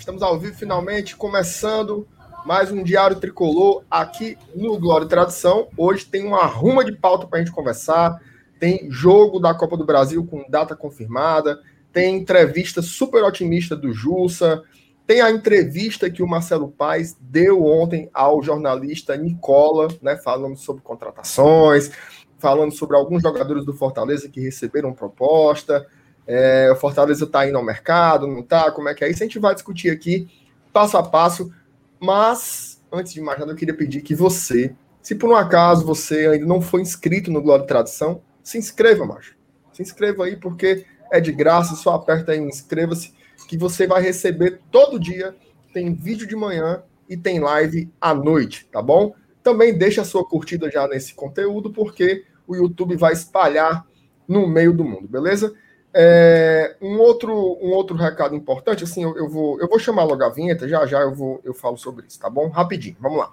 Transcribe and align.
Estamos 0.00 0.22
ao 0.22 0.38
vivo 0.40 0.56
finalmente, 0.56 1.14
começando 1.14 2.08
mais 2.46 2.72
um 2.72 2.82
Diário 2.82 3.20
Tricolor 3.20 3.84
aqui 3.90 4.38
no 4.56 4.78
Glória 4.78 5.04
e 5.04 5.08
Tradição. 5.08 5.68
Hoje 5.76 6.06
tem 6.06 6.26
uma 6.26 6.46
ruma 6.46 6.82
de 6.82 6.92
pauta 6.92 7.26
para 7.26 7.38
a 7.38 7.44
gente 7.44 7.54
conversar. 7.54 8.18
Tem 8.58 8.90
jogo 8.90 9.38
da 9.38 9.52
Copa 9.52 9.76
do 9.76 9.84
Brasil 9.84 10.24
com 10.24 10.48
data 10.48 10.74
confirmada. 10.74 11.60
Tem 11.92 12.16
entrevista 12.16 12.80
super 12.80 13.22
otimista 13.22 13.76
do 13.76 13.92
Jussa. 13.92 14.62
Tem 15.06 15.20
a 15.20 15.30
entrevista 15.30 16.08
que 16.08 16.22
o 16.22 16.26
Marcelo 16.26 16.68
Paes 16.68 17.14
deu 17.20 17.62
ontem 17.62 18.08
ao 18.14 18.42
jornalista 18.42 19.14
Nicola, 19.18 19.88
né, 20.00 20.16
falando 20.16 20.56
sobre 20.56 20.82
contratações, 20.82 21.90
falando 22.38 22.72
sobre 22.72 22.96
alguns 22.96 23.22
jogadores 23.22 23.66
do 23.66 23.74
Fortaleza 23.74 24.30
que 24.30 24.40
receberam 24.40 24.94
proposta. 24.94 25.86
É, 26.32 26.70
o 26.70 26.76
Fortaleza 26.76 27.24
está 27.24 27.48
indo 27.48 27.58
ao 27.58 27.64
mercado, 27.64 28.24
não 28.24 28.38
está? 28.38 28.70
Como 28.70 28.88
é 28.88 28.94
que 28.94 29.02
é 29.02 29.10
isso? 29.10 29.20
A 29.20 29.26
gente 29.26 29.40
vai 29.40 29.52
discutir 29.52 29.90
aqui 29.90 30.28
passo 30.72 30.96
a 30.96 31.02
passo. 31.02 31.52
Mas, 31.98 32.80
antes 32.92 33.12
de 33.12 33.20
mais 33.20 33.40
nada, 33.40 33.50
eu 33.50 33.56
queria 33.56 33.74
pedir 33.74 34.00
que 34.00 34.14
você, 34.14 34.72
se 35.02 35.16
por 35.16 35.28
um 35.28 35.34
acaso 35.34 35.84
você 35.84 36.28
ainda 36.28 36.46
não 36.46 36.60
foi 36.60 36.82
inscrito 36.82 37.32
no 37.32 37.42
Glória 37.42 37.64
e 37.64 37.66
Tradição, 37.66 38.22
se 38.44 38.56
inscreva, 38.58 39.04
macho. 39.04 39.36
Se 39.72 39.82
inscreva 39.82 40.24
aí, 40.24 40.36
porque 40.36 40.86
é 41.10 41.20
de 41.20 41.32
graça, 41.32 41.74
só 41.74 41.94
aperta 41.94 42.30
aí 42.30 42.38
inscreva-se, 42.38 43.12
que 43.48 43.58
você 43.58 43.88
vai 43.88 44.00
receber 44.00 44.60
todo 44.70 45.00
dia. 45.00 45.34
Tem 45.74 45.92
vídeo 45.92 46.28
de 46.28 46.36
manhã 46.36 46.84
e 47.08 47.16
tem 47.16 47.40
live 47.40 47.90
à 48.00 48.14
noite, 48.14 48.68
tá 48.70 48.80
bom? 48.80 49.16
Também 49.42 49.76
deixa 49.76 50.02
a 50.02 50.04
sua 50.04 50.24
curtida 50.24 50.70
já 50.70 50.86
nesse 50.86 51.12
conteúdo, 51.12 51.72
porque 51.72 52.24
o 52.46 52.54
YouTube 52.54 52.94
vai 52.94 53.14
espalhar 53.14 53.84
no 54.28 54.46
meio 54.46 54.72
do 54.72 54.84
mundo, 54.84 55.08
beleza? 55.08 55.52
É, 55.92 56.76
um, 56.80 56.98
outro, 57.00 57.32
um 57.60 57.70
outro 57.72 57.96
recado 57.96 58.34
importante, 58.36 58.84
assim, 58.84 59.02
eu, 59.02 59.16
eu, 59.16 59.28
vou, 59.28 59.60
eu 59.60 59.68
vou 59.68 59.78
chamar 59.78 60.04
logo 60.04 60.22
a 60.22 60.28
vinheta, 60.28 60.68
já 60.68 60.86
já 60.86 61.00
eu, 61.00 61.12
vou, 61.12 61.40
eu 61.44 61.52
falo 61.52 61.76
sobre 61.76 62.06
isso, 62.06 62.18
tá 62.20 62.30
bom? 62.30 62.48
Rapidinho, 62.48 62.96
vamos 63.00 63.18
lá. 63.18 63.32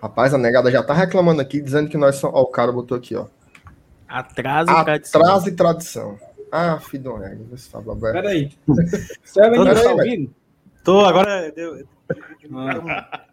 Rapaz, 0.00 0.32
a 0.32 0.38
negada 0.38 0.70
já 0.70 0.82
tá 0.82 0.94
reclamando 0.94 1.42
aqui, 1.42 1.60
dizendo 1.60 1.90
que 1.90 1.96
nós 1.98 2.16
somos. 2.16 2.38
Ó, 2.38 2.42
o 2.42 2.46
cara 2.46 2.70
botou 2.70 2.96
aqui, 2.96 3.16
ó. 3.16 3.26
Atraso 4.08 4.70
e 4.70 4.84
tradição. 4.84 5.20
Atraso 5.20 5.48
e 5.48 5.52
tradição. 5.52 6.18
Ah, 6.50 6.78
Fidoneg, 6.78 7.42
você 7.50 7.68
fala 7.68 7.92
agora. 7.92 8.12
Peraí. 8.12 8.52
Você 9.24 9.40
ainda 9.40 9.72
está 9.72 9.92
ouvindo? 9.92 10.34
Tô, 10.84 11.00
agora 11.00 11.50
deu. 11.50 11.86
Ah. 12.54 13.26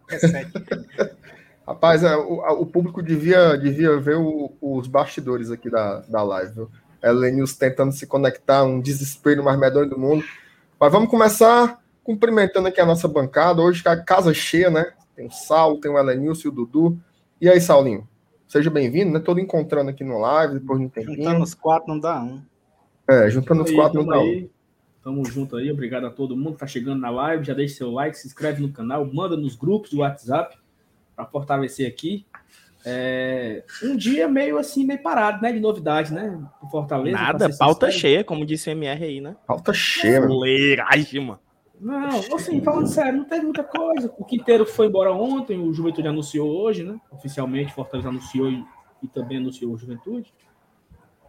Rapaz, 1.66 2.02
é, 2.02 2.16
o, 2.16 2.40
o, 2.60 2.66
público 2.66 3.02
devia, 3.02 3.56
devia 3.56 3.98
ver 3.98 4.16
o, 4.16 4.52
os 4.60 4.86
bastidores 4.86 5.50
aqui 5.50 5.70
da, 5.70 6.00
da 6.00 6.22
live. 6.22 6.52
Viu? 6.52 6.70
Elenius 7.02 7.54
tentando 7.54 7.92
se 7.92 8.06
conectar, 8.06 8.64
um 8.64 8.80
desespero 8.80 9.42
mais 9.42 9.58
medonho 9.58 9.88
do 9.88 9.98
mundo. 9.98 10.24
Mas 10.78 10.92
vamos 10.92 11.08
começar 11.08 11.80
cumprimentando 12.02 12.68
aqui 12.68 12.80
a 12.80 12.86
nossa 12.86 13.08
bancada. 13.08 13.62
Hoje 13.62 13.82
a 13.86 13.96
casa 13.96 14.34
cheia, 14.34 14.70
né? 14.70 14.92
Tem 15.14 15.26
o 15.26 15.30
Saulo, 15.30 15.80
tem 15.80 15.90
o 15.90 15.98
Elenilson 15.98 16.48
e 16.48 16.50
o 16.50 16.52
Dudu. 16.52 16.98
E 17.40 17.48
aí, 17.48 17.60
Saulinho? 17.60 18.06
Seja 18.48 18.70
bem-vindo, 18.70 19.12
né? 19.12 19.20
Todo 19.20 19.40
encontrando 19.40 19.90
aqui 19.90 20.04
no 20.04 20.18
live, 20.18 20.54
depois 20.54 20.78
de 20.78 20.86
um 20.86 20.88
tempinho. 20.88 21.16
Juntando 21.16 21.42
os 21.42 21.54
quatro 21.54 21.88
não 21.88 21.98
dá 21.98 22.22
um. 22.22 22.42
É, 23.08 23.28
juntando 23.30 23.62
os 23.62 23.70
quatro 23.70 24.00
não 24.00 24.06
dá 24.06 24.20
um. 24.20 24.48
Tamo 25.02 25.24
junto 25.26 25.56
aí, 25.56 25.70
obrigado 25.70 26.06
a 26.06 26.10
todo 26.10 26.36
mundo 26.36 26.54
que 26.54 26.60
tá 26.60 26.66
chegando 26.66 27.00
na 27.00 27.10
live. 27.10 27.44
Já 27.44 27.52
deixa 27.52 27.76
seu 27.76 27.90
like, 27.90 28.16
se 28.16 28.26
inscreve 28.26 28.62
no 28.62 28.72
canal, 28.72 29.04
manda 29.04 29.36
nos 29.36 29.54
grupos 29.54 29.90
do 29.90 29.98
WhatsApp 29.98 30.56
para 31.14 31.26
fortalecer 31.26 31.86
aqui. 31.86 32.24
É, 32.86 33.64
um 33.82 33.96
dia 33.96 34.28
meio 34.28 34.58
assim, 34.58 34.84
meio 34.84 35.02
parado, 35.02 35.42
né? 35.42 35.52
De 35.52 35.60
novidade, 35.60 36.12
né? 36.12 36.42
Fortaleza. 36.70 37.16
Nada, 37.16 37.50
pauta 37.56 37.90
cheia, 37.90 38.22
como 38.22 38.44
disse 38.44 38.68
o 38.68 38.72
MR 38.72 39.04
aí, 39.04 39.20
né? 39.20 39.36
Pauta 39.46 39.72
cheia, 39.72 40.20
mano. 40.20 40.40
mano. 41.26 41.40
Não, 41.80 42.08
assim, 42.34 42.60
falando 42.60 42.86
sério, 42.86 43.18
não 43.18 43.24
teve 43.24 43.44
muita 43.44 43.64
coisa. 43.64 44.12
O 44.16 44.24
Quinteiro 44.24 44.64
foi 44.64 44.86
embora 44.86 45.12
ontem, 45.12 45.58
o 45.58 45.72
Juventude 45.72 46.08
anunciou 46.08 46.48
hoje, 46.48 46.84
né? 46.84 46.98
Oficialmente, 47.10 47.74
Fortaleza 47.74 48.08
anunciou 48.08 48.50
e, 48.50 48.64
e 49.02 49.08
também 49.08 49.38
anunciou 49.38 49.72
o 49.72 49.76
Juventude. 49.76 50.32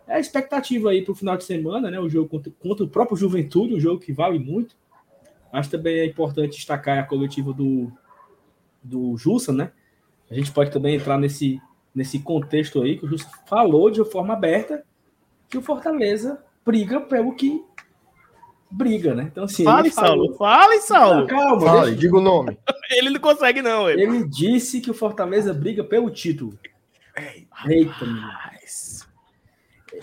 É 0.07 0.15
a 0.15 0.19
expectativa 0.19 0.91
aí 0.91 1.03
para 1.03 1.11
o 1.11 1.15
final 1.15 1.35
de 1.35 1.43
semana, 1.43 1.89
né? 1.89 1.99
O 1.99 2.07
jogo 2.07 2.29
contra, 2.29 2.51
contra, 2.59 2.85
o 2.85 2.89
próprio 2.89 3.17
Juventude, 3.17 3.73
um 3.73 3.79
jogo 3.79 3.99
que 3.99 4.13
vale 4.13 4.37
muito. 4.37 4.75
Acho 5.51 5.71
também 5.71 5.99
é 5.99 6.05
importante 6.05 6.57
destacar 6.57 6.99
a 6.99 7.03
coletiva 7.03 7.51
do, 7.51 7.91
do 8.83 9.17
Jussa, 9.17 9.51
né? 9.51 9.71
A 10.29 10.33
gente 10.33 10.51
pode 10.51 10.71
também 10.71 10.95
entrar 10.95 11.17
nesse, 11.17 11.59
nesse 11.93 12.19
contexto 12.19 12.81
aí 12.81 12.97
que 12.97 13.05
o 13.05 13.09
Jussa 13.09 13.29
falou 13.47 13.89
de 13.89 14.03
forma 14.05 14.33
aberta 14.33 14.85
que 15.49 15.57
o 15.57 15.61
Fortaleza 15.61 16.43
briga 16.65 16.99
pelo 16.99 17.35
que 17.35 17.63
briga, 18.69 19.13
né? 19.13 19.29
Então, 19.31 19.45
assim. 19.45 19.63
Fale, 19.63 19.91
Saulo. 19.91 20.33
Fale, 20.35 20.79
Saulo. 20.81 21.21
Não, 21.21 21.27
calma, 21.27 21.61
Fale, 21.61 21.81
deixa... 21.81 21.95
diga 21.95 22.17
o 22.17 22.21
nome. 22.21 22.57
ele 22.91 23.09
não 23.09 23.19
consegue, 23.19 23.61
não. 23.61 23.89
Ele. 23.89 24.03
ele 24.03 24.27
disse 24.27 24.81
que 24.81 24.91
o 24.91 24.93
Fortaleza 24.93 25.53
briga 25.53 25.83
pelo 25.83 26.09
título. 26.09 26.57
Eita, 27.67 28.05
mas... 28.05 29.07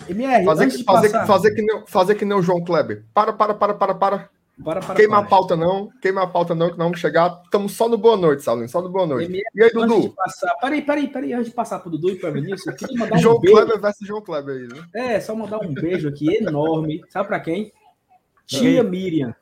MR, 0.09 0.43
fazer, 0.43 0.71
que, 0.71 0.83
fazer, 0.83 1.11
passar... 1.11 1.27
fazer, 1.27 1.51
que 1.53 1.61
nem, 1.61 1.83
fazer 1.85 2.15
que 2.15 2.25
nem 2.25 2.37
o 2.37 2.41
João 2.41 2.63
Kleber. 2.63 3.03
Para, 3.13 3.31
para, 3.31 3.53
para, 3.53 3.73
para, 3.73 3.93
para. 3.93 4.29
Para, 4.63 4.81
para, 4.81 4.95
queima 4.95 5.17
para. 5.17 5.25
a 5.25 5.29
pauta, 5.29 5.55
não. 5.55 5.89
Queima 5.99 6.23
a 6.23 6.27
pauta, 6.27 6.53
não, 6.53 6.67
que 6.67 6.77
nós 6.77 6.85
vamos 6.85 6.99
chegar. 6.99 7.41
Estamos 7.43 7.73
só 7.73 7.89
no 7.89 7.97
boa 7.97 8.15
noite, 8.15 8.43
Saulinho. 8.43 8.69
Só 8.69 8.81
no 8.81 8.89
boa 8.89 9.05
noite. 9.07 9.25
MR, 9.25 9.43
e 9.55 9.63
aí, 9.63 9.71
Dudu? 9.71 10.13
Passar... 10.13 10.53
Peraí, 10.61 10.81
peraí, 10.81 11.07
peraí. 11.07 11.33
Antes 11.33 11.47
de 11.47 11.53
passar 11.53 11.79
para 11.79 11.89
o 11.89 11.91
Dudu 11.91 12.11
e 12.11 12.15
para 12.15 12.29
o 12.29 12.33
Vinícius, 12.33 12.67
eu 12.67 12.75
queria 12.75 12.97
mandar 12.97 13.15
um 13.15 13.19
João 13.19 13.39
beijo. 13.39 13.55
Kleber 13.55 13.81
versus 13.81 14.07
João 14.07 14.21
Kleber 14.21 14.55
aí, 14.55 14.67
né? 14.67 14.87
É, 14.93 15.19
só 15.19 15.35
mandar 15.35 15.57
um 15.59 15.73
beijo 15.73 16.07
aqui 16.07 16.35
enorme. 16.35 17.01
Sabe 17.09 17.27
para 17.27 17.39
quem? 17.39 17.71
Tia 18.45 18.83
Miriam. 18.83 19.35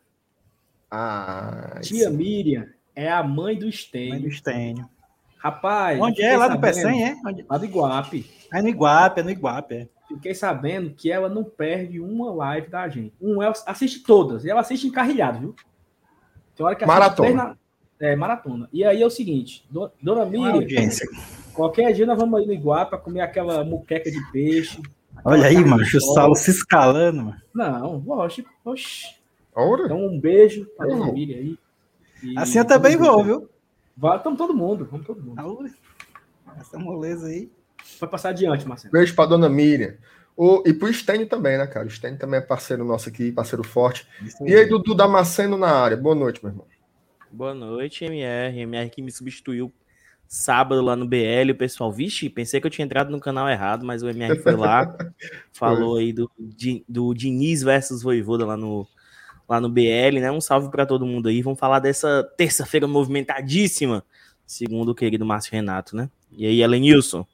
Ah, 0.90 1.80
Tia 1.82 2.10
sim. 2.10 2.16
Miriam 2.16 2.68
é 2.96 3.10
a 3.10 3.24
mãe 3.24 3.58
do 3.58 3.68
Estênio. 3.68 4.12
Mãe 4.12 4.22
do 4.22 4.28
Estênio. 4.28 4.90
Rapaz. 5.38 6.00
Onde 6.00 6.22
é? 6.22 6.38
Lá 6.38 6.48
do 6.48 6.60
Pecém, 6.60 7.04
é? 7.04 7.18
Onde... 7.26 7.46
Lá 7.50 7.58
do 7.58 7.66
Iguape. 7.66 8.30
É 8.54 8.62
no 8.62 8.68
Iguape, 8.68 9.22
é 9.22 9.24
no 9.24 9.32
Iguape, 9.32 9.76
é. 9.76 9.88
Fiquei 10.08 10.36
sabendo 10.36 10.92
que 10.92 11.10
ela 11.10 11.30
não 11.30 11.44
perde 11.44 12.00
uma 12.00 12.32
live 12.34 12.68
da 12.68 12.88
gente. 12.90 13.14
Um, 13.22 13.42
ela 13.42 13.54
assiste 13.66 14.02
todas. 14.02 14.44
E 14.44 14.50
ela 14.50 14.60
assiste 14.60 14.86
encarrilhado, 14.86 15.40
viu? 15.40 15.56
Tem 16.56 16.66
hora 16.66 16.76
que 16.76 16.86
maratona. 16.86 17.34
Na... 17.34 17.58
É, 18.00 18.16
maratona. 18.16 18.70
E 18.74 18.84
aí 18.84 19.02
é 19.02 19.06
o 19.06 19.12
seguinte, 19.12 19.64
dona 20.02 20.26
Miriam, 20.26 20.66
qualquer 21.54 21.94
dia 21.94 22.06
nós 22.06 22.18
vamos 22.18 22.40
aí 22.40 22.46
no 22.46 22.54
Iguape 22.54 22.90
para 22.90 23.00
comer 23.00 23.22
aquela 23.22 23.64
muqueca 23.64 24.10
de 24.10 24.32
peixe, 24.32 24.82
Olha 25.24 25.48
aí, 25.48 25.64
mano, 25.64 25.84
o 25.84 26.02
Saulo 26.02 26.36
se 26.36 26.52
escalando, 26.52 27.24
mano. 27.24 27.42
Não, 27.54 27.98
lógico. 28.06 28.50
Oxi. 28.66 29.22
Então, 29.52 30.08
um 30.08 30.20
beijo 30.20 30.66
para 30.78 30.94
a 30.94 30.98
família 30.98 31.38
aí. 31.38 31.58
E 32.24 32.38
assim 32.38 32.60
eu 32.60 32.66
também 32.66 32.96
vou, 32.96 33.24
viu? 33.24 33.50
Vamos 33.98 34.38
todo 34.38 34.54
mundo, 34.54 34.88
vamos 34.90 35.06
todo 35.06 35.22
mundo. 35.22 35.70
Essa 36.60 36.80
moleza 36.80 37.28
aí. 37.28 37.52
Vai 38.00 38.10
passar 38.10 38.30
adiante, 38.30 38.68
Marcelo. 38.68 38.92
Beijo 38.92 39.16
para 39.16 39.30
dona 39.30 39.50
Miriam. 39.50 39.96
O, 40.36 40.64
e 40.66 40.74
pro 40.74 40.92
Stênio 40.94 41.28
também, 41.28 41.58
né, 41.58 41.68
cara? 41.68 41.86
O 41.86 41.90
Stênio 41.90 42.18
também 42.18 42.40
é 42.40 42.42
parceiro 42.42 42.86
nosso 42.86 43.10
aqui, 43.10 43.32
parceiro 43.32 43.64
forte. 43.64 44.08
E 44.46 44.56
aí, 44.56 44.66
Dudu 44.66 44.96
Damasceno 44.96 45.58
na 45.58 45.70
área. 45.70 45.98
Boa 45.98 46.16
noite, 46.16 46.40
meu 46.44 46.52
irmão. 46.52 46.66
Boa 47.32 47.54
noite, 47.54 48.06
MR. 48.06 48.60
MR 48.60 48.90
que 48.90 49.02
me 49.02 49.12
substituiu 49.12 49.72
sábado 50.32 50.82
lá 50.82 50.96
no 50.96 51.06
BL, 51.06 51.52
o 51.52 51.56
pessoal, 51.56 51.92
vixe, 51.92 52.30
pensei 52.30 52.62
que 52.62 52.66
eu 52.66 52.72
tinha 52.72 52.86
entrado 52.86 53.12
no 53.12 53.20
canal 53.20 53.50
errado, 53.50 53.86
mas 53.86 54.02
o 54.02 54.08
MR 54.08 54.40
foi 54.40 54.56
lá, 54.56 54.96
falou 55.52 55.98
aí 55.98 56.14
do, 56.14 56.32
do 56.88 57.14
Diniz 57.14 57.62
versus 57.62 58.02
Voivoda 58.02 58.46
lá 58.46 58.56
no, 58.56 58.88
lá 59.48 59.60
no 59.60 59.68
BL, 59.68 60.22
né? 60.22 60.32
Um 60.32 60.40
salve 60.40 60.72
para 60.72 60.86
todo 60.86 61.06
mundo 61.06 61.28
aí. 61.28 61.42
Vamos 61.42 61.60
falar 61.60 61.80
dessa 61.80 62.24
terça-feira 62.38 62.88
movimentadíssima, 62.88 64.06
segundo 64.48 64.94
o 64.94 64.96
querido 64.96 65.26
Márcio 65.26 65.52
Renato, 65.52 65.98
né? 65.98 66.10
E 66.32 66.46
aí, 66.46 66.62
Elenilson? 66.62 67.28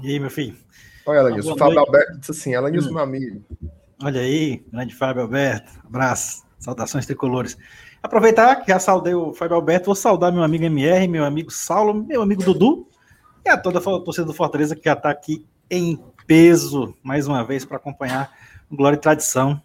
E 0.00 0.12
aí, 0.12 0.18
meu 0.18 0.30
filho? 0.30 0.56
Olha, 1.04 1.18
Elenilson, 1.18 1.52
o 1.52 1.58
Fábio 1.58 1.78
Alberto 1.78 2.20
disse 2.20 2.30
assim, 2.30 2.54
Elenilson, 2.54 2.88
hum. 2.88 2.94
meu 2.94 3.02
amigo. 3.02 3.44
Olha 4.02 4.22
aí, 4.22 4.64
grande 4.72 4.94
Fábio 4.94 5.20
Alberto, 5.20 5.72
abraço, 5.84 6.42
saudações 6.58 7.04
tricolores. 7.04 7.58
Aproveitar 8.04 8.56
que 8.56 8.70
já 8.70 8.78
saudei 8.78 9.14
o 9.14 9.32
Fábio 9.32 9.56
Alberto, 9.56 9.86
vou 9.86 9.94
saudar 9.94 10.30
meu 10.30 10.42
amigo 10.42 10.62
MR, 10.62 11.08
meu 11.08 11.24
amigo 11.24 11.50
Saulo, 11.50 11.94
meu 11.94 12.20
amigo 12.20 12.44
Dudu 12.44 12.86
e 13.42 13.48
a 13.48 13.56
toda 13.56 13.78
a 13.78 13.82
torcida 13.82 14.26
do 14.26 14.34
Fortaleza 14.34 14.76
que 14.76 14.84
já 14.84 14.92
está 14.92 15.08
aqui 15.08 15.46
em 15.70 15.98
peso 16.26 16.94
mais 17.02 17.26
uma 17.26 17.42
vez 17.42 17.64
para 17.64 17.78
acompanhar 17.78 18.30
o 18.70 18.76
Glória 18.76 18.96
e 18.96 19.00
Tradição 19.00 19.58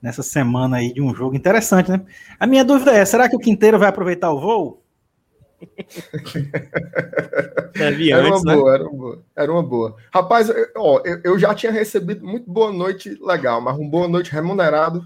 nessa 0.00 0.22
semana 0.22 0.76
aí 0.76 0.92
de 0.92 1.00
um 1.00 1.14
jogo 1.14 1.34
interessante, 1.34 1.90
né? 1.90 2.02
A 2.38 2.46
minha 2.46 2.62
dúvida 2.62 2.92
é: 2.92 3.02
será 3.02 3.30
que 3.30 3.36
o 3.36 3.40
Quinteiro 3.40 3.78
vai 3.78 3.88
aproveitar 3.88 4.30
o 4.30 4.38
voo? 4.38 4.82
era 8.12 8.28
uma 8.28 8.42
né? 8.42 8.56
boa, 8.56 8.74
era 8.74 8.84
uma 8.84 8.92
boa, 8.92 9.24
era 9.34 9.52
uma 9.52 9.62
boa. 9.62 9.96
Rapaz, 10.12 10.50
eu, 10.50 10.66
ó, 10.76 11.00
eu, 11.02 11.20
eu 11.24 11.38
já 11.38 11.54
tinha 11.54 11.72
recebido 11.72 12.26
muito 12.26 12.50
boa 12.50 12.70
noite 12.70 13.18
legal, 13.22 13.58
mas 13.62 13.78
um 13.78 13.88
boa 13.88 14.06
noite 14.06 14.30
remunerado 14.30 15.02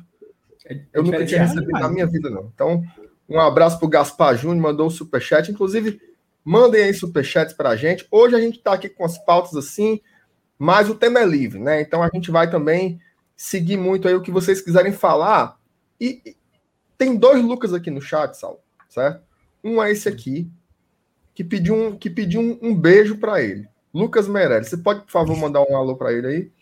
É 0.65 0.81
eu 0.93 1.03
nunca 1.03 1.25
tinha 1.27 1.43
recebido 1.43 1.73
na 1.73 1.89
minha 1.89 2.07
vida, 2.07 2.31
não. 2.31 2.51
Então, 2.55 2.83
um 3.29 3.39
abraço 3.39 3.79
pro 3.79 3.89
Gaspar 3.89 4.37
Júnior, 4.37 4.63
mandou 4.63 4.87
um 4.87 4.91
superchat. 4.91 5.51
Inclusive, 5.51 6.01
mandem 6.45 6.83
aí 6.83 6.95
superchats 6.95 7.55
pra 7.55 7.77
gente. 7.77 8.07
Hoje 8.11 8.35
a 8.35 8.41
gente 8.41 8.59
tá 8.59 8.73
aqui 8.73 8.89
com 8.89 9.05
as 9.05 9.19
pautas 9.19 9.55
assim, 9.57 10.01
mas 10.59 10.89
o 10.89 10.95
tema 10.95 11.21
é 11.21 11.27
livre, 11.27 11.59
né? 11.59 11.81
Então 11.81 12.03
a 12.03 12.11
gente 12.13 12.31
vai 12.31 12.51
também 12.51 13.01
seguir 13.37 13.77
muito 13.77 14.07
aí 14.07 14.15
o 14.15 14.23
que 14.23 14.31
vocês 14.31 14.61
quiserem 14.61 14.93
falar. 14.93 15.59
E, 16.01 16.21
e 16.25 16.37
tem 16.97 17.17
dois 17.17 17.43
Lucas 17.43 17.73
aqui 17.73 17.91
no 17.91 18.01
chat, 18.01 18.35
Sal, 18.35 18.63
certo? 18.89 19.23
Um 19.63 19.83
é 19.83 19.91
esse 19.91 20.09
aqui, 20.09 20.51
que 21.35 21.43
pediu 21.43 21.75
um, 21.75 21.97
que 21.97 22.11
pediu 22.11 22.41
um, 22.41 22.59
um 22.63 22.75
beijo 22.75 23.19
para 23.19 23.43
ele. 23.43 23.67
Lucas 23.93 24.29
Meirelles, 24.29 24.69
você 24.69 24.77
pode, 24.77 25.03
por 25.03 25.11
favor, 25.11 25.37
mandar 25.37 25.63
um 25.63 25.77
alô 25.77 25.97
para 25.97 26.13
ele 26.13 26.27
aí? 26.27 26.53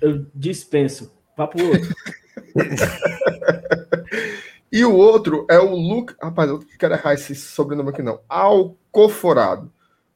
Eu 0.00 0.26
dispenso. 0.34 1.12
Vá 1.36 1.46
pro 1.46 1.66
outro. 1.66 1.94
e 4.72 4.84
o 4.84 4.94
outro 4.94 5.46
é 5.48 5.58
o 5.58 5.74
Lucas. 5.74 6.16
Rapaz, 6.20 6.50
eu 6.50 6.60
quero 6.78 6.94
errar 6.94 7.14
esse 7.14 7.34
sobrenome 7.34 7.90
aqui, 7.90 8.02
não. 8.02 8.20
Alcoforado. 8.28 9.72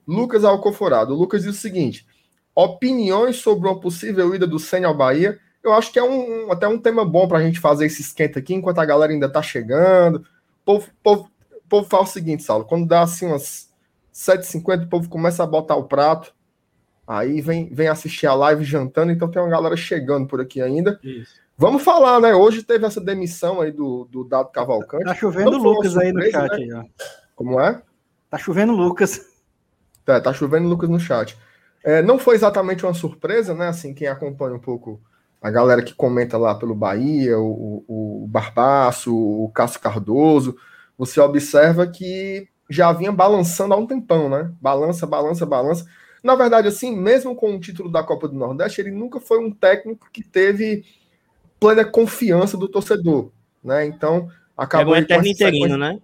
Lucas 0.07 0.45
Alcoforado. 0.45 1.15
O 1.15 1.19
Lucas 1.19 1.43
diz 1.43 1.57
o 1.57 1.61
seguinte: 1.61 2.07
opiniões 2.55 3.37
sobre 3.37 3.69
uma 3.69 3.81
possível 3.81 4.35
ida 4.35 4.47
do 4.47 4.59
Senna 4.59 4.89
ao 4.89 4.97
Bahia. 4.97 5.39
Eu 5.63 5.73
acho 5.73 5.93
que 5.93 5.99
é 5.99 6.03
um, 6.03 6.51
até 6.51 6.67
um 6.67 6.79
tema 6.79 7.05
bom 7.05 7.29
para 7.29 7.39
a 7.39 7.43
gente 7.43 7.61
fazer 7.61 7.87
esse 7.87 8.01
esquenta 8.01 8.39
aqui, 8.39 8.55
enquanto 8.55 8.79
a 8.79 8.85
galera 8.85 9.13
ainda 9.13 9.27
está 9.27 9.43
chegando. 9.43 10.17
O 10.17 10.65
povo, 10.65 10.89
povo, 11.03 11.31
povo 11.69 11.89
fala 11.89 12.05
o 12.05 12.07
seguinte, 12.07 12.43
Saulo, 12.43 12.65
quando 12.65 12.87
dá 12.87 13.03
assim 13.03 13.27
umas 13.27 13.71
7h50, 14.15 14.85
o 14.85 14.89
povo 14.89 15.09
começa 15.09 15.43
a 15.43 15.47
botar 15.47 15.77
o 15.77 15.85
prato, 15.85 16.35
aí 17.07 17.41
vem, 17.41 17.69
vem 17.73 17.89
assistir 17.89 18.27
a 18.27 18.35
live 18.35 18.65
jantando, 18.65 19.13
então 19.13 19.31
tem 19.31 19.41
uma 19.41 19.51
galera 19.51 19.77
chegando 19.77 20.27
por 20.27 20.41
aqui 20.41 20.61
ainda. 20.61 20.99
Isso. 21.03 21.41
Vamos 21.61 21.83
falar, 21.83 22.21
né? 22.21 22.33
Hoje 22.37 22.63
teve 22.63 22.87
essa 22.87 23.01
demissão 23.01 23.61
aí 23.61 23.73
do, 23.73 24.05
do 24.05 24.23
Dado 24.23 24.49
Cavalcante. 24.53 25.05
Tá 25.05 25.15
chovendo 25.15 25.57
então, 25.57 25.61
Lucas 25.61 25.93
surpresa, 25.93 26.01
aí 26.01 26.13
no 26.13 26.31
chat. 26.31 26.67
Né? 26.67 26.79
Aí, 26.79 26.91
Como 27.35 27.61
é? 27.61 27.83
Tá 28.31 28.39
chovendo 28.39 28.73
Lucas. 28.73 29.27
Tá, 30.05 30.21
tá 30.21 30.33
chovendo 30.33 30.69
Lucas 30.69 30.89
no 30.89 31.01
chat. 31.01 31.37
É, 31.83 32.01
não 32.01 32.17
foi 32.17 32.37
exatamente 32.37 32.87
uma 32.87 32.95
surpresa, 32.95 33.55
né? 33.55 33.67
Assim, 33.67 33.93
quem 33.93 34.07
acompanha 34.07 34.55
um 34.55 34.61
pouco 34.61 35.01
a 35.43 35.51
galera 35.51 35.83
que 35.83 35.93
comenta 35.93 36.39
lá 36.39 36.55
pelo 36.55 36.77
Bahia, 36.77 37.37
o, 37.37 37.85
o 37.89 38.27
Barbaço, 38.29 39.13
o 39.13 39.51
Cássio 39.53 39.81
Cardoso, 39.81 40.57
você 40.97 41.21
observa 41.21 41.89
que 41.89 42.49
já 42.71 42.93
vinha 42.93 43.11
balançando 43.11 43.75
há 43.75 43.77
um 43.77 43.87
tempão, 43.87 44.29
né? 44.29 44.53
Balança, 44.61 45.09
balança, 45.09 45.45
balança. 45.45 45.87
Na 46.23 46.37
verdade, 46.37 46.69
assim, 46.69 46.97
mesmo 46.97 47.35
com 47.35 47.57
o 47.57 47.61
título 47.61 47.91
da 47.91 48.05
Copa 48.05 48.29
do 48.29 48.37
Nordeste, 48.37 48.81
ele 48.81 48.93
nunca 48.93 49.19
foi 49.19 49.39
um 49.41 49.51
técnico 49.51 50.09
que 50.13 50.23
teve 50.23 50.85
plena 51.59 51.85
confiança 51.85 52.57
do 52.57 52.69
torcedor, 52.69 53.31
né? 53.63 53.85
Então, 53.87 54.29
acabou... 54.57 54.95
É 54.95 54.99
um 54.99 55.03
eterno 55.03 55.27
interino, 55.27 55.77
né? 55.77 55.99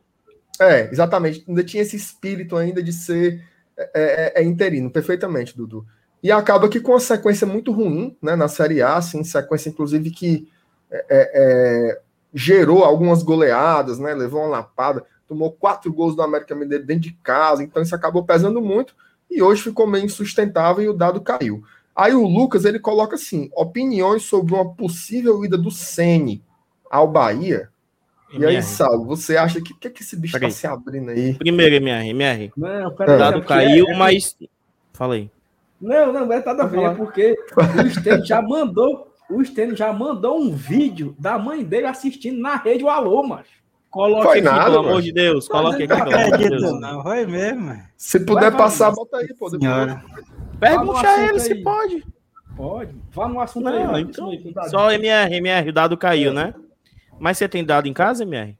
É, 0.61 0.89
exatamente. 0.91 1.45
Ainda 1.49 1.65
tinha 1.65 1.83
esse 1.83 1.97
espírito 1.97 2.57
ainda 2.57 2.83
de 2.83 2.93
ser 2.93 3.43
é, 3.77 3.91
é, 3.95 4.41
é, 4.41 4.45
interino, 4.45 4.91
perfeitamente, 4.91 5.57
Dudu. 5.57 5.85
E 6.23 6.31
acaba 6.31 6.69
que 6.69 6.81
com 6.81 6.93
uma 6.93 7.01
sequência 7.01 7.47
muito 7.47 7.73
ruim, 7.73 8.17
né, 8.23 8.35
na 8.35 8.49
Série 8.49 8.81
A, 8.81 8.97
assim, 8.97 9.23
sequência 9.25 9.69
inclusive 9.69 10.11
que 10.11 10.49
é, 10.91 11.07
é, 11.11 11.31
é 11.35 12.01
gerou 12.33 12.83
algumas 12.83 13.23
goleadas, 13.23 13.99
né, 13.99 14.13
levou 14.13 14.41
uma 14.41 14.49
lapada, 14.49 15.05
tomou 15.29 15.53
quatro 15.53 15.93
gols 15.93 16.17
do 16.17 16.23
América 16.23 16.55
Mineiro 16.55 16.85
dentro 16.85 17.03
de 17.03 17.13
casa, 17.23 17.63
então 17.63 17.83
isso 17.83 17.95
acabou 17.95 18.25
pesando 18.25 18.61
muito 18.61 18.95
e 19.31 19.41
hoje 19.41 19.63
ficou 19.63 19.87
meio 19.87 20.05
insustentável 20.05 20.83
e 20.83 20.89
o 20.89 20.93
dado 20.93 21.21
caiu. 21.21 21.63
Aí 21.95 22.15
o 22.15 22.27
Lucas 22.27 22.65
ele 22.65 22.79
coloca 22.79 23.15
assim: 23.17 23.51
opiniões 23.55 24.23
sobre 24.23 24.55
uma 24.55 24.75
possível 24.75 25.45
ida 25.45 25.57
do 25.57 25.71
Sene 25.71 26.43
ao 26.91 27.09
Bahia 27.09 27.71
e 28.37 28.45
aí, 28.45 28.63
Saulo, 28.63 29.05
você 29.05 29.37
acha 29.37 29.61
que 29.61 29.73
que, 29.75 29.91
que 29.91 30.03
esse 30.03 30.17
bicho 30.17 30.39
tá 30.39 30.51
se 30.51 30.67
abrindo 30.67 31.11
aí? 31.11 31.35
Primeiro, 31.35 31.77
MR, 31.77 32.09
MR. 32.09 32.53
Não, 32.57 32.91
pera 32.91 33.17
Dado 33.17 33.43
caiu, 33.43 33.87
é, 33.89 33.93
é, 33.93 33.97
mas. 33.97 34.37
Fala 34.93 35.15
aí. 35.15 35.31
Não, 35.81 36.13
não, 36.13 36.33
é 36.33 36.45
nada 36.45 36.65
a 36.65 36.67
ver, 36.67 36.83
é 36.83 36.95
porque 36.95 37.37
o 37.57 37.91
Stênio 37.91 38.25
já 38.25 38.43
mandou. 38.43 39.13
O 39.31 39.43
Stênio 39.45 39.77
já 39.77 39.93
mandou 39.93 40.41
um 40.41 40.51
vídeo 40.51 41.15
da 41.19 41.39
mãe 41.39 41.63
dele 41.65 41.87
assistindo 41.87 42.41
na 42.41 42.57
rede 42.57 42.83
o 42.83 42.89
Alô, 42.89 43.23
mas. 43.23 43.47
Coloque 43.91 44.25
foi 44.25 44.39
aqui, 44.39 44.49
nada, 44.49 44.65
pelo 44.65 44.79
amor 44.79 45.03
de 45.03 45.13
Deus. 45.13 45.47
Coloque 45.47 45.85
aqui, 45.85 46.05
pelo 46.05 46.17
amor 46.17 46.39
de 46.39 46.49
Deus. 46.49 46.81
Não, 46.81 47.03
foi 47.03 47.27
mesmo. 47.27 47.81
Se 47.97 48.19
puder 48.19 48.51
vai, 48.51 48.59
passar, 48.59 48.87
vai, 48.87 48.97
bota 48.97 49.19
aí, 49.19 49.35
pô. 49.35 49.49
Pergunta 50.59 51.09
a 51.09 51.27
ele 51.27 51.41
se 51.41 51.55
pode. 51.57 52.05
Pode. 52.57 52.95
Vá 53.13 53.29
no 53.29 53.41
assunto 53.41 53.65
não, 53.65 53.95
aí. 53.95 54.03
Então, 54.03 54.31
só 54.69 54.91
MR, 54.93 55.35
MR, 55.37 55.69
o 55.69 55.73
dado 55.73 55.97
caiu, 55.97 56.33
né? 56.33 56.55
Mas 57.19 57.39
você 57.39 57.49
tem 57.49 57.65
dado 57.65 57.89
em 57.89 57.93
casa, 57.93 58.23
MR? 58.23 58.57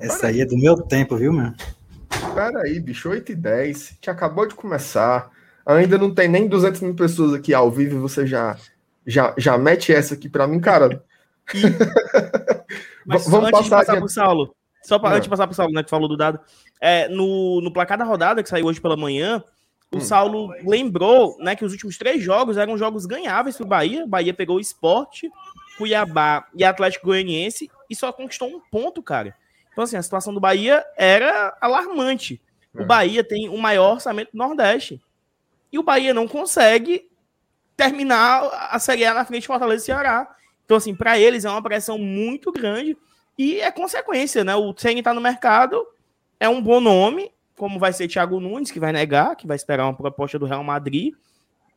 Essa 0.00 0.28
aí 0.28 0.40
é 0.40 0.46
do 0.46 0.56
meu 0.56 0.76
tempo, 0.76 1.16
viu, 1.16 1.32
meu? 1.32 1.52
Pera 2.34 2.60
aí, 2.62 2.78
bicho, 2.78 3.08
8 3.08 3.32
e 3.32 3.34
10. 3.34 3.98
Que 4.00 4.10
acabou 4.10 4.46
de 4.46 4.54
começar. 4.54 5.30
Ainda 5.64 5.98
não 5.98 6.14
tem 6.14 6.28
nem 6.28 6.46
200 6.46 6.80
mil 6.80 6.94
pessoas 6.94 7.34
aqui 7.34 7.52
ao 7.52 7.70
vivo 7.70 7.96
e 7.96 8.00
você 8.00 8.26
já, 8.26 8.56
já, 9.06 9.34
já 9.36 9.58
mete 9.58 9.92
essa 9.92 10.14
aqui 10.14 10.28
pra 10.28 10.46
mim, 10.46 10.60
cara. 10.60 11.02
Mas 13.04 13.28
Vamos 13.28 13.48
antes 13.48 13.68
passar, 13.68 13.80
de 13.80 13.86
passar 13.86 13.98
pro 13.98 14.08
Saulo, 14.08 14.56
só 14.82 14.98
pra, 14.98 15.10
antes 15.10 15.22
de 15.22 15.28
passar 15.28 15.46
pro 15.46 15.54
Saulo, 15.54 15.72
né, 15.72 15.82
que 15.82 15.90
falou 15.90 16.08
do 16.08 16.16
dado, 16.16 16.40
é, 16.80 17.08
no, 17.08 17.60
no 17.60 17.72
placar 17.72 17.96
da 17.96 18.04
rodada, 18.04 18.42
que 18.42 18.48
saiu 18.48 18.66
hoje 18.66 18.80
pela 18.80 18.96
manhã, 18.96 19.42
o 19.92 19.98
hum. 19.98 20.00
Saulo 20.00 20.52
lembrou 20.64 21.36
né, 21.38 21.54
que 21.54 21.64
os 21.64 21.72
últimos 21.72 21.96
três 21.96 22.22
jogos 22.22 22.56
eram 22.56 22.76
jogos 22.76 23.06
ganháveis 23.06 23.56
pro 23.56 23.66
Bahia. 23.66 24.04
O 24.04 24.08
Bahia 24.08 24.34
pegou 24.34 24.56
o 24.56 24.60
esporte, 24.60 25.30
Cuiabá 25.78 26.46
e 26.54 26.64
Atlético 26.64 27.06
Goianiense 27.06 27.70
e 27.88 27.94
só 27.94 28.12
conquistou 28.12 28.48
um 28.48 28.60
ponto, 28.70 29.02
cara. 29.02 29.34
Então, 29.72 29.84
assim, 29.84 29.96
a 29.96 30.02
situação 30.02 30.32
do 30.32 30.40
Bahia 30.40 30.84
era 30.96 31.56
alarmante. 31.60 32.40
O 32.74 32.82
é. 32.82 32.84
Bahia 32.84 33.22
tem 33.22 33.48
o 33.48 33.58
maior 33.58 33.94
orçamento 33.94 34.32
do 34.32 34.38
Nordeste. 34.38 35.00
E 35.70 35.78
o 35.78 35.82
Bahia 35.82 36.14
não 36.14 36.26
consegue 36.26 37.08
terminar 37.76 38.48
a 38.70 38.78
Série 38.78 39.04
A 39.04 39.12
na 39.12 39.24
frente 39.24 39.42
de 39.42 39.46
Fortaleza 39.46 39.82
e 39.82 39.86
Ceará. 39.86 40.34
Então, 40.64 40.76
assim, 40.76 40.94
para 40.94 41.18
eles 41.18 41.44
é 41.44 41.50
uma 41.50 41.62
pressão 41.62 41.98
muito 41.98 42.50
grande 42.50 42.96
e 43.38 43.60
é 43.60 43.70
consequência, 43.70 44.42
né? 44.42 44.56
O 44.56 44.74
Ceni 44.76 45.02
tá 45.02 45.12
no 45.12 45.20
mercado, 45.20 45.86
é 46.40 46.48
um 46.48 46.60
bom 46.60 46.80
nome, 46.80 47.30
como 47.56 47.78
vai 47.78 47.92
ser 47.92 48.08
Thiago 48.08 48.40
Nunes, 48.40 48.70
que 48.70 48.80
vai 48.80 48.92
negar, 48.92 49.36
que 49.36 49.46
vai 49.46 49.56
esperar 49.56 49.84
uma 49.84 49.96
proposta 49.96 50.38
do 50.38 50.46
Real 50.46 50.64
Madrid, 50.64 51.14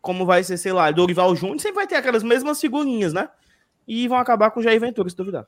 como 0.01 0.25
vai 0.25 0.43
ser, 0.43 0.57
sei 0.57 0.73
lá, 0.73 0.89
Dorival 0.91 1.35
Júnior, 1.35 1.59
sempre 1.59 1.75
vai 1.75 1.87
ter 1.87 1.95
aquelas 1.95 2.23
mesmas 2.23 2.59
figurinhas, 2.59 3.13
né? 3.13 3.29
e 3.89 4.07
vão 4.07 4.19
acabar 4.19 4.51
com 4.51 4.59
o 4.59 4.63
Jair 4.63 4.79
Ventura, 4.79 5.09
se 5.09 5.15
duvidar. 5.15 5.47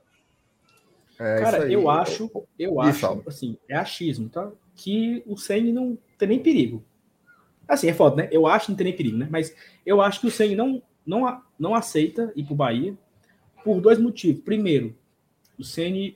É, 1.19 1.39
Cara, 1.39 1.71
eu 1.71 1.87
acho, 1.87 2.29
eu 2.57 2.81
acho, 2.81 3.23
assim, 3.27 3.55
é 3.69 3.75
achismo, 3.75 4.27
tá? 4.27 4.51
Que 4.75 5.21
o 5.27 5.37
Senna 5.37 5.71
não 5.71 5.95
tem 6.17 6.27
nem 6.27 6.39
perigo. 6.39 6.83
Assim, 7.67 7.87
é 7.87 7.93
foda, 7.93 8.15
né? 8.23 8.29
Eu 8.31 8.47
acho 8.47 8.65
que 8.65 8.71
não 8.71 8.77
tem 8.77 8.85
nem 8.85 8.95
perigo, 8.95 9.17
né? 9.17 9.27
Mas 9.29 9.55
eu 9.85 10.01
acho 10.01 10.19
que 10.19 10.25
o 10.25 10.31
Senna 10.31 10.55
não, 10.55 10.81
não, 11.05 11.41
não 11.59 11.75
aceita 11.75 12.33
ir 12.35 12.43
pro 12.43 12.55
Bahia 12.55 12.97
por 13.63 13.79
dois 13.79 13.99
motivos. 13.99 14.41
Primeiro, 14.41 14.97
o 15.59 15.63
Senna 15.63 16.15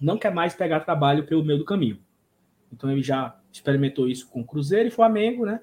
não 0.00 0.16
quer 0.16 0.32
mais 0.32 0.54
pegar 0.54 0.78
trabalho 0.80 1.26
pelo 1.26 1.44
meio 1.44 1.58
do 1.58 1.64
caminho. 1.64 1.98
Então 2.72 2.90
ele 2.90 3.02
já 3.02 3.36
experimentou 3.52 4.08
isso 4.08 4.28
com 4.28 4.44
Cruzeiro 4.44 4.88
e 4.88 4.92
Flamengo, 4.92 5.44
né? 5.44 5.60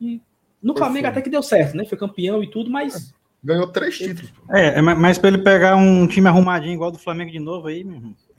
E 0.00 0.20
no 0.62 0.76
Flamengo 0.76 1.08
até 1.08 1.20
que 1.20 1.30
deu 1.30 1.42
certo, 1.42 1.76
né? 1.76 1.84
Foi 1.84 1.98
campeão 1.98 2.42
e 2.42 2.50
tudo, 2.50 2.70
mas 2.70 3.14
Ganhou 3.46 3.68
três 3.68 3.96
títulos. 3.96 4.32
É, 4.50 4.78
é 4.78 4.82
mas 4.82 5.18
para 5.18 5.28
ele 5.28 5.38
pegar 5.38 5.76
um 5.76 6.06
time 6.08 6.26
arrumadinho 6.26 6.74
igual 6.74 6.90
do 6.90 6.98
Flamengo 6.98 7.30
de 7.30 7.38
novo 7.38 7.68
aí, 7.68 7.86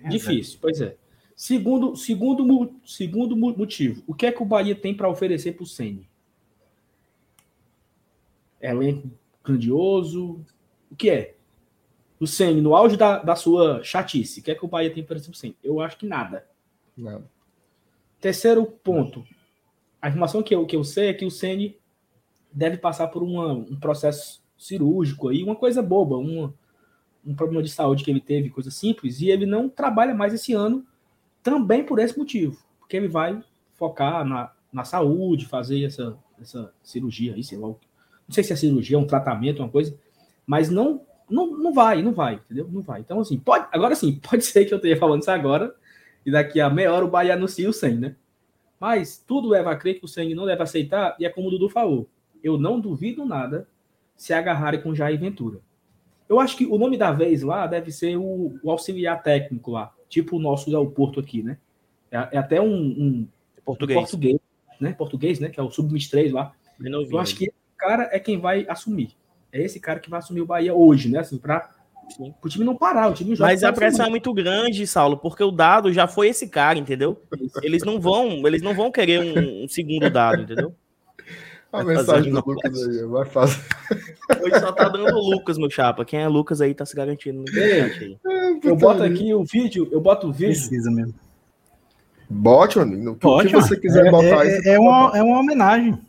é 0.04 0.10
difícil, 0.10 0.60
pois 0.62 0.82
é. 0.82 0.98
Segundo, 1.34 1.96
segundo, 1.96 2.76
segundo 2.86 3.38
motivo, 3.38 4.04
o 4.06 4.14
que 4.14 4.26
é 4.26 4.32
que 4.34 4.42
o 4.42 4.46
Bahia 4.46 4.76
tem 4.76 4.94
para 4.94 5.08
oferecer 5.08 5.54
para 5.54 5.64
o 5.64 5.68
Ceni? 5.68 6.10
Elenco 8.60 9.10
grandioso, 9.42 10.44
o 10.92 10.96
que 10.96 11.10
é? 11.10 11.36
O 12.20 12.28
Ceni 12.28 12.60
no 12.60 12.76
auge 12.76 12.98
da, 12.98 13.20
da 13.20 13.36
sua 13.36 13.82
chatice, 13.84 14.42
o 14.42 14.44
que 14.44 14.52
é 14.52 14.56
que 14.56 14.66
o 14.66 14.68
Bahia 14.68 14.94
tem 14.94 15.04
para 15.04 15.16
oferecer 15.16 15.30
para 15.30 15.38
o 15.38 15.40
Ceni? 15.40 15.58
Eu 15.64 15.80
acho 15.80 15.98
que 15.98 16.06
nada. 16.06 16.46
Nada. 16.98 17.24
Terceiro 18.20 18.66
ponto, 18.66 19.24
a 20.02 20.10
informação 20.10 20.42
que 20.42 20.54
eu, 20.54 20.66
que 20.66 20.76
eu 20.76 20.84
sei 20.84 21.10
é 21.10 21.14
que 21.14 21.26
o 21.26 21.32
Ceni 21.32 21.78
deve 22.52 22.78
passar 22.78 23.08
por 23.08 23.22
uma, 23.22 23.54
um 23.54 23.80
processo 23.80 24.42
cirúrgico 24.58 25.30
aí, 25.30 25.44
uma 25.44 25.56
coisa 25.56 25.82
boba, 25.82 26.18
um, 26.18 26.52
um 27.26 27.36
problema 27.36 27.62
de 27.62 27.70
saúde 27.70 28.04
que 28.04 28.10
ele 28.10 28.22
teve, 28.22 28.50
coisa 28.50 28.72
simples, 28.72 29.22
e 29.22 29.30
ele 29.30 29.46
não 29.46 29.70
trabalha 29.70 30.16
mais 30.16 30.34
esse 30.34 30.54
ano 30.54 30.86
também 31.44 31.84
por 31.84 32.00
esse 32.00 32.18
motivo, 32.18 32.58
porque 32.80 32.98
ele 32.98 33.08
vai 33.08 33.42
focar 33.76 34.26
na, 34.26 34.52
na 34.74 34.84
saúde, 34.84 35.46
fazer 35.46 35.84
essa, 35.84 36.18
essa 36.42 36.74
cirurgia 36.82 37.36
aí, 37.36 37.44
sei 37.44 37.58
lá, 37.58 37.68
não 37.68 37.78
sei 38.32 38.44
se 38.44 38.52
é 38.52 38.56
cirurgia, 38.56 38.98
é 38.98 39.00
um 39.00 39.08
tratamento, 39.08 39.62
uma 39.62 39.70
coisa, 39.70 39.98
mas 40.46 40.70
não 40.70 41.02
não, 41.30 41.48
não 41.58 41.74
vai, 41.74 42.02
não 42.02 42.14
vai, 42.14 42.36
entendeu? 42.36 42.70
Não 42.72 42.82
vai. 42.82 43.02
Então, 43.02 43.20
assim, 43.20 43.38
pode, 43.38 43.68
agora 43.72 43.96
sim, 43.96 44.20
pode 44.24 44.46
ser 44.46 44.66
que 44.66 44.74
eu 44.74 44.78
esteja 44.78 44.96
falando 44.96 45.22
isso 45.22 45.32
agora, 45.32 45.76
e 46.28 46.32
daqui 46.32 46.60
a 46.60 46.70
meia 46.70 46.94
hora 46.94 47.06
o 47.06 47.10
Bahia 47.10 47.36
anuncia 47.36 47.70
o 47.70 47.74
100, 47.74 47.96
né? 47.96 48.16
Mas 48.78 49.18
tudo 49.26 49.48
leva 49.48 49.72
a 49.72 49.78
crer 49.78 49.98
que 49.98 50.04
o 50.04 50.10
sangue 50.10 50.36
não 50.36 50.46
deve 50.46 50.62
aceitar, 50.62 51.16
e 51.18 51.26
é 51.26 51.30
como 51.30 51.48
o 51.48 51.52
Dudu 51.52 51.70
falou, 51.70 52.10
eu 52.44 52.58
não 52.58 52.82
duvido 52.82 53.26
nada 53.26 53.66
se 54.18 54.34
agarrarem 54.34 54.82
com 54.82 54.94
Jair 54.94 55.18
Ventura. 55.18 55.62
Eu 56.28 56.42
acho 56.42 56.58
que 56.58 56.66
o 56.66 56.78
nome 56.78 56.98
da 56.98 57.14
vez 57.14 57.44
lá 57.44 57.66
deve 57.66 57.94
ser 57.94 58.18
o, 58.18 58.60
o 58.62 58.70
auxiliar 58.70 59.24
técnico 59.24 59.72
lá, 59.72 59.94
tipo 60.10 60.36
o 60.36 60.40
nosso 60.40 60.70
Léo 60.70 60.92
Porto 60.92 61.22
aqui, 61.22 61.42
né? 61.42 61.58
É, 62.12 62.18
é 62.34 62.38
até 62.38 62.62
um, 62.62 62.76
um 62.76 63.28
português. 63.64 63.98
Um 63.98 64.02
português, 64.02 64.40
né? 64.82 64.94
Português, 64.94 65.40
né? 65.40 65.48
Que 65.48 65.62
é 65.62 65.64
o 65.64 65.72
Sub-23 65.72 66.34
lá. 66.34 66.54
Eu 67.10 67.20
acho 67.20 67.38
que 67.38 67.46
esse 67.46 67.78
cara 67.78 68.10
é 68.12 68.20
quem 68.20 68.38
vai 68.38 68.66
assumir. 68.68 69.16
É 69.50 69.62
esse 69.62 69.80
cara 69.80 70.02
que 70.02 70.10
vai 70.10 70.20
assumir 70.20 70.42
o 70.42 70.46
Bahia 70.46 70.76
hoje, 70.76 71.10
né? 71.10 71.20
Assim, 71.20 71.38
pra, 72.16 72.34
o 72.44 72.50
time 72.50 72.66
não 72.66 72.76
parar, 72.76 73.10
o 73.10 73.14
time 73.14 73.36
joga. 73.36 73.50
Mas 73.50 73.64
a 73.64 73.74
pressão 73.74 74.06
é 74.06 74.10
muito 74.10 74.34
grande, 74.34 74.86
Saulo, 74.88 75.18
porque 75.18 75.44
o 75.44 75.52
dado 75.52 75.92
já 75.92 76.08
foi 76.08 76.30
esse 76.30 76.48
cara, 76.48 76.78
entendeu? 76.78 77.22
Eles 77.62 77.84
não 77.84 78.00
vão, 78.00 78.46
eles 78.48 78.62
não 78.62 78.74
vão 78.74 78.92
querer 78.92 79.22
um, 79.22 79.64
um 79.64 79.68
segundo 79.68 80.10
dado, 80.10 80.44
entendeu? 80.44 80.74
A 81.72 81.84
vai 81.84 81.98
mensagem 81.98 82.32
do 82.32 82.42
Lucas 82.46 82.88
aí, 82.88 83.06
vai 83.06 83.26
fazer. 83.26 83.62
Hoje 84.42 84.60
só 84.60 84.72
tá 84.72 84.88
dando 84.88 85.14
o 85.14 85.30
Lucas, 85.30 85.58
meu 85.58 85.70
chapa. 85.70 86.06
Quem 86.06 86.22
é 86.22 86.28
Lucas 86.28 86.62
aí 86.62 86.74
tá 86.74 86.86
se 86.86 86.96
garantindo. 86.96 87.44
Ei, 87.54 88.18
eu 88.64 88.76
boto 88.76 89.04
aqui 89.04 89.34
o 89.34 89.44
vídeo, 89.44 89.88
eu 89.92 90.00
boto 90.00 90.28
o 90.28 90.32
vídeo. 90.32 90.54
Precisa 90.54 90.90
mesmo. 90.90 91.14
Bote, 92.30 92.78
mano. 92.78 93.12
O 93.12 93.16
que, 93.16 93.22
Bote, 93.22 93.48
que 93.48 93.56
você 93.56 93.80
quiser 93.80 94.08
é, 94.08 94.12
botar 94.12 94.46
é, 94.46 94.58
aí. 94.58 94.62
É, 94.66 94.80
uma, 94.80 95.18
é 95.18 95.22
uma 95.22 95.40
homenagem. 95.40 96.00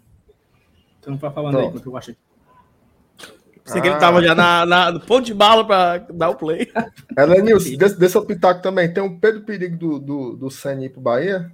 Então 1.00 1.16
vai 1.16 1.30
falando 1.32 1.52
Pronto. 1.52 1.66
aí 1.66 1.72
quanto 1.72 1.88
eu 1.90 1.96
acho 1.96 2.10
aqui. 2.12 2.20
Você 3.68 3.78
ah. 3.78 3.82
que 3.82 3.88
ele 3.88 3.98
tava 3.98 4.22
já 4.22 4.34
na, 4.34 4.64
na, 4.64 4.90
no 4.90 5.00
ponto 5.00 5.26
de 5.26 5.34
bala 5.34 5.64
para 5.64 5.98
dar 6.10 6.30
o 6.30 6.36
play. 6.36 6.72
Elenilson, 7.16 7.76
desse, 7.76 7.98
desse 7.98 8.20
pitaco 8.26 8.62
também, 8.62 8.92
tem 8.92 9.02
um 9.02 9.18
Pedro 9.18 9.42
Perigo 9.42 9.76
do, 9.76 9.98
do, 9.98 10.36
do 10.36 10.50
Senna 10.50 10.88
pro 10.88 11.00
Bahia? 11.00 11.52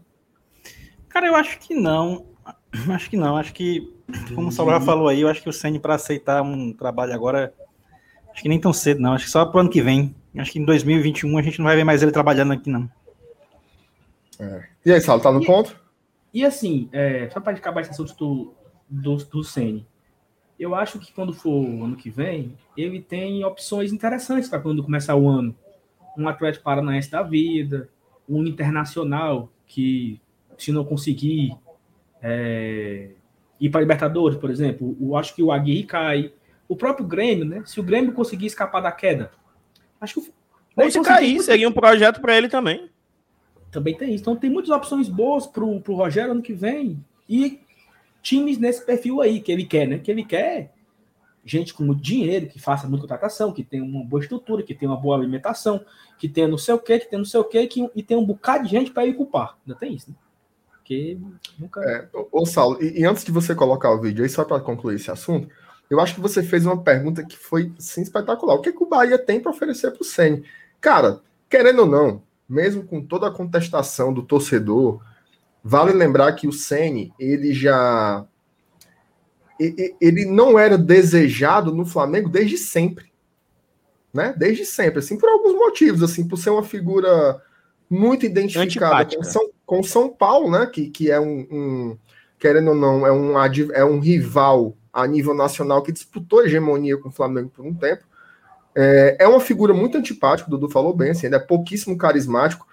Cara, 1.09 1.27
eu 1.27 1.35
acho 1.35 1.59
que 1.59 1.75
não. 1.75 2.27
Acho 2.91 3.09
que 3.09 3.17
não. 3.17 3.37
Acho 3.37 3.53
que, 3.53 3.95
como 4.35 4.49
o 4.49 4.53
Salvador 4.53 4.83
falou 4.85 5.07
aí, 5.07 5.21
eu 5.21 5.29
acho 5.29 5.41
que 5.41 5.49
o 5.49 5.53
Senna 5.53 5.79
para 5.79 5.95
aceitar 5.95 6.43
um 6.43 6.73
trabalho 6.73 7.15
agora, 7.15 7.55
acho 8.33 8.43
que 8.43 8.49
nem 8.49 8.61
tão 8.61 8.73
cedo, 8.73 9.01
não. 9.01 9.13
Acho 9.13 9.27
que 9.27 9.31
só 9.31 9.47
pro 9.47 9.61
ano 9.61 9.71
que 9.71 9.81
vem. 9.81 10.13
Acho 10.37 10.51
que 10.51 10.59
em 10.59 10.65
2021 10.65 11.39
a 11.39 11.43
gente 11.43 11.61
não 11.61 11.67
vai 11.67 11.77
ver 11.77 11.85
mais 11.85 12.03
ele 12.03 12.11
trabalhando 12.11 12.53
aqui, 12.53 12.69
não. 12.69 12.91
É. 14.41 14.65
E 14.85 14.93
aí, 14.93 15.01
Salo, 15.01 15.21
tá 15.21 15.31
no 15.31 15.41
e, 15.41 15.47
ponto? 15.47 15.81
E 16.33 16.45
assim, 16.45 16.89
é, 16.93 17.31
só 17.33 17.39
para 17.39 17.57
acabar 17.57 17.81
esse 17.81 17.91
assunto 17.91 18.13
do, 18.17 18.55
do, 18.91 19.17
do 19.25 19.45
Senna, 19.45 19.87
eu 20.65 20.75
acho 20.75 20.99
que 20.99 21.13
quando 21.13 21.33
for 21.33 21.65
ano 21.65 21.95
que 21.95 22.09
vem, 22.09 22.57
ele 22.77 23.01
tem 23.01 23.45
opções 23.45 23.93
interessantes 23.93 24.49
para 24.49 24.61
quando 24.61 24.83
começar 24.83 25.15
o 25.15 25.29
ano. 25.29 25.55
Um 26.17 26.27
Atlético 26.27 26.65
Paranaense 26.65 27.11
da 27.11 27.23
vida, 27.23 27.89
um 28.29 28.45
Internacional 28.47 29.51
que, 29.67 30.21
se 30.57 30.73
não 30.73 30.85
conseguir 30.85 31.55
é, 32.23 33.11
ir 33.61 33.69
para 33.69 33.83
Libertadores, 33.83 34.39
por 34.39 34.51
exemplo, 34.51 34.97
eu 35.01 35.17
acho 35.17 35.35
que 35.35 35.43
o 35.43 35.53
Aguirre 35.53 35.85
cai. 35.85 36.33
O 36.67 36.75
próprio 36.75 37.07
Grêmio, 37.07 37.45
né? 37.45 37.63
Se 37.67 37.79
o 37.79 37.83
Grêmio 37.83 38.13
conseguir 38.13 38.47
escapar 38.47 38.81
da 38.81 38.91
queda, 38.91 39.31
acho 40.01 40.15
que. 40.15 40.33
Ou 40.77 40.91
se 40.91 41.01
cair, 41.03 41.41
seria 41.41 41.69
um 41.69 41.73
projeto 41.73 42.21
para 42.21 42.37
ele 42.37 42.49
também. 42.49 42.89
Também 43.71 43.95
tem 43.95 44.15
isso. 44.15 44.23
Então 44.23 44.35
tem 44.35 44.49
muitas 44.49 44.71
opções 44.71 45.09
boas 45.09 45.47
para 45.47 45.63
o 45.63 45.79
Rogério 45.79 46.33
ano 46.33 46.43
que 46.43 46.55
vem. 46.55 47.05
E 47.29 47.61
times 48.25 48.59
nesse 48.59 48.85
perfil 48.85 49.21
aí 49.21 49.41
que 49.41 49.53
ele 49.53 49.65
quer, 49.65 49.87
né? 49.87 49.99
Que 49.99 50.11
ele 50.11 50.25
quer 50.25 50.73
gente 51.45 51.75
com 51.75 51.85
muito 51.85 52.03
dinheiro, 52.03 52.47
que 52.47 52.59
faça 52.59 52.89
muita 52.89 53.03
contratação, 53.03 53.53
que 53.53 53.63
tenha 53.63 53.85
uma 53.85 54.03
boa 54.03 54.23
estrutura, 54.23 54.63
que 54.63 54.75
tenha 54.75 54.91
uma 54.91 55.01
boa 55.01 55.15
alimentação, 55.15 55.85
que 56.19 56.27
tenha 56.27 56.49
não 56.49 56.57
sei 56.57 56.75
o 56.75 56.79
quê, 56.79 56.99
que 56.99 57.09
tenha 57.09 57.19
não 57.19 57.27
sei 57.27 57.39
o 57.39 57.45
quê, 57.45 57.67
que, 57.67 57.89
e 57.95 58.03
tem 58.03 58.17
um 58.17 58.25
bocado 58.25 58.65
de 58.65 58.71
gente 58.71 58.91
para 58.91 59.05
ir 59.05 59.15
culpar. 59.15 59.59
Ainda 59.67 59.79
tem 59.79 59.95
isso, 59.95 60.11
né? 60.11 60.17
Porque 60.71 61.19
nunca. 61.59 61.81
É, 61.83 62.09
ô, 62.33 62.47
Saulo, 62.47 62.83
e, 62.83 63.01
e, 63.01 63.05
antes 63.05 63.25
de 63.25 63.31
você 63.31 63.55
colocar 63.55 63.91
o 63.91 64.01
vídeo 64.01 64.25
aí, 64.25 64.29
só 64.29 64.43
para 64.43 64.61
concluir 64.61 64.97
esse 64.97 65.11
assunto, 65.11 65.49
eu 65.91 66.01
acho 66.01 66.15
que 66.15 66.21
você 66.21 66.43
fez 66.43 66.65
uma 66.65 66.83
pergunta 66.83 67.25
que 67.25 67.37
foi 67.37 67.73
sim 67.79 68.03
espetacular. 68.03 68.55
O 68.55 68.63
que, 68.63 68.73
que 68.73 68.83
o 68.83 68.89
Bahia 68.89 69.19
tem 69.19 69.41
para 69.41 69.51
oferecer 69.51 69.91
para 69.91 70.03
o 70.03 70.05
Sene? 70.05 70.45
Cara, 70.81 71.21
querendo 71.49 71.81
ou 71.81 71.87
não, 71.87 72.23
mesmo 72.49 72.85
com 72.85 73.03
toda 73.03 73.29
a 73.29 73.31
contestação 73.31 74.13
do 74.13 74.23
torcedor, 74.23 75.03
Vale 75.67 75.93
lembrar 75.93 76.35
que 76.35 76.47
o 76.47 76.53
Ceni 76.53 77.11
ele 77.19 77.55
já 77.55 78.27
ele 79.59 80.27
não 80.27 80.59
era 80.59 80.77
desejado 80.77 81.75
no 81.75 81.87
Flamengo 81.87 82.29
desde 82.29 82.59
sempre, 82.59 83.11
né? 84.13 84.35
Desde 84.37 84.67
sempre, 84.67 84.99
assim, 84.99 85.17
por 85.17 85.29
alguns 85.29 85.55
motivos, 85.55 86.03
assim, 86.03 86.29
por 86.29 86.37
ser 86.37 86.51
uma 86.51 86.65
figura 86.65 87.41
muito 87.89 88.27
identificada 88.27 89.17
com 89.17 89.23
São, 89.23 89.51
com 89.65 89.83
São 89.83 90.09
Paulo, 90.09 90.51
né? 90.51 90.67
Que, 90.67 90.91
que 90.91 91.11
é 91.11 91.19
um, 91.19 91.47
um, 91.51 91.99
querendo 92.39 92.71
ou 92.71 92.75
não, 92.75 93.07
é 93.07 93.13
um, 93.13 93.39
é 93.73 93.85
um 93.85 94.01
rival 94.01 94.77
a 94.93 95.07
nível 95.07 95.33
nacional 95.33 95.83
que 95.83 95.93
disputou 95.93 96.41
a 96.41 96.45
hegemonia 96.45 96.99
com 96.99 97.09
o 97.09 97.13
Flamengo 97.13 97.49
por 97.49 97.65
um 97.65 97.73
tempo. 97.73 98.05
É, 98.75 99.17
é 99.21 99.29
uma 99.29 99.41
figura 99.41 99.73
muito 99.73 99.97
antipática, 99.97 100.49
o 100.49 100.51
Dudu 100.51 100.69
falou 100.69 100.95
bem, 100.95 101.11
assim, 101.11 101.27
ele 101.27 101.37
é 101.37 101.41
pouquíssimo 101.41 101.97
carismático 101.97 102.67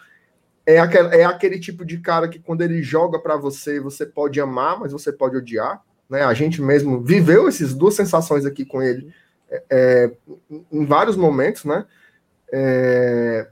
é 0.66 0.80
aquele, 0.80 1.16
é 1.16 1.26
aquele 1.26 1.60
tipo 1.60 1.84
de 1.84 1.98
cara 2.00 2.28
que 2.28 2.40
quando 2.40 2.62
ele 2.62 2.82
joga 2.82 3.20
para 3.20 3.36
você, 3.36 3.80
você 3.80 4.06
pode 4.06 4.40
amar, 4.40 4.80
mas 4.80 4.92
você 4.92 5.12
pode 5.12 5.38
odiar. 5.38 5.82
Né? 6.10 6.24
A 6.24 6.34
gente 6.34 6.62
mesmo 6.62 7.02
viveu 7.02 7.48
essas 7.48 7.74
duas 7.74 7.96
sensações 7.96 8.46
aqui 8.46 8.66
com 8.66 8.82
ele 8.82 9.14
é, 9.50 9.64
é, 9.70 10.12
em 10.72 10.86
vários 10.86 11.16
momentos, 11.16 11.66
né? 11.66 11.86
É, 12.54 13.48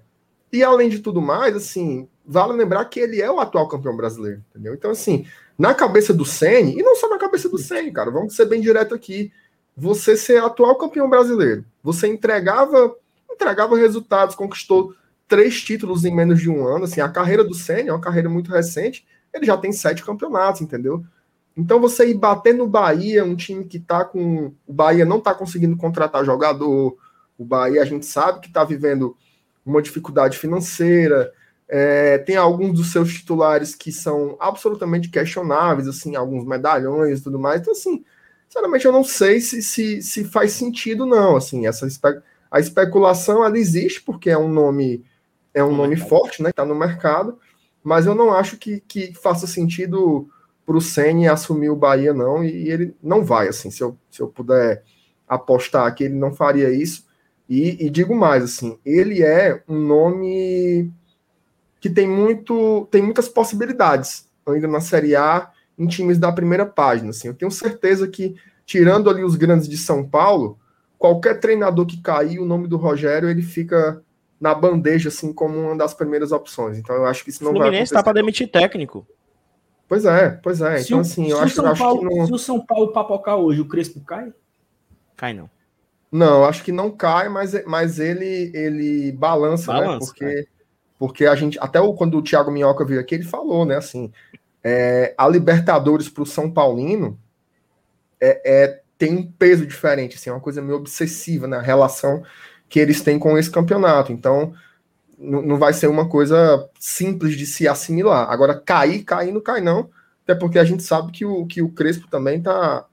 e 0.51 0.63
além 0.63 0.89
de 0.89 0.99
tudo 0.99 1.21
mais, 1.21 1.55
assim, 1.55 2.07
vale 2.25 2.53
lembrar 2.53 2.85
que 2.85 2.99
ele 2.99 3.21
é 3.21 3.29
o 3.29 3.39
atual 3.39 3.67
campeão 3.67 3.95
brasileiro, 3.95 4.43
entendeu? 4.49 4.73
Então, 4.73 4.91
assim, 4.91 5.25
na 5.57 5.73
cabeça 5.73 6.13
do 6.13 6.25
Ceni 6.25 6.79
e 6.79 6.83
não 6.83 6.95
só 6.95 7.09
na 7.09 7.17
cabeça 7.17 7.49
do 7.49 7.57
Ceni, 7.57 7.91
cara, 7.91 8.11
vamos 8.11 8.35
ser 8.35 8.45
bem 8.45 8.61
direto 8.61 8.95
aqui. 8.95 9.31
Você 9.75 10.17
ser 10.17 10.41
atual 10.41 10.75
campeão 10.75 11.09
brasileiro, 11.09 11.63
você 11.81 12.07
entregava, 12.07 12.95
entregava 13.29 13.77
resultados, 13.77 14.35
conquistou 14.35 14.93
três 15.29 15.61
títulos 15.61 16.03
em 16.03 16.13
menos 16.13 16.41
de 16.41 16.49
um 16.49 16.67
ano. 16.67 16.83
Assim, 16.83 16.99
a 16.99 17.07
carreira 17.07 17.43
do 17.43 17.53
Senna 17.53 17.89
é 17.89 17.93
uma 17.93 18.01
carreira 18.01 18.27
muito 18.27 18.51
recente. 18.51 19.07
Ele 19.33 19.45
já 19.45 19.55
tem 19.55 19.71
sete 19.71 20.03
campeonatos, 20.03 20.59
entendeu? 20.59 21.05
Então 21.55 21.79
você 21.79 22.09
ir 22.09 22.15
bater 22.15 22.53
no 22.53 22.67
Bahia, 22.67 23.23
um 23.23 23.35
time 23.35 23.63
que 23.63 23.79
tá 23.79 24.03
com. 24.03 24.53
O 24.65 24.73
Bahia 24.73 25.05
não 25.05 25.19
tá 25.19 25.33
conseguindo 25.33 25.77
contratar 25.77 26.25
jogador. 26.25 26.97
O 27.37 27.45
Bahia 27.45 27.81
a 27.81 27.85
gente 27.85 28.05
sabe 28.05 28.39
que 28.39 28.51
tá 28.51 28.63
vivendo 28.63 29.15
uma 29.65 29.81
dificuldade 29.81 30.37
financeira. 30.37 31.31
É, 31.67 32.17
tem 32.17 32.35
alguns 32.35 32.73
dos 32.73 32.91
seus 32.91 33.13
titulares 33.13 33.75
que 33.75 33.91
são 33.91 34.35
absolutamente 34.39 35.09
questionáveis, 35.09 35.87
assim, 35.87 36.15
alguns 36.15 36.43
medalhões 36.43 37.19
e 37.19 37.23
tudo 37.23 37.37
mais. 37.37 37.61
Então, 37.61 37.73
assim, 37.73 38.03
sinceramente, 38.47 38.85
eu 38.85 38.91
não 38.91 39.03
sei 39.03 39.39
se, 39.39 39.61
se, 39.61 40.01
se 40.01 40.23
faz 40.23 40.53
sentido, 40.53 41.05
não. 41.05 41.35
Assim, 41.35 41.67
essa 41.67 41.85
espe 41.85 42.21
a 42.51 42.59
especulação 42.59 43.45
ela 43.45 43.59
existe 43.59 44.01
porque 44.01 44.29
é 44.29 44.37
um 44.37 44.49
nome 44.49 45.05
é 45.53 45.63
um 45.63 45.75
nome 45.75 45.95
mercado. 45.95 46.09
forte, 46.09 46.43
né? 46.43 46.49
Está 46.49 46.65
no 46.65 46.75
mercado, 46.75 47.39
mas 47.83 48.05
eu 48.05 48.15
não 48.15 48.33
acho 48.33 48.57
que, 48.57 48.81
que 48.81 49.13
faça 49.13 49.47
sentido 49.47 50.29
para 50.65 50.77
o 50.77 50.81
Ceni 50.81 51.27
assumir 51.27 51.69
o 51.69 51.75
Bahia, 51.75 52.13
não, 52.13 52.43
e 52.43 52.69
ele 52.69 52.95
não 53.01 53.23
vai, 53.23 53.47
assim, 53.47 53.71
se 53.71 53.81
eu, 53.81 53.97
se 54.11 54.21
eu 54.21 54.27
puder 54.27 54.83
apostar 55.27 55.93
que 55.95 56.03
ele 56.03 56.15
não 56.15 56.33
faria 56.33 56.71
isso. 56.71 57.07
E, 57.47 57.85
e, 57.85 57.89
digo 57.89 58.15
mais, 58.15 58.43
assim, 58.43 58.77
ele 58.85 59.23
é 59.23 59.63
um 59.67 59.79
nome 59.79 60.91
que 61.79 61.89
tem 61.89 62.07
muito, 62.07 62.87
tem 62.91 63.01
muitas 63.01 63.27
possibilidades 63.27 64.29
ainda 64.45 64.67
na 64.67 64.81
Série 64.81 65.15
A 65.15 65.51
em 65.77 65.87
times 65.87 66.19
da 66.19 66.31
primeira 66.31 66.65
página. 66.65 67.09
Assim, 67.09 67.29
eu 67.29 67.33
tenho 67.33 67.49
certeza 67.49 68.07
que, 68.07 68.35
tirando 68.65 69.09
ali 69.09 69.23
os 69.23 69.35
grandes 69.35 69.67
de 69.67 69.77
São 69.77 70.07
Paulo, 70.07 70.59
qualquer 70.97 71.39
treinador 71.39 71.85
que 71.85 72.01
cair, 72.01 72.39
o 72.39 72.45
nome 72.45 72.67
do 72.67 72.77
Rogério, 72.77 73.29
ele 73.29 73.41
fica 73.41 74.03
na 74.39 74.53
bandeja, 74.55 75.09
assim, 75.09 75.33
como 75.33 75.59
uma 75.59 75.75
das 75.75 75.93
primeiras 75.93 76.31
opções. 76.31 76.77
Então 76.77 76.95
eu 76.95 77.05
acho 77.05 77.23
que 77.23 77.29
isso 77.29 77.43
não 77.43 77.51
Fluminense 77.51 77.71
vai 77.71 77.79
acontecer. 77.79 77.95
tá 77.95 78.03
para 78.03 78.13
demitir 78.13 78.49
técnico. 78.49 79.05
Pois 79.87 80.05
é, 80.05 80.29
pois 80.29 80.61
é. 80.61 80.77
Se 80.77 80.87
então, 80.87 80.99
o, 80.99 81.01
assim, 81.01 81.29
eu 81.29 81.39
acho, 81.39 81.65
acho 81.65 81.79
Paulo, 81.79 82.07
que 82.07 82.15
não... 82.15 82.25
Se 82.27 82.33
o 82.33 82.37
São 82.37 82.63
Paulo 82.63 82.93
papocar 82.93 83.37
hoje, 83.37 83.59
o 83.59 83.67
Crespo 83.67 83.99
cai? 84.01 84.31
Cai 85.17 85.33
não. 85.33 85.49
Não, 86.11 86.45
acho 86.45 86.63
que 86.63 86.71
não 86.71 86.89
cai, 86.91 87.27
mas, 87.27 87.53
mas 87.65 87.99
ele, 87.99 88.51
ele 88.53 89.11
balança, 89.11 89.73
né? 89.73 89.79
balança 89.81 90.05
né? 90.05 90.05
Porque, 90.05 90.25
é. 90.25 90.45
porque 90.97 91.25
a 91.25 91.35
gente, 91.35 91.59
até 91.59 91.79
o, 91.81 91.93
quando 91.93 92.17
o 92.17 92.21
Thiago 92.21 92.51
Minhoca 92.51 92.85
veio 92.85 92.99
aqui, 92.99 93.15
ele 93.15 93.23
falou, 93.23 93.65
né? 93.65 93.75
Assim, 93.75 94.11
é, 94.63 95.13
a 95.17 95.27
Libertadores 95.27 96.07
para 96.07 96.23
o 96.23 96.25
São 96.25 96.49
Paulino 96.49 97.19
é, 98.19 98.41
é, 98.45 98.81
tem 98.97 99.15
um 99.15 99.31
peso 99.31 99.65
diferente, 99.65 100.15
assim, 100.15 100.29
é 100.29 100.33
uma 100.33 100.39
coisa 100.39 100.61
meio 100.61 100.77
obsessiva 100.77 101.47
na 101.47 101.59
né? 101.59 101.65
relação 101.65 102.23
que 102.69 102.79
eles 102.79 103.01
têm 103.01 103.17
com 103.17 103.37
esse 103.37 103.49
campeonato. 103.49 104.11
Então, 104.11 104.53
não 105.17 105.57
vai 105.57 105.73
ser 105.73 105.87
uma 105.87 106.07
coisa 106.07 106.69
simples 106.79 107.35
de 107.35 107.45
se 107.45 107.67
assimilar. 107.67 108.31
Agora, 108.31 108.57
cair, 108.57 109.03
cair 109.03 109.33
não 109.33 109.41
cai, 109.41 109.59
não. 109.59 109.89
Até 110.23 110.35
porque 110.35 110.59
a 110.59 110.63
gente 110.63 110.83
sabe 110.83 111.11
que 111.11 111.25
o, 111.25 111.45
que 111.45 111.61
o 111.61 111.69
Crespo 111.69 112.07
também 112.07 112.37
está 112.37 112.85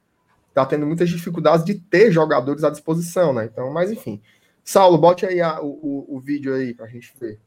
tá 0.54 0.64
tendo 0.64 0.86
muitas 0.86 1.08
dificuldades 1.08 1.64
de 1.64 1.74
ter 1.74 2.10
jogadores 2.10 2.64
à 2.64 2.70
disposição, 2.70 3.32
né? 3.32 3.44
Então, 3.44 3.70
mas 3.70 3.92
enfim. 3.92 4.20
Saulo, 4.64 4.98
bote 4.98 5.24
aí 5.24 5.40
a, 5.40 5.60
o, 5.60 6.06
o 6.08 6.18
vídeo 6.18 6.54
aí 6.54 6.74
para 6.74 6.86
a 6.86 6.88
gente 6.88 7.12
ver. 7.20 7.38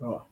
Ó. 0.00 0.22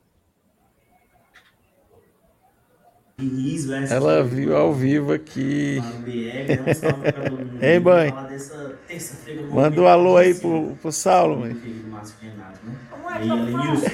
Diniz 3.18 3.64
versus 3.64 3.90
Ela 3.92 4.22
viu 4.22 4.54
ao 4.54 4.74
vivo 4.74 5.12
aqui. 5.12 5.80
né? 5.80 6.46
Mundo. 7.30 7.58
Ei, 7.64 7.78
mãe. 7.80 8.12
Manda 9.50 9.80
um 9.80 9.86
alô 9.86 10.16
aí 10.18 10.34
pro, 10.34 10.76
pro 10.82 10.92
Saulo, 10.92 11.40
mãe. 11.40 11.54
Né? 11.54 11.62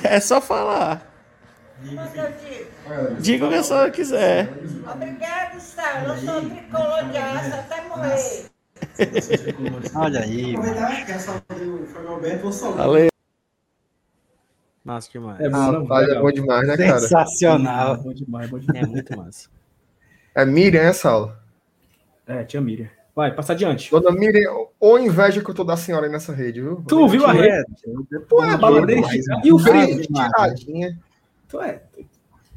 É 0.04 0.16
É 0.16 0.20
só 0.20 0.40
falar. 0.40 1.06
diga, 3.20 3.46
o 3.46 3.48
que 3.48 3.54
a 3.54 3.62
senhora 3.62 3.90
quiser. 3.92 4.48
Obrigado, 4.92 5.60
Sal. 5.60 6.02
Eu 6.02 6.16
sou 6.18 6.40
tricolor 6.50 7.04
de 7.10 7.18
aço 7.18 7.54
até 7.54 7.88
morrer. 7.88 8.46
Olha 9.94 10.20
aí, 10.20 10.56
mano. 10.56 10.68
Aproveitar 10.68 11.06
que 11.06 11.12
a 11.12 11.18
saudade 11.20 11.64
do 11.64 11.86
Fábio 11.86 12.08
Alberto, 12.08 12.42
vou 12.42 12.52
saudar. 12.52 12.86
Valeu. 12.86 13.12
Massa 14.84 15.08
demais. 15.12 15.40
É 15.40 15.48
não? 15.48 15.82
Rapaz, 15.82 16.08
é 16.08 16.20
bom 16.20 16.30
demais, 16.32 16.66
né, 16.66 16.76
cara? 16.76 17.00
Sensacional. 17.00 17.96
Bom 17.98 18.12
demais, 18.12 18.50
bom 18.50 18.58
demais. 18.58 18.82
É 18.82 18.86
muito 18.86 19.16
massa. 19.16 19.48
É 20.34 20.44
Miriam 20.44 20.80
essa 20.82 21.10
aula. 21.10 21.40
É, 22.26 22.42
tia 22.44 22.60
Miriam. 22.60 22.88
Vai, 23.14 23.34
passa 23.34 23.52
adiante. 23.52 23.90
Dona 23.90 24.10
Miriam, 24.10 24.50
ou 24.80 24.98
inveja 24.98 25.42
que 25.44 25.50
eu 25.50 25.54
tô 25.54 25.62
da 25.64 25.76
senhora 25.76 26.06
aí 26.06 26.12
nessa 26.12 26.32
rede, 26.32 26.62
viu? 26.62 26.82
Tu 26.88 27.08
viu 27.08 27.26
a 27.26 27.32
rede? 27.32 27.64
Tu 28.28 28.42
é 28.42 28.56
Bala 28.56 28.76
doido 28.80 28.86
dele? 28.86 29.02
demais, 29.02 29.26
né? 29.26 29.40
E 29.44 29.52
o 29.52 29.56
Bem 29.58 29.84
frio? 29.86 30.00
estiradinha, 30.00 30.98
Tu 31.48 31.60
é. 31.60 31.82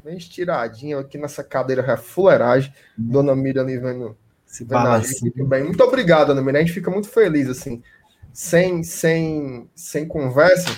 bem 0.02 0.16
estiradinha 0.16 0.98
aqui 0.98 1.18
nessa 1.18 1.44
cadeira 1.44 1.82
é 1.82 1.96
fuleiragem. 1.98 2.72
Dona 2.96 3.36
Miriam 3.36 3.62
ali 3.62 3.76
vendo, 3.76 4.16
Se 4.46 4.64
vendo 4.64 4.78
gente 4.78 4.84
balança. 4.84 5.18
muito 5.20 5.44
bem. 5.44 5.62
Muito 5.64 5.84
obrigado, 5.84 6.28
Dona 6.28 6.40
Miriam. 6.40 6.60
A 6.60 6.64
gente 6.64 6.72
fica 6.74 6.90
muito 6.90 7.08
feliz, 7.08 7.48
assim. 7.50 7.82
Sem, 8.32 8.82
sem, 8.82 9.68
sem 9.74 10.08
conversa, 10.08 10.70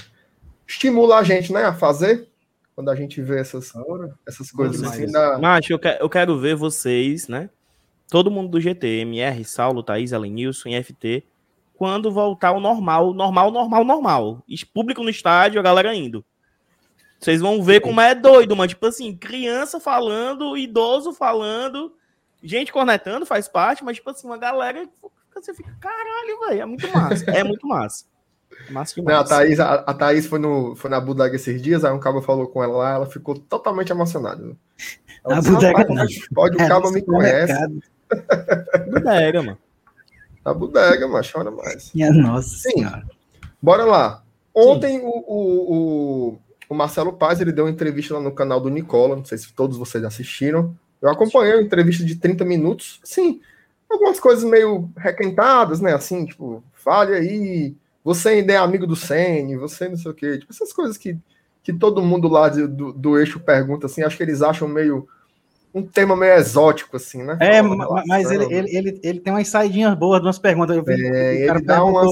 estimula 0.69 1.17
a 1.19 1.23
gente, 1.25 1.53
né, 1.53 1.65
a 1.65 1.73
fazer. 1.75 2.29
Quando 2.77 2.91
a 2.91 2.95
gente 2.95 3.21
vê 3.21 3.41
essas, 3.41 3.73
essas 4.27 4.53
coisas 4.53 4.81
assim, 4.85 5.07
dá, 5.13 5.39
Macho, 5.39 5.73
eu, 5.73 5.79
que- 5.81 5.99
eu 6.01 6.09
quero 6.09 6.39
ver 6.39 6.55
vocês, 6.55 7.27
né? 7.27 7.51
Todo 8.09 8.31
mundo 8.31 8.51
do 8.51 8.61
GT, 8.61 9.01
MR, 9.01 9.45
Saulo, 9.45 9.83
Thaís, 9.83 10.13
Alenilson 10.13 10.71
FT, 10.83 11.25
quando 11.75 12.11
voltar 12.13 12.49
ao 12.49 12.61
normal, 12.61 13.13
normal, 13.13 13.51
normal, 13.51 13.85
normal. 13.85 14.45
Público 14.73 15.03
no 15.03 15.11
estádio, 15.11 15.59
a 15.59 15.63
galera 15.63 15.95
indo. 15.95 16.25
Vocês 17.21 17.41
vão 17.41 17.63
ver 17.63 17.81
como 17.81 18.01
é 18.01 18.15
doido, 18.15 18.55
mano. 18.55 18.69
Tipo 18.69 18.87
assim, 18.87 19.17
criança 19.17 19.81
falando, 19.81 20.57
idoso 20.57 21.13
falando, 21.13 21.93
gente 22.43 22.73
cornetando, 22.73 23.27
faz 23.27 23.49
parte, 23.49 23.83
mas 23.85 23.97
tipo 23.97 24.09
assim, 24.11 24.27
uma 24.29 24.39
galera 24.39 24.87
que 24.87 24.93
você 25.43 25.53
fica, 25.53 25.77
caralho, 25.81 26.41
velho, 26.49 26.63
é 26.63 26.65
muito 26.65 26.89
massa. 26.93 27.25
É 27.33 27.43
muito 27.43 27.67
massa. 27.67 28.05
É 28.69 28.73
massa 28.73 29.01
Né, 29.03 29.15
a. 29.15 29.25
Thaís, 29.25 29.61
a, 29.61 29.75
a 29.75 29.95
Thaís 29.95 30.27
foi, 30.27 30.39
no, 30.39 30.75
foi 30.77 30.91
na 30.91 31.01
bodega 31.01 31.37
esses 31.37 31.61
dias, 31.61 31.85
aí 31.85 31.93
um 31.93 32.01
cabo 32.01 32.21
falou 32.23 32.47
com 32.47 32.63
ela 32.63 32.77
lá, 32.77 32.95
ela 32.95 33.07
ficou 33.07 33.35
totalmente 33.35 33.91
emocionada. 33.91 34.57
Na 35.27 35.39
disse, 35.39 35.51
bodega 35.51 35.79
"Rapaz, 35.79 35.99
não. 35.99 36.07
Pode, 36.35 36.57
o 36.57 36.63
É, 36.63 36.69
cabo 36.69 36.91
me 36.91 37.03
conhece. 37.03 37.53
Bodega, 38.91 39.43
mano. 39.43 39.59
Na 40.45 40.55
bodega, 40.55 41.09
mas 41.09 41.31
chora 41.31 41.51
mais. 41.51 41.93
Minha 41.95 42.13
nossa 42.13 42.49
Sim. 42.57 42.71
senhora. 42.71 43.07
Bora 43.61 43.85
lá. 43.85 44.23
Ontem 44.55 45.01
o, 45.01 45.09
o, 45.09 45.75
o, 45.75 46.39
o 46.71 46.75
Marcelo 46.75 47.13
Paz 47.13 47.41
ele 47.41 47.53
deu 47.53 47.65
uma 47.65 47.71
entrevista 47.71 48.15
lá 48.15 48.21
no 48.21 48.33
canal 48.33 48.61
do 48.61 48.71
Nicola. 48.71 49.17
Não 49.17 49.25
sei 49.25 49.39
se 49.39 49.53
todos 49.53 49.77
vocês 49.77 50.03
assistiram. 50.05 50.75
Eu 51.01 51.11
acompanhei 51.11 51.55
a 51.55 51.63
entrevista 51.63 52.05
de 52.05 52.17
30 52.17 52.45
minutos. 52.45 53.01
Sim, 53.05 53.41
algumas 53.91 54.19
coisas 54.19 54.45
meio 54.45 54.91
requentadas, 54.97 55.81
né? 55.81 55.93
Assim, 55.95 56.25
tipo, 56.27 56.63
fale 56.73 57.15
aí. 57.15 57.77
Você 58.09 58.31
ainda 58.31 58.55
é 58.55 58.57
amigo 58.57 58.87
do 58.87 58.97
Sene, 58.97 59.55
você 59.59 59.87
não 59.87 59.97
sei 59.99 60.11
o 60.11 60.15
quê. 60.15 60.39
Tipo, 60.39 60.51
essas 60.51 60.73
coisas 60.73 60.97
que, 60.97 61.19
que 61.63 61.75
todo 61.75 62.01
mundo 62.01 62.27
lá 62.27 62.49
de- 62.49 62.67
do, 62.67 62.91
do 62.91 63.19
eixo 63.19 63.39
pergunta, 63.39 63.85
assim. 63.85 64.03
Acho 64.03 64.17
que 64.17 64.23
eles 64.23 64.41
acham 64.41 64.67
meio. 64.67 65.07
Um 65.75 65.83
tema 65.83 66.17
meio 66.17 66.33
exótico, 66.33 66.97
assim, 66.97 67.23
né? 67.23 67.37
É, 67.39 67.61
relação. 67.61 68.03
mas 68.07 68.31
ele, 68.31 68.45
ele, 68.47 68.75
ele, 68.75 69.01
ele 69.03 69.21
tem 69.21 69.31
umas 69.31 69.47
saidinhas 69.49 69.95
boas, 69.95 70.23
umas 70.23 70.39
perguntas. 70.39 70.75
Eu 70.75 70.83
vi, 70.83 70.93
É, 71.07 71.51
o 71.51 71.57
ele 71.57 71.61
dá 71.61 71.85
umas. 71.85 72.09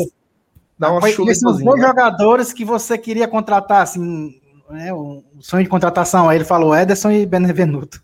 Dá 0.78 0.90
uma 0.90 1.00
chuletazinha. 1.08 1.64
dois 1.64 1.80
jogadores 1.80 2.52
que 2.52 2.62
você 2.62 2.98
queria 2.98 3.26
contratar, 3.26 3.80
assim, 3.80 4.38
né, 4.68 4.92
um 4.92 5.22
sonho 5.40 5.64
de 5.64 5.70
contratação. 5.70 6.28
Aí 6.28 6.36
ele 6.36 6.44
falou 6.44 6.76
Ederson 6.76 7.10
e 7.10 7.24
Benevenuto. 7.24 8.02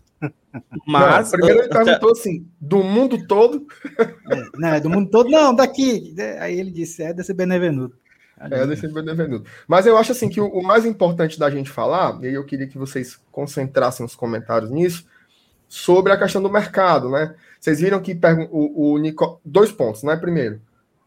Mas. 0.87 1.31
Não, 1.31 1.39
primeiro 1.39 1.61
ele 1.61 1.69
perguntou 1.69 2.11
assim, 2.11 2.47
do 2.59 2.83
mundo 2.83 3.25
todo, 3.27 3.65
É, 3.99 4.57
né, 4.57 4.79
do 4.79 4.89
mundo 4.89 5.09
todo, 5.09 5.29
não, 5.29 5.53
daqui. 5.55 6.15
Aí 6.39 6.59
ele 6.59 6.71
disse 6.71 7.03
Ederson 7.03 7.31
e 7.31 7.35
Benevenuto. 7.35 7.97
é, 8.39 8.67
desse 8.67 8.87
Benevenuto. 8.87 9.49
Mas 9.67 9.85
eu 9.85 9.97
acho 9.97 10.11
assim 10.11 10.29
que 10.29 10.41
o, 10.41 10.47
o 10.47 10.63
mais 10.63 10.85
importante 10.85 11.39
da 11.39 11.49
gente 11.49 11.69
falar, 11.69 12.19
e 12.21 12.27
aí 12.27 12.33
eu 12.33 12.45
queria 12.45 12.67
que 12.67 12.77
vocês 12.77 13.19
concentrassem 13.31 14.05
os 14.05 14.15
comentários 14.15 14.69
nisso, 14.71 15.05
sobre 15.67 16.11
a 16.11 16.17
questão 16.17 16.41
do 16.41 16.51
mercado, 16.51 17.09
né? 17.09 17.35
Vocês 17.59 17.79
viram 17.79 18.01
que 18.01 18.13
pergun- 18.13 18.49
o, 18.51 18.93
o 18.93 18.97
Nico... 18.97 19.39
dois 19.43 19.71
pontos, 19.71 20.03
né? 20.03 20.15
Primeiro, 20.15 20.61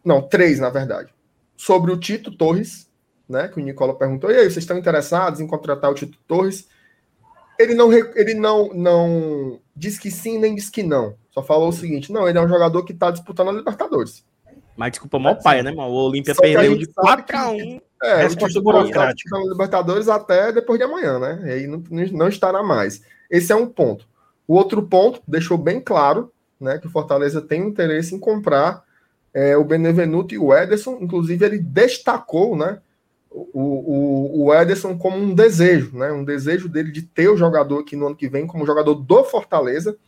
não, 0.04 0.22
três, 0.22 0.58
na 0.58 0.70
verdade. 0.70 1.14
Sobre 1.56 1.92
o 1.92 1.96
Tito 1.96 2.30
Torres, 2.36 2.90
né? 3.28 3.48
Que 3.48 3.60
o 3.60 3.62
Nicola 3.62 3.94
perguntou, 3.96 4.30
e 4.30 4.36
aí, 4.36 4.44
vocês 4.44 4.58
estão 4.58 4.78
interessados 4.78 5.40
em 5.40 5.46
contratar 5.46 5.90
o 5.90 5.94
Tito 5.94 6.18
Torres? 6.26 6.68
Ele 7.58 7.74
não, 7.74 7.92
ele 7.92 8.34
não, 8.34 8.68
não 8.74 9.60
diz 9.74 9.98
que 9.98 10.10
sim, 10.10 10.38
nem 10.38 10.54
diz 10.54 10.70
que 10.70 10.82
não. 10.82 11.14
Só 11.30 11.42
falou 11.42 11.68
o 11.68 11.72
seguinte: 11.72 12.12
não, 12.12 12.28
ele 12.28 12.38
é 12.38 12.40
um 12.40 12.48
jogador 12.48 12.82
que 12.84 12.92
está 12.92 13.10
disputando 13.10 13.48
a 13.48 13.52
Libertadores. 13.52 14.24
Mas 14.76 14.92
desculpa, 14.92 15.18
mó 15.18 15.34
paia, 15.34 15.62
né, 15.62 15.72
mano? 15.72 15.90
O 15.90 16.08
Olímpia 16.08 16.34
perdeu 16.34 16.76
de 16.76 16.90
sabe 16.92 17.22
4x1. 17.22 17.80
É, 18.02 18.16
Resposta 18.22 18.60
burocrática. 18.60 19.38
na 19.38 19.44
Libertadores 19.46 20.08
até 20.08 20.52
depois 20.52 20.78
de 20.78 20.84
amanhã, 20.84 21.18
né? 21.18 21.40
E 21.46 21.50
aí 21.50 21.66
não, 21.66 21.82
não 22.12 22.28
estará 22.28 22.62
mais. 22.62 23.00
Esse 23.30 23.52
é 23.52 23.56
um 23.56 23.66
ponto. 23.66 24.06
O 24.46 24.54
outro 24.54 24.82
ponto 24.82 25.20
deixou 25.26 25.56
bem 25.56 25.80
claro, 25.80 26.30
né, 26.60 26.78
que 26.78 26.86
o 26.86 26.90
Fortaleza 26.90 27.40
tem 27.40 27.62
interesse 27.62 28.14
em 28.14 28.18
comprar 28.18 28.84
é, 29.34 29.56
o 29.56 29.64
Benevenuto 29.64 30.34
e 30.34 30.38
o 30.38 30.54
Ederson. 30.54 30.98
Inclusive 31.00 31.44
ele 31.44 31.58
destacou, 31.58 32.56
né, 32.56 32.78
o, 33.52 34.42
o, 34.42 34.44
o 34.46 34.54
Ederson 34.54 34.96
como 34.96 35.18
um 35.18 35.34
desejo, 35.34 35.96
né, 35.96 36.10
um 36.10 36.24
desejo 36.24 36.68
dele 36.68 36.90
de 36.90 37.02
ter 37.02 37.28
o 37.28 37.36
jogador 37.36 37.80
aqui 37.80 37.94
no 37.94 38.06
ano 38.06 38.16
que 38.16 38.28
vem 38.28 38.46
como 38.46 38.64
jogador 38.64 38.94
do 38.94 39.24
Fortaleza 39.24 39.98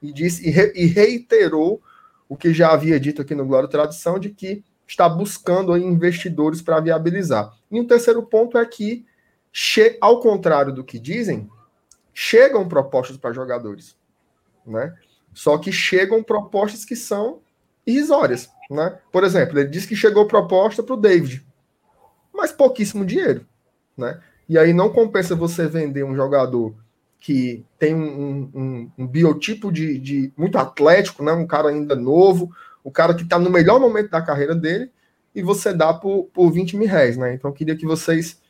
e 0.00 0.10
disse 0.12 0.46
e, 0.48 0.50
re- 0.50 0.72
e 0.74 0.86
reiterou 0.86 1.82
o 2.28 2.36
que 2.36 2.54
já 2.54 2.72
havia 2.72 2.98
dito 2.98 3.20
aqui 3.20 3.34
no 3.34 3.44
Glória 3.44 3.68
Tradição 3.68 4.18
de 4.18 4.30
que 4.30 4.64
está 4.86 5.06
buscando 5.06 5.76
investidores 5.76 6.62
para 6.62 6.80
viabilizar. 6.80 7.52
E 7.70 7.78
um 7.78 7.86
terceiro 7.86 8.22
ponto 8.22 8.56
é 8.56 8.64
que, 8.64 9.04
che- 9.52 9.98
ao 10.00 10.20
contrário 10.20 10.72
do 10.72 10.82
que 10.82 10.98
dizem, 10.98 11.48
chegam 12.14 12.66
propostas 12.66 13.18
para 13.18 13.32
jogadores, 13.32 13.96
né? 14.66 14.94
Só 15.34 15.58
que 15.58 15.70
chegam 15.70 16.22
propostas 16.22 16.84
que 16.86 16.96
são 16.96 17.40
irrisórias, 17.86 18.48
né? 18.70 18.98
Por 19.12 19.24
exemplo, 19.24 19.58
ele 19.58 19.68
disse 19.68 19.86
que 19.86 19.94
chegou 19.96 20.26
proposta 20.26 20.82
para 20.82 20.94
o 20.94 21.00
David, 21.00 21.46
mas 22.38 22.52
pouquíssimo 22.52 23.04
dinheiro, 23.04 23.44
né? 23.96 24.18
E 24.48 24.56
aí 24.56 24.72
não 24.72 24.88
compensa 24.88 25.34
você 25.34 25.66
vender 25.66 26.04
um 26.04 26.14
jogador 26.16 26.74
que 27.20 27.64
tem 27.78 27.94
um, 27.94 28.48
um- 28.54 28.90
um 28.96 29.06
biotipo 29.06 29.70
de, 29.72 29.98
de 29.98 30.32
muito 30.36 30.56
atlético, 30.56 31.22
né? 31.22 31.32
Um 31.32 31.46
cara 31.46 31.68
ainda 31.68 31.94
novo, 31.96 32.50
o 32.82 32.90
cara 32.90 33.12
que 33.12 33.24
está 33.24 33.38
no 33.38 33.50
melhor 33.50 33.78
momento 33.80 34.08
da 34.10 34.22
carreira 34.22 34.54
dele, 34.54 34.90
e 35.34 35.42
você 35.42 35.74
dá 35.74 35.92
por, 35.92 36.24
por 36.32 36.50
20 36.50 36.76
mil 36.76 36.88
reais, 36.88 37.16
né? 37.16 37.34
Então 37.34 37.50
eu 37.50 37.54
queria 37.54 37.76
que 37.76 37.84
vocês 37.84 38.40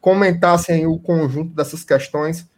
comentassem 0.00 0.76
aí 0.76 0.86
o 0.86 0.98
conjunto 0.98 1.54
dessas 1.54 1.84
questões 1.84 2.48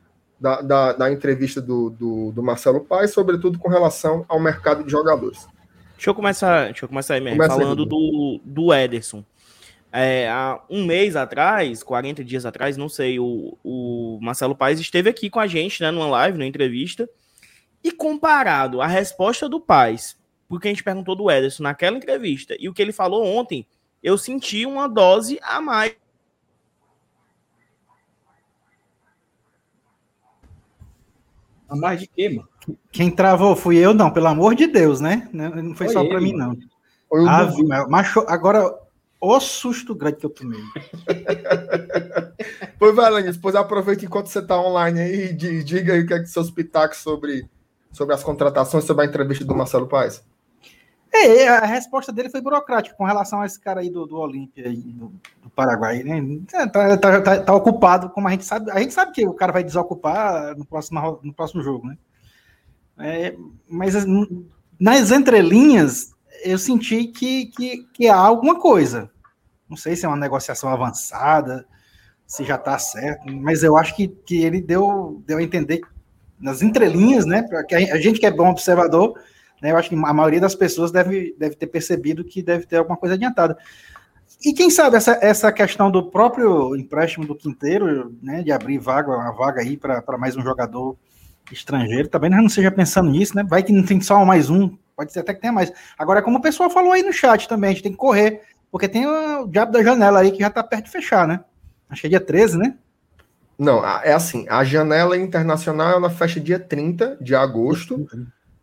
da, 0.40 0.60
da, 0.60 0.92
da 0.92 1.12
entrevista 1.12 1.60
do, 1.60 1.90
do, 1.90 2.32
do 2.32 2.42
Marcelo 2.42 2.80
Paes, 2.80 3.12
sobretudo 3.12 3.58
com 3.58 3.68
relação 3.68 4.24
ao 4.28 4.38
mercado 4.40 4.84
de 4.84 4.90
jogadores. 4.90 5.46
Deixa 5.94 6.10
eu 6.10 6.14
começar, 6.14 6.66
deixa 6.66 6.84
eu 6.84 6.88
começar 6.88 7.14
aí 7.14 7.20
mesmo, 7.20 7.36
Começa 7.38 7.54
aí, 7.54 7.60
falando 7.60 7.76
Dudu. 7.76 7.96
do, 7.96 8.40
do 8.44 8.74
Ederson. 8.74 9.24
É, 9.96 10.28
há 10.28 10.60
um 10.68 10.84
mês 10.84 11.14
atrás, 11.14 11.84
40 11.84 12.24
dias 12.24 12.44
atrás, 12.44 12.76
não 12.76 12.88
sei, 12.88 13.20
o, 13.20 13.56
o 13.62 14.18
Marcelo 14.20 14.56
Paes 14.56 14.80
esteve 14.80 15.08
aqui 15.08 15.30
com 15.30 15.38
a 15.38 15.46
gente, 15.46 15.80
né, 15.80 15.92
numa 15.92 16.08
live, 16.08 16.36
numa 16.36 16.48
entrevista, 16.48 17.08
e 17.82 17.92
comparado 17.92 18.82
a 18.82 18.88
resposta 18.88 19.48
do 19.48 19.60
Paes, 19.60 20.18
porque 20.48 20.66
a 20.66 20.70
gente 20.72 20.82
perguntou 20.82 21.14
do 21.14 21.30
Ederson 21.30 21.62
naquela 21.62 21.96
entrevista, 21.96 22.56
e 22.58 22.68
o 22.68 22.74
que 22.74 22.82
ele 22.82 22.90
falou 22.90 23.24
ontem, 23.24 23.68
eu 24.02 24.18
senti 24.18 24.66
uma 24.66 24.88
dose 24.88 25.38
a 25.40 25.60
mais. 25.60 25.94
A 31.68 31.76
mais 31.76 32.00
de 32.00 32.08
quê, 32.08 32.30
mano? 32.30 32.48
Quem 32.90 33.12
travou 33.12 33.54
fui 33.54 33.76
eu, 33.76 33.94
não, 33.94 34.10
pelo 34.10 34.26
amor 34.26 34.56
de 34.56 34.66
Deus, 34.66 35.00
né? 35.00 35.28
Não, 35.32 35.52
foi, 35.76 35.86
Foi 35.86 35.88
só 35.90 36.04
para 36.04 36.20
mim, 36.20 36.32
não. 36.32 36.58
Foi 37.08 37.22
o 37.22 37.28
Ah, 37.28 37.48
mas 37.88 38.12
agora, 38.26 38.82
o 39.26 39.40
susto 39.40 39.94
grande 39.94 40.16
que 40.16 40.26
eu 40.26 40.30
tomei. 40.30 40.60
Pois 42.78 42.94
vai, 42.94 43.10
Lanis, 43.10 43.36
depois 43.36 43.54
aproveita 43.54 44.04
enquanto 44.04 44.26
você 44.26 44.40
está 44.40 44.60
online 44.60 45.00
aí 45.00 45.24
e 45.26 45.32
di- 45.32 45.64
diga 45.64 45.94
aí 45.94 46.00
o 46.00 46.06
que 46.06 46.14
é 46.14 46.18
que 46.20 46.26
seus 46.26 46.50
pitacos 46.50 46.98
sobre, 46.98 47.48
sobre 47.92 48.14
as 48.14 48.22
contratações, 48.22 48.84
sobre 48.84 49.04
a 49.04 49.08
entrevista 49.08 49.44
do 49.44 49.54
Marcelo 49.54 49.86
Paes. 49.86 50.22
É, 51.12 51.46
a 51.48 51.64
resposta 51.64 52.12
dele 52.12 52.28
foi 52.28 52.40
burocrática 52.40 52.96
com 52.96 53.04
relação 53.04 53.40
a 53.40 53.46
esse 53.46 53.58
cara 53.60 53.80
aí 53.80 53.88
do, 53.88 54.04
do 54.04 54.16
Olímpia 54.18 54.66
aí, 54.66 54.76
do, 54.76 55.12
do 55.42 55.48
Paraguai, 55.54 56.02
né? 56.02 56.18
É, 56.52 56.66
Tá, 56.66 56.96
tá- 56.98 57.20
tá- 57.20 57.40
tá 57.40 57.54
ocupado, 57.54 58.10
como 58.10 58.26
a 58.26 58.32
gente 58.32 58.44
sabe. 58.44 58.70
A 58.72 58.80
gente 58.80 58.92
sabe 58.92 59.12
que 59.12 59.26
o 59.26 59.32
cara 59.32 59.52
vai 59.52 59.62
desocupar 59.62 60.56
no 60.56 60.64
próximo, 60.64 61.20
no 61.22 61.32
próximo 61.32 61.62
jogo, 61.62 61.86
né? 61.86 61.96
É, 62.98 63.36
mas 63.68 63.94
as- 63.94 64.06
nas 64.78 65.10
entrelinhas, 65.12 66.12
eu 66.44 66.58
senti 66.58 67.04
que, 67.06 67.46
que, 67.46 67.84
que 67.94 68.08
há 68.08 68.16
alguma 68.16 68.58
coisa. 68.58 69.08
Não 69.68 69.76
sei 69.76 69.96
se 69.96 70.04
é 70.04 70.08
uma 70.08 70.16
negociação 70.16 70.70
avançada, 70.70 71.66
se 72.26 72.44
já 72.44 72.56
está 72.56 72.78
certo, 72.78 73.30
mas 73.32 73.62
eu 73.62 73.76
acho 73.76 73.94
que, 73.94 74.08
que 74.08 74.42
ele 74.42 74.60
deu, 74.60 75.22
deu 75.26 75.38
a 75.38 75.42
entender 75.42 75.80
nas 76.38 76.62
entrelinhas, 76.62 77.26
né? 77.26 77.42
Porque 77.42 77.74
a 77.74 77.98
gente 77.98 78.18
que 78.18 78.26
é 78.26 78.30
bom 78.30 78.50
observador, 78.50 79.14
né, 79.62 79.72
eu 79.72 79.76
acho 79.76 79.88
que 79.88 79.94
a 79.94 80.12
maioria 80.12 80.40
das 80.40 80.54
pessoas 80.54 80.90
deve, 80.90 81.34
deve 81.38 81.54
ter 81.54 81.66
percebido 81.66 82.24
que 82.24 82.42
deve 82.42 82.66
ter 82.66 82.76
alguma 82.76 82.96
coisa 82.96 83.14
adiantada. 83.14 83.56
E 84.44 84.52
quem 84.52 84.68
sabe 84.68 84.96
essa, 84.96 85.18
essa 85.22 85.50
questão 85.50 85.90
do 85.90 86.10
próprio 86.10 86.76
empréstimo 86.76 87.26
do 87.26 87.34
Quinteiro, 87.34 88.14
né, 88.22 88.42
de 88.42 88.52
abrir 88.52 88.78
vaga, 88.78 89.10
uma 89.10 89.32
vaga 89.32 89.62
aí 89.62 89.76
para 89.76 90.18
mais 90.18 90.36
um 90.36 90.42
jogador 90.42 90.96
estrangeiro, 91.50 92.08
também 92.08 92.30
não 92.30 92.48
seja 92.48 92.70
pensando 92.70 93.10
nisso, 93.10 93.36
né? 93.36 93.42
Vai 93.42 93.62
que 93.62 93.72
não 93.72 93.84
tem 93.84 94.00
só 94.00 94.22
mais 94.24 94.50
um, 94.50 94.76
pode 94.96 95.12
ser 95.12 95.20
até 95.20 95.32
que 95.32 95.40
tenha 95.40 95.52
mais. 95.52 95.72
Agora, 95.98 96.22
como 96.22 96.38
o 96.38 96.42
pessoal 96.42 96.68
falou 96.68 96.92
aí 96.92 97.02
no 97.02 97.12
chat 97.12 97.48
também, 97.48 97.70
a 97.70 97.72
gente 97.72 97.82
tem 97.82 97.92
que 97.92 97.98
correr, 97.98 98.42
porque 98.74 98.88
tem 98.88 99.06
o 99.06 99.46
diabo 99.46 99.70
da 99.70 99.84
janela 99.84 100.18
aí 100.18 100.32
que 100.32 100.40
já 100.40 100.50
tá 100.50 100.60
perto 100.60 100.86
de 100.86 100.90
fechar, 100.90 101.28
né? 101.28 101.44
Acho 101.88 102.00
que 102.00 102.06
é 102.08 102.10
dia 102.10 102.20
13, 102.20 102.58
né? 102.58 102.76
Não, 103.56 103.86
é 103.86 104.12
assim, 104.12 104.46
a 104.48 104.64
janela 104.64 105.16
internacional 105.16 105.92
ela 105.92 106.10
fecha 106.10 106.40
dia 106.40 106.58
30 106.58 107.18
de 107.20 107.36
agosto, 107.36 108.04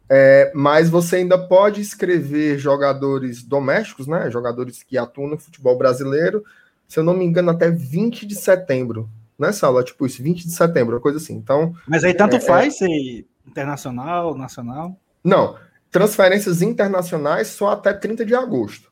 é, 0.09 0.51
mas 0.53 0.89
você 0.89 1.15
ainda 1.15 1.37
pode 1.37 1.79
escrever 1.79 2.57
jogadores 2.57 3.41
domésticos, 3.41 4.05
né? 4.05 4.29
Jogadores 4.29 4.83
que 4.83 4.97
atuam 4.97 5.29
no 5.29 5.39
futebol 5.39 5.77
brasileiro, 5.77 6.43
se 6.89 6.99
eu 6.99 7.05
não 7.05 7.13
me 7.13 7.23
engano, 7.23 7.49
até 7.49 7.71
20 7.71 8.25
de 8.25 8.35
setembro, 8.35 9.09
né, 9.39 9.53
Sala? 9.53 9.81
Tipo 9.81 10.05
isso, 10.05 10.21
20 10.21 10.43
de 10.45 10.51
setembro, 10.51 10.95
uma 10.97 11.01
coisa 11.01 11.19
assim. 11.19 11.35
Então, 11.35 11.73
Mas 11.87 12.03
aí 12.03 12.13
tanto 12.13 12.35
É, 12.35 12.39
faz 12.41 12.79
ser 12.79 13.25
internacional, 13.47 14.37
nacional. 14.37 14.93
não, 15.23 15.55
transferências 15.89 16.61
internacionais 16.61 17.47
só 17.47 17.69
até 17.69 17.93
30 17.93 18.25
de 18.25 18.35
agosto. 18.35 18.90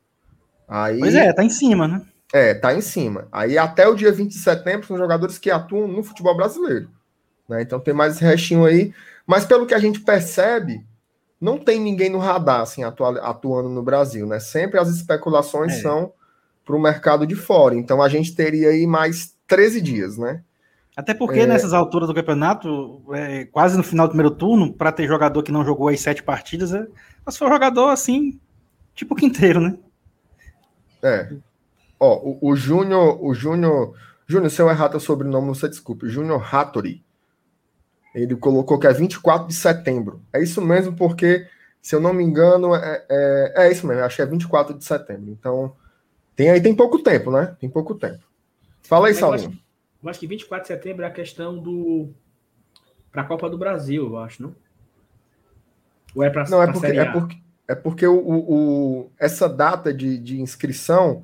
Aí, 0.69 0.99
Pois 0.99 1.15
é, 1.15 1.33
tá 1.33 1.43
em 1.43 1.49
cima, 1.49 1.87
né? 1.87 2.01
É, 2.31 2.53
tá 2.53 2.73
em 2.75 2.81
cima. 2.81 3.27
Aí 3.31 3.57
até 3.57 3.87
o 3.87 3.95
dia 3.95 4.11
20 4.11 4.29
de 4.29 4.37
setembro 4.37 4.85
são 4.85 4.95
jogadores 4.97 5.37
que 5.39 5.49
atuam 5.49 5.87
no 5.87 6.03
futebol 6.03 6.37
brasileiro. 6.37 6.87
Né? 7.47 7.63
Então 7.63 7.79
tem 7.79 7.93
mais 7.93 8.15
esse 8.15 8.23
restinho 8.23 8.65
aí. 8.65 8.93
Mas 9.25 9.45
pelo 9.45 9.65
que 9.65 9.73
a 9.73 9.79
gente 9.79 9.99
percebe, 10.01 10.85
não 11.41 11.57
tem 11.57 11.79
ninguém 11.79 12.09
no 12.11 12.19
radar 12.19 12.61
assim, 12.61 12.83
atua- 12.83 13.19
atuando 13.21 13.67
no 13.69 13.81
Brasil. 13.81 14.27
Né? 14.27 14.39
Sempre 14.39 14.79
as 14.79 14.89
especulações 14.89 15.73
É. 15.73 15.81
são 15.81 16.13
para 16.63 16.75
o 16.75 16.79
mercado 16.79 17.25
de 17.25 17.33
fora. 17.35 17.73
Então 17.75 17.99
a 17.99 18.07
gente 18.07 18.35
teria 18.35 18.69
aí 18.69 18.85
mais 18.85 19.33
13 19.47 19.81
dias, 19.81 20.15
né? 20.17 20.43
Até 20.95 21.15
porque 21.15 21.39
É. 21.39 21.47
nessas 21.47 21.73
alturas 21.73 22.07
do 22.09 22.13
campeonato, 22.13 23.01
é, 23.13 23.45
quase 23.45 23.75
no 23.75 23.81
final 23.83 24.05
do 24.05 24.11
primeiro 24.11 24.35
turno, 24.35 24.71
para 24.73 24.91
ter 24.91 25.07
jogador 25.07 25.41
que 25.41 25.51
não 25.51 25.65
jogou 25.65 25.87
as 25.87 25.99
sete 25.99 26.21
partidas, 26.21 26.73
é, 26.73 26.85
mas 27.25 27.35
foi 27.37 27.47
um 27.47 27.51
jogador 27.51 27.87
assim, 27.89 28.39
tipo 28.93 29.15
Quinteiro, 29.15 29.59
né? 29.61 29.75
É. 31.01 31.33
Ó, 31.99 32.17
o, 32.17 32.49
o 32.49 32.55
Júnior, 32.55 33.23
o 33.23 33.33
Júnior, 33.33 33.95
Júnior, 34.27 34.49
se 34.49 34.61
eu 34.61 34.69
errar 34.69 34.89
teu 34.89 34.99
sobrenome, 34.99 35.47
você 35.47 35.67
desculpe, 35.67 36.07
Júnior 36.07 36.43
Hattori. 36.53 37.03
Ele 38.13 38.35
colocou 38.35 38.79
que 38.79 38.87
é 38.87 38.93
24 38.93 39.47
de 39.47 39.53
setembro. 39.53 40.21
É 40.33 40.41
isso 40.41 40.61
mesmo, 40.61 40.95
porque, 40.95 41.47
se 41.81 41.95
eu 41.95 41.99
não 41.99 42.13
me 42.13 42.23
engano, 42.23 42.75
é, 42.75 43.05
é, 43.09 43.53
é 43.55 43.71
isso 43.71 43.85
mesmo, 43.85 44.03
acho 44.03 44.15
que 44.15 44.21
é 44.21 44.25
24 44.25 44.77
de 44.77 44.83
setembro. 44.83 45.29
Então, 45.29 45.75
tem 46.35 46.49
aí 46.49 46.61
tem 46.61 46.75
pouco 46.75 46.99
tempo, 46.99 47.31
né? 47.31 47.55
Tem 47.59 47.69
pouco 47.69 47.95
tempo. 47.95 48.23
Fala 48.81 49.07
aí, 49.07 49.13
Mas 49.13 49.43
eu, 49.43 49.53
eu 50.03 50.09
acho 50.09 50.19
que 50.19 50.27
24 50.27 50.63
de 50.63 50.67
setembro 50.67 51.03
é 51.03 51.07
a 51.07 51.11
questão 51.11 51.57
do. 51.57 52.09
para 53.11 53.21
a 53.21 53.25
Copa 53.25 53.49
do 53.49 53.57
Brasil, 53.57 54.05
eu 54.05 54.17
acho, 54.17 54.41
não? 54.41 54.55
Ou 56.15 56.23
é 56.23 56.29
para 56.29 56.49
Não, 56.49 56.63
é 56.63 56.71
porque, 56.71 56.87
é 56.87 57.11
porque, 57.11 57.37
é 57.69 57.75
porque 57.75 58.05
o, 58.07 58.17
o- 58.17 59.11
essa 59.19 59.47
data 59.47 59.93
de, 59.93 60.17
de 60.17 60.41
inscrição, 60.41 61.23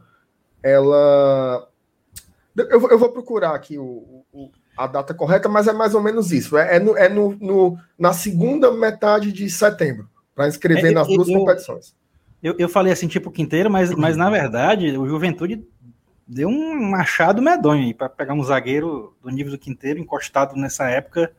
ela. 0.64 1.68
Eu, 2.56 2.80
vou- 2.80 2.90
eu 2.92 2.98
vou 3.00 3.10
procurar 3.12 3.54
aqui 3.56 3.78
o, 3.78 4.24
o- 4.32 4.52
a 4.78 4.88
data 4.88 5.14
correta, 5.14 5.50
mas 5.50 5.68
é 5.68 5.74
mais 5.74 5.94
ou 5.96 6.02
menos 6.02 6.32
isso. 6.32 6.58
É, 6.58 6.76
é 6.78 6.80
no, 6.80 6.96
é 6.98 7.10
no- 7.10 7.36
no- 7.40 7.78
na 7.98 8.14
segunda 8.14 8.72
metade 8.72 9.32
de 9.32 9.50
setembro, 9.50 10.08
para 10.36 10.48
inscrever 10.48 10.92
É, 10.92 10.94
nas 10.94 11.08
eu- 11.10 11.16
duas 11.16 11.28
eu- 11.30 11.40
competições. 11.40 11.96
Eu, 12.44 12.56
eu 12.60 12.70
falei 12.70 12.94
assim, 12.94 13.08
tipo 13.08 13.32
Quinteiro, 13.32 13.72
mas, 13.72 13.90
mas 13.96 14.16
na 14.16 14.30
verdade 14.30 14.96
o 14.98 15.08
Juventude 15.08 15.66
deu 16.28 16.48
um 16.48 16.80
machado 16.92 17.42
medonho 17.42 17.84
aí 17.86 17.94
para 17.94 18.08
pegar 18.08 18.36
um 18.36 18.44
zagueiro 18.44 19.16
do 19.24 19.30
nível 19.32 19.52
do 19.52 19.58
Quinteiro 19.58 20.00
encostado 20.00 20.56
nessa 20.56 20.88
época, 20.88 21.32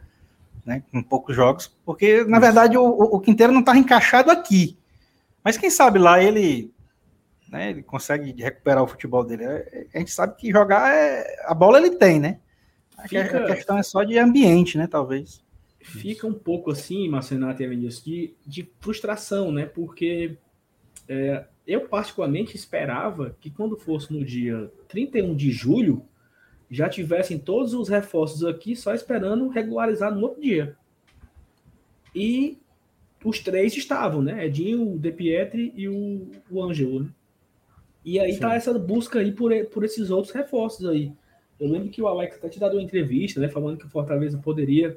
né, 0.64 0.83
com 0.90 1.01
poucos 1.01 1.37
jogos, 1.37 1.73
porque 1.85 2.25
na 2.25 2.40
verdade 2.40 2.77
o, 2.77 2.83
o 2.83 3.16
o 3.16 3.21
Quinteiro 3.21 3.53
não 3.53 3.61
estava 3.61 3.79
encaixado 3.79 4.33
aqui. 4.33 4.77
Mas 5.47 5.57
quem 5.57 5.71
sabe 5.71 5.97
lá 6.01 6.21
ele, 6.21 6.73
né, 7.49 7.71
ele 7.71 7.81
consegue 7.81 8.35
recuperar 8.43 8.83
o 8.83 8.87
futebol 8.89 9.23
dele. 9.23 9.45
É, 9.45 9.87
A 9.95 9.99
gente 10.01 10.11
sabe 10.11 10.35
que 10.37 10.51
jogar 10.51 10.93
é 10.93 11.25
a 11.45 11.55
bola 11.55 11.79
ele 11.79 11.91
tem, 11.93 12.19
né? 12.19 12.41
A 12.99 13.07
Fica- 13.07 13.45
A 13.45 13.55
questão 13.55 13.79
é 13.79 13.83
só 13.85 14.03
de 14.03 14.19
ambiente, 14.19 14.77
né, 14.77 14.89
talvez. 14.89 15.41
fica 15.79 16.27
um 16.27 16.35
pouco 16.35 16.73
assim, 16.73 17.09
Marcenato 17.09 17.63
e 17.63 17.65
Avenidus, 17.65 18.03
de, 18.03 18.35
de 18.45 18.69
frustração, 18.81 19.53
né? 19.53 19.67
Porque 19.67 20.37
é, 21.09 21.45
eu 21.65 21.83
particularmente 21.89 22.57
esperava 22.57 23.37
que 23.41 23.49
quando 23.49 23.77
fosse 23.77 24.13
no 24.13 24.25
dia 24.25 24.69
31 24.89 25.37
de 25.37 25.53
julho, 25.53 26.05
já 26.69 26.89
tivessem 26.89 27.39
todos 27.39 27.73
os 27.73 27.89
reforços 27.89 28.43
aqui 28.45 28.75
só 28.75 28.93
esperando 28.93 29.47
regularizar 29.47 30.13
no 30.13 30.23
outro 30.23 30.43
dia. 30.43 30.77
E 32.13 32.59
os 33.27 33.41
três 33.41 33.77
estavam, 33.77 34.23
né? 34.23 34.47
Edinho, 34.47 34.95
o 34.95 34.99
De 34.99 35.11
Pietri 35.11 35.73
e 35.75 35.89
o, 35.89 36.31
o 36.49 36.62
Ângelo, 36.62 37.01
né? 37.01 37.09
E 38.05 38.21
aí 38.21 38.39
tá 38.39 38.55
essa 38.55 38.73
busca 38.79 39.19
aí 39.19 39.33
por, 39.33 39.53
por 39.67 39.85
esses 39.85 40.11
outros 40.11 40.33
reforços 40.33 40.87
aí. 40.87 41.12
Eu 41.59 41.69
lembro 41.69 41.89
que 41.89 42.01
o 42.01 42.07
Alex 42.07 42.37
até 42.37 42.49
te 42.49 42.61
dado 42.61 42.77
uma 42.77 42.83
entrevista, 42.83 43.41
né? 43.41 43.49
Falando 43.49 43.79
que 43.79 43.87
o 43.87 43.91
Fortaleza 43.91 44.39
poderia 44.39 44.97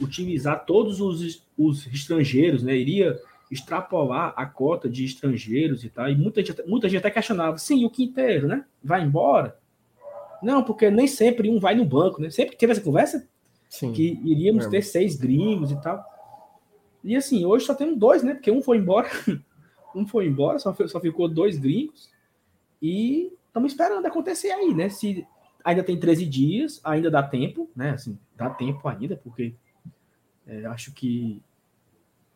utilizar 0.00 0.64
todos 0.64 0.98
os, 0.98 1.46
os 1.58 1.86
estrangeiros, 1.88 2.62
né? 2.62 2.74
Iria 2.74 3.20
extrapolar 3.50 4.32
a 4.34 4.46
cota 4.46 4.88
de 4.88 5.04
estrangeiros 5.04 5.84
e 5.84 5.90
tal. 5.90 6.08
E 6.08 6.16
muita 6.16 6.42
gente, 6.42 6.62
muita 6.66 6.88
gente 6.88 7.00
até 7.00 7.10
questionava, 7.10 7.58
sim, 7.58 7.84
o 7.84 7.90
Quinteiro, 7.90 8.48
né? 8.48 8.64
Vai 8.82 9.02
embora? 9.02 9.58
Não, 10.42 10.64
porque 10.64 10.90
nem 10.90 11.06
sempre 11.06 11.50
um 11.50 11.58
vai 11.58 11.74
no 11.74 11.84
banco, 11.84 12.22
né? 12.22 12.30
Sempre 12.30 12.56
teve 12.56 12.72
essa 12.72 12.80
conversa 12.80 13.28
Sim. 13.68 13.92
que 13.92 14.18
iríamos 14.24 14.64
lembro. 14.64 14.70
ter 14.70 14.82
seis 14.82 15.16
gringos 15.16 15.70
e 15.70 15.78
tal. 15.82 16.17
E 17.02 17.16
assim, 17.16 17.44
hoje 17.44 17.64
só 17.64 17.74
temos 17.74 17.96
dois, 17.96 18.22
né? 18.22 18.34
Porque 18.34 18.50
um 18.50 18.62
foi 18.62 18.78
embora, 18.78 19.08
um 19.94 20.06
foi 20.06 20.26
embora, 20.26 20.58
só, 20.58 20.74
só 20.86 21.00
ficou 21.00 21.28
dois 21.28 21.58
gringos. 21.58 22.10
E 22.80 23.32
estamos 23.46 23.72
esperando 23.72 24.06
acontecer 24.06 24.50
aí, 24.50 24.74
né? 24.74 24.88
Se 24.88 25.26
ainda 25.64 25.82
tem 25.82 25.98
13 25.98 26.26
dias, 26.26 26.80
ainda 26.84 27.10
dá 27.10 27.22
tempo, 27.22 27.70
né? 27.74 27.90
Assim, 27.90 28.18
dá 28.36 28.50
tempo 28.50 28.86
ainda, 28.88 29.16
porque 29.16 29.54
é, 30.46 30.64
acho 30.66 30.92
que. 30.92 31.42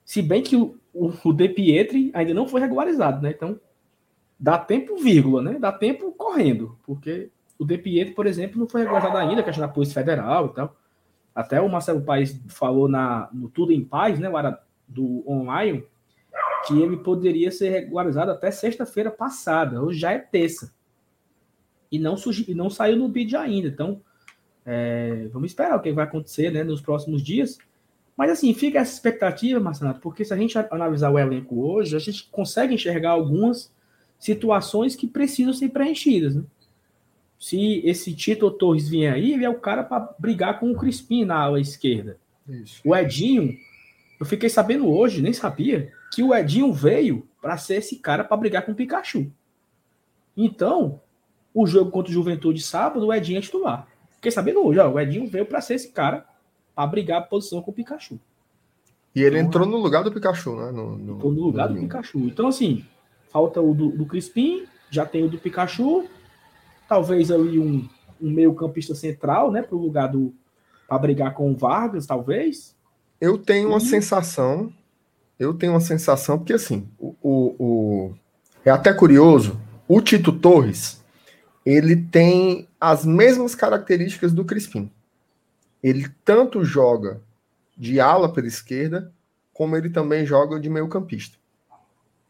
Se 0.05 0.21
bem 0.21 0.43
que 0.43 0.57
o, 0.57 0.79
o, 0.93 1.13
o 1.25 1.33
De 1.33 1.49
Pietri 1.49 2.11
ainda 2.13 2.35
não 2.35 2.47
foi 2.47 2.61
regularizado, 2.61 3.23
né? 3.23 3.31
Então, 3.31 3.59
dá 4.39 4.59
tempo, 4.59 4.97
vírgula, 4.97 5.43
né? 5.43 5.59
Dá 5.59 5.73
tempo 5.73 6.13
correndo, 6.13 6.79
porque 6.85 7.31
o 7.59 7.65
De 7.65 7.79
Pietri, 7.79 8.15
por 8.15 8.27
exemplo, 8.27 8.59
não 8.59 8.69
foi 8.69 8.83
regularizado 8.83 9.17
ainda, 9.17 9.43
questão 9.43 9.67
da 9.67 9.73
Polícia 9.73 9.95
Federal 9.95 10.47
e 10.47 10.55
tal. 10.55 10.77
Até 11.35 11.61
o 11.61 11.69
Marcelo 11.69 12.03
Paes 12.03 12.39
falou 12.49 12.89
na, 12.89 13.29
no 13.33 13.49
Tudo 13.49 13.73
em 13.73 13.85
Paz, 13.85 14.19
né? 14.19 14.29
Do 14.87 15.25
online, 15.27 15.85
que 16.67 16.79
ele 16.81 16.99
poderia 16.99 17.51
ser 17.51 17.71
regularizado 17.71 18.31
até 18.31 18.51
sexta-feira 18.51 19.11
passada. 19.11 19.83
Hoje 19.83 19.99
já 19.99 20.13
é 20.13 20.19
terça. 20.19 20.73
E 21.91 21.99
não, 21.99 22.17
surgi, 22.17 22.51
e 22.51 22.55
não 22.55 22.71
saiu 22.71 22.97
no 22.97 23.09
bid 23.09 23.37
ainda. 23.37 23.69
Então, 23.69 24.01
é, 24.65 25.29
vamos 25.33 25.51
esperar 25.51 25.77
o 25.77 25.81
que 25.81 25.93
vai 25.93 26.05
acontecer 26.05 26.51
né, 26.51 26.63
nos 26.63 26.81
próximos 26.81 27.23
dias. 27.23 27.59
Mas 28.17 28.31
assim, 28.31 28.53
fica 28.55 28.79
essa 28.79 28.93
expectativa, 28.93 29.59
Marcenato, 29.59 30.01
porque 30.01 30.25
se 30.25 30.33
a 30.33 30.37
gente 30.37 30.57
analisar 30.71 31.11
o 31.11 31.19
elenco 31.19 31.61
hoje, 31.61 31.97
a 31.97 31.99
gente 31.99 32.29
consegue 32.31 32.75
enxergar 32.75 33.11
algumas 33.11 33.73
situações 34.19 34.95
que 34.95 35.07
precisam 35.07 35.53
ser 35.53 35.71
preenchidas. 35.71 36.37
Né? 36.37 36.45
Se 37.43 37.83
esse 37.85 38.15
Tito 38.15 38.49
Torres 38.53 38.89
vier 38.89 39.13
aí, 39.13 39.33
ele 39.33 39.45
é 39.45 39.51
o 39.51 39.59
cara 39.59 39.83
para 39.83 40.15
brigar 40.17 40.61
com 40.61 40.71
o 40.71 40.77
Crispim 40.77 41.25
na 41.25 41.41
ala 41.41 41.61
esquerda. 41.61 42.17
Isso. 42.49 42.81
O 42.85 42.95
Edinho, 42.95 43.57
eu 44.21 44.25
fiquei 44.25 44.49
sabendo 44.49 44.89
hoje, 44.89 45.21
nem 45.21 45.33
sabia, 45.33 45.93
que 46.15 46.23
o 46.23 46.33
Edinho 46.33 46.73
veio 46.73 47.27
para 47.41 47.57
ser 47.57 47.79
esse 47.79 47.97
cara 47.97 48.23
para 48.23 48.37
brigar 48.37 48.65
com 48.65 48.71
o 48.71 48.75
Pikachu. 48.77 49.29
Então, 50.37 51.01
o 51.53 51.67
jogo 51.67 51.91
contra 51.91 52.13
o 52.13 52.15
Juventude 52.15 52.63
sábado, 52.63 53.07
o 53.07 53.13
Edinho 53.13 53.39
é 53.39 53.43
titular. 53.43 53.89
Fiquei 54.13 54.31
sabendo 54.31 54.65
hoje, 54.65 54.79
ó, 54.79 54.89
o 54.89 55.01
Edinho 55.01 55.27
veio 55.27 55.45
para 55.45 55.61
ser 55.61 55.75
esse 55.75 55.91
cara 55.91 56.25
para 56.77 56.87
brigar 56.87 57.23
a 57.23 57.25
posição 57.25 57.61
com 57.61 57.73
o 57.73 57.75
Pikachu. 57.75 58.21
E 59.17 59.21
ele 59.21 59.41
entrou 59.41 59.67
no 59.67 59.79
lugar 59.79 60.05
do 60.05 60.13
Pikachu, 60.13 60.55
né? 60.55 60.71
No, 60.71 60.97
no, 60.97 61.17
Ficou 61.17 61.33
no 61.33 61.43
lugar 61.43 61.67
do 61.67 61.75
domingo. 61.75 61.89
Pikachu. 61.89 62.21
Então, 62.21 62.47
assim, 62.47 62.85
falta 63.31 63.61
o 63.61 63.75
do, 63.75 63.89
do 63.89 64.07
Crispim, 64.07 64.65
já 64.89 65.05
tem 65.05 65.25
o 65.25 65.29
do 65.29 65.39
Pikachu, 65.39 66.09
talvez 66.89 67.31
ali 67.31 67.59
um, 67.59 67.89
um 68.21 68.31
meio 68.31 68.55
campista 68.55 68.95
central, 68.95 69.51
né, 69.51 69.63
para 69.63 69.77
o 69.77 69.81
lugar 69.81 70.09
do 70.09 70.35
para 70.89 70.99
brigar 70.99 71.33
com 71.33 71.51
o 71.51 71.57
Vargas, 71.57 72.05
talvez. 72.07 72.77
eu 73.21 73.39
tenho 73.39 73.69
uma 73.71 73.81
sensação, 73.81 74.71
eu 75.39 75.55
tenho 75.55 75.73
uma 75.73 75.81
sensação, 75.81 76.39
porque 76.39 76.53
assim, 76.53 76.87
o, 76.99 77.15
o, 77.23 77.55
o- 77.59 78.15
é 78.65 78.71
até 78.71 78.93
curioso, 78.93 79.59
o 79.89 80.01
Tito 80.03 80.33
Torres, 80.33 81.03
ele 81.65 81.97
tem 81.97 82.69
as 82.81 83.07
mesmas 83.07 83.55
características 83.55 84.33
do 84.33 84.45
Crispim. 84.45 84.91
Ele 85.83 86.09
tanto 86.25 86.63
joga 86.65 87.23
de 87.77 87.99
ala 87.99 88.31
pela 88.33 88.47
esquerda, 88.47 89.11
como 89.53 89.77
ele 89.77 89.89
também 89.89 90.27
joga 90.27 90.61
de 90.61 90.69
meio 90.69 90.89
campista, 90.89 91.39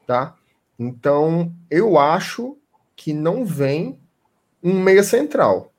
tá? 0.06 0.36
Então, 0.78 1.52
eu 1.70 1.98
acho 1.98 2.56
que 2.94 3.12
não 3.12 3.44
vem 3.44 3.98
um 4.62 4.78
meia 4.80 5.02
central. 5.02 5.72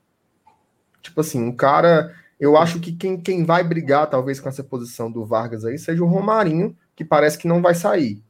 Tipo 1.02 1.20
assim, 1.20 1.42
um 1.42 1.54
cara. 1.54 2.14
Eu 2.38 2.56
acho 2.56 2.80
que 2.80 2.92
quem, 2.92 3.18
quem 3.18 3.44
vai 3.44 3.62
brigar, 3.62 4.10
talvez, 4.10 4.40
com 4.40 4.48
essa 4.48 4.62
posição 4.62 5.10
do 5.10 5.24
Vargas 5.24 5.64
aí, 5.64 5.78
seja 5.78 6.02
o 6.02 6.06
Romarinho, 6.06 6.76
que 6.94 7.04
parece 7.04 7.38
que 7.38 7.48
não 7.48 7.62
vai 7.62 7.74
sair. 7.74 8.22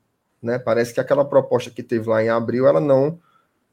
Né? 0.42 0.58
Parece 0.58 0.92
que 0.92 1.00
aquela 1.00 1.24
proposta 1.24 1.70
que 1.70 1.82
teve 1.82 2.08
lá 2.08 2.22
em 2.22 2.28
abril, 2.28 2.66
ela 2.66 2.80
não, 2.80 3.18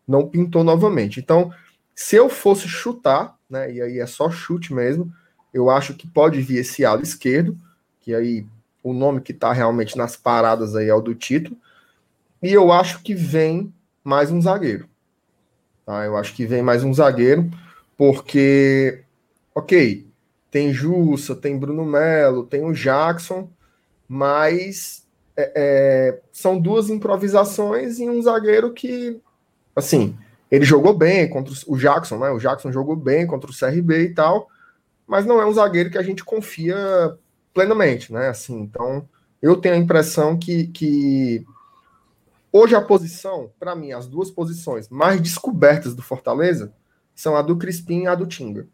não 0.07 0.27
pintou 0.27 0.63
novamente. 0.63 1.19
Então, 1.19 1.51
se 1.93 2.15
eu 2.15 2.29
fosse 2.29 2.67
chutar, 2.67 3.37
né? 3.49 3.71
E 3.71 3.81
aí 3.81 3.99
é 3.99 4.05
só 4.05 4.29
chute 4.31 4.73
mesmo, 4.73 5.13
eu 5.53 5.69
acho 5.69 5.93
que 5.93 6.07
pode 6.07 6.41
vir 6.41 6.59
esse 6.59 6.85
ala 6.85 7.01
esquerdo, 7.01 7.57
que 7.99 8.15
aí 8.15 8.45
o 8.81 8.93
nome 8.93 9.21
que 9.21 9.33
tá 9.33 9.51
realmente 9.51 9.97
nas 9.97 10.15
paradas 10.15 10.75
aí 10.75 10.87
é 10.87 10.95
o 10.95 11.01
do 11.01 11.13
Tito. 11.13 11.55
E 12.41 12.51
eu 12.51 12.71
acho 12.71 13.03
que 13.03 13.13
vem 13.13 13.71
mais 14.03 14.31
um 14.31 14.41
zagueiro. 14.41 14.89
Tá? 15.85 16.05
Eu 16.05 16.17
acho 16.17 16.33
que 16.33 16.45
vem 16.45 16.61
mais 16.61 16.83
um 16.83 16.93
zagueiro, 16.93 17.49
porque, 17.97 19.03
ok, 19.53 20.07
tem 20.49 20.73
Jussa, 20.73 21.35
tem 21.35 21.57
Bruno 21.57 21.85
Melo, 21.85 22.45
tem 22.45 22.63
o 22.63 22.73
Jackson, 22.73 23.49
mas 24.07 25.07
é, 25.35 25.51
é, 25.55 26.21
são 26.31 26.59
duas 26.59 26.89
improvisações 26.89 27.99
e 27.99 28.09
um 28.09 28.21
zagueiro 28.21 28.73
que, 28.73 29.19
assim, 29.75 30.17
ele 30.51 30.65
jogou 30.65 30.93
bem 30.93 31.29
contra 31.29 31.53
o 31.65 31.77
Jackson, 31.77 32.17
né? 32.17 32.29
O 32.29 32.37
Jackson 32.37 32.71
jogou 32.71 32.95
bem 32.95 33.25
contra 33.25 33.49
o 33.49 33.57
CRB 33.57 34.01
e 34.01 34.13
tal, 34.13 34.49
mas 35.07 35.25
não 35.25 35.41
é 35.41 35.45
um 35.45 35.53
zagueiro 35.53 35.89
que 35.89 35.97
a 35.97 36.03
gente 36.03 36.25
confia 36.25 36.75
plenamente, 37.53 38.11
né? 38.11 38.27
Assim, 38.27 38.59
então 38.59 39.07
eu 39.41 39.55
tenho 39.55 39.75
a 39.75 39.77
impressão 39.77 40.37
que, 40.37 40.67
que 40.67 41.45
hoje 42.51 42.75
a 42.75 42.81
posição, 42.81 43.51
para 43.59 43.75
mim, 43.75 43.91
as 43.91 44.07
duas 44.07 44.29
posições 44.31 44.89
mais 44.89 45.21
descobertas 45.21 45.95
do 45.95 46.01
Fortaleza 46.01 46.73
são 47.15 47.35
a 47.35 47.41
do 47.41 47.57
Crispim 47.57 48.03
e 48.03 48.07
a 48.07 48.15
do 48.15 48.25
Tinga. 48.25 48.67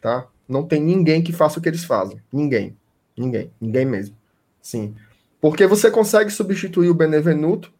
Tá? 0.00 0.28
Não 0.48 0.66
tem 0.66 0.80
ninguém 0.80 1.22
que 1.22 1.32
faça 1.32 1.58
o 1.58 1.62
que 1.62 1.68
eles 1.68 1.84
fazem. 1.84 2.22
Ninguém. 2.32 2.76
Ninguém. 3.16 3.52
Ninguém 3.60 3.84
mesmo. 3.84 4.16
Sim. 4.62 4.94
Porque 5.40 5.66
você 5.66 5.90
consegue 5.90 6.30
substituir 6.30 6.88
o 6.88 6.94
Benevenuto 6.94 7.72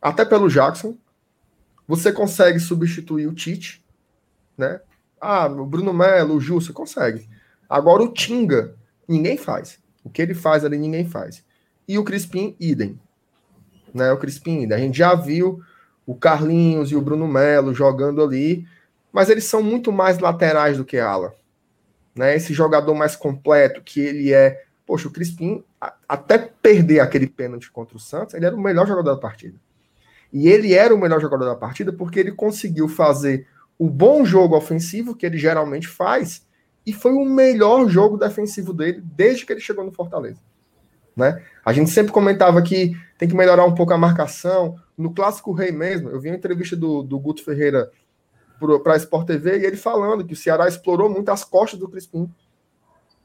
até 0.00 0.24
pelo 0.24 0.48
Jackson. 0.48 0.96
Você 1.86 2.12
consegue 2.12 2.58
substituir 2.58 3.26
o 3.26 3.34
Tite, 3.34 3.84
né? 4.56 4.80
Ah, 5.20 5.46
o 5.46 5.66
Bruno 5.66 5.92
Melo, 5.92 6.36
o 6.36 6.40
Ju, 6.40 6.60
você 6.60 6.72
consegue. 6.72 7.28
Agora 7.68 8.02
o 8.02 8.12
Tinga, 8.12 8.74
ninguém 9.06 9.36
faz. 9.36 9.78
O 10.04 10.10
que 10.10 10.20
ele 10.20 10.34
faz 10.34 10.64
ali, 10.64 10.78
ninguém 10.78 11.06
faz. 11.06 11.44
E 11.86 11.98
o 11.98 12.04
Crispim, 12.04 12.56
idem. 12.58 12.98
Né? 13.92 14.10
O 14.12 14.18
Crispim. 14.18 14.70
A 14.72 14.78
gente 14.78 14.98
já 14.98 15.14
viu 15.14 15.60
o 16.06 16.14
Carlinhos 16.14 16.90
e 16.90 16.96
o 16.96 17.00
Bruno 17.00 17.26
Melo 17.26 17.74
jogando 17.74 18.22
ali, 18.22 18.66
mas 19.12 19.30
eles 19.30 19.44
são 19.44 19.62
muito 19.62 19.92
mais 19.92 20.18
laterais 20.18 20.76
do 20.76 20.84
que 20.84 20.98
ala. 20.98 21.34
Né? 22.14 22.36
Esse 22.36 22.52
jogador 22.52 22.94
mais 22.94 23.16
completo, 23.16 23.82
que 23.82 24.00
ele 24.00 24.32
é. 24.32 24.64
Poxa, 24.84 25.08
o 25.08 25.12
Crispim, 25.12 25.64
até 26.08 26.38
perder 26.38 27.00
aquele 27.00 27.26
pênalti 27.26 27.70
contra 27.70 27.96
o 27.96 28.00
Santos, 28.00 28.34
ele 28.34 28.44
era 28.44 28.54
o 28.54 28.60
melhor 28.60 28.86
jogador 28.86 29.14
da 29.14 29.20
partida. 29.20 29.56
E 30.32 30.48
ele 30.48 30.74
era 30.74 30.94
o 30.94 30.98
melhor 30.98 31.20
jogador 31.20 31.44
da 31.44 31.54
partida 31.54 31.92
porque 31.92 32.18
ele 32.18 32.32
conseguiu 32.32 32.88
fazer 32.88 33.46
o 33.78 33.88
bom 33.88 34.24
jogo 34.24 34.56
ofensivo 34.56 35.14
que 35.14 35.26
ele 35.26 35.38
geralmente 35.38 35.86
faz 35.86 36.46
e 36.84 36.92
foi 36.92 37.12
o 37.12 37.24
melhor 37.24 37.88
jogo 37.88 38.16
defensivo 38.16 38.72
dele 38.72 39.02
desde 39.02 39.46
que 39.46 39.52
ele 39.52 39.60
chegou 39.60 39.84
no 39.84 39.92
Fortaleza. 39.92 40.40
Né? 41.16 41.42
A 41.64 41.72
gente 41.72 41.90
sempre 41.90 42.12
comentava 42.12 42.60
que 42.62 42.96
tem 43.18 43.28
que 43.28 43.36
melhorar 43.36 43.64
um 43.64 43.74
pouco 43.74 43.92
a 43.92 43.98
marcação. 43.98 44.76
No 44.96 45.12
Clássico 45.12 45.52
Rei 45.52 45.70
mesmo, 45.70 46.08
eu 46.08 46.20
vi 46.20 46.28
uma 46.28 46.36
entrevista 46.36 46.76
do, 46.76 47.02
do 47.02 47.18
Guto 47.18 47.44
Ferreira 47.44 47.90
para 48.82 48.94
a 48.94 48.96
Sport 48.96 49.26
TV 49.26 49.58
e 49.58 49.66
ele 49.66 49.76
falando 49.76 50.24
que 50.24 50.32
o 50.32 50.36
Ceará 50.36 50.68
explorou 50.68 51.10
muito 51.10 51.28
as 51.30 51.44
costas 51.44 51.78
do 51.78 51.88
Crispim. 51.88 52.32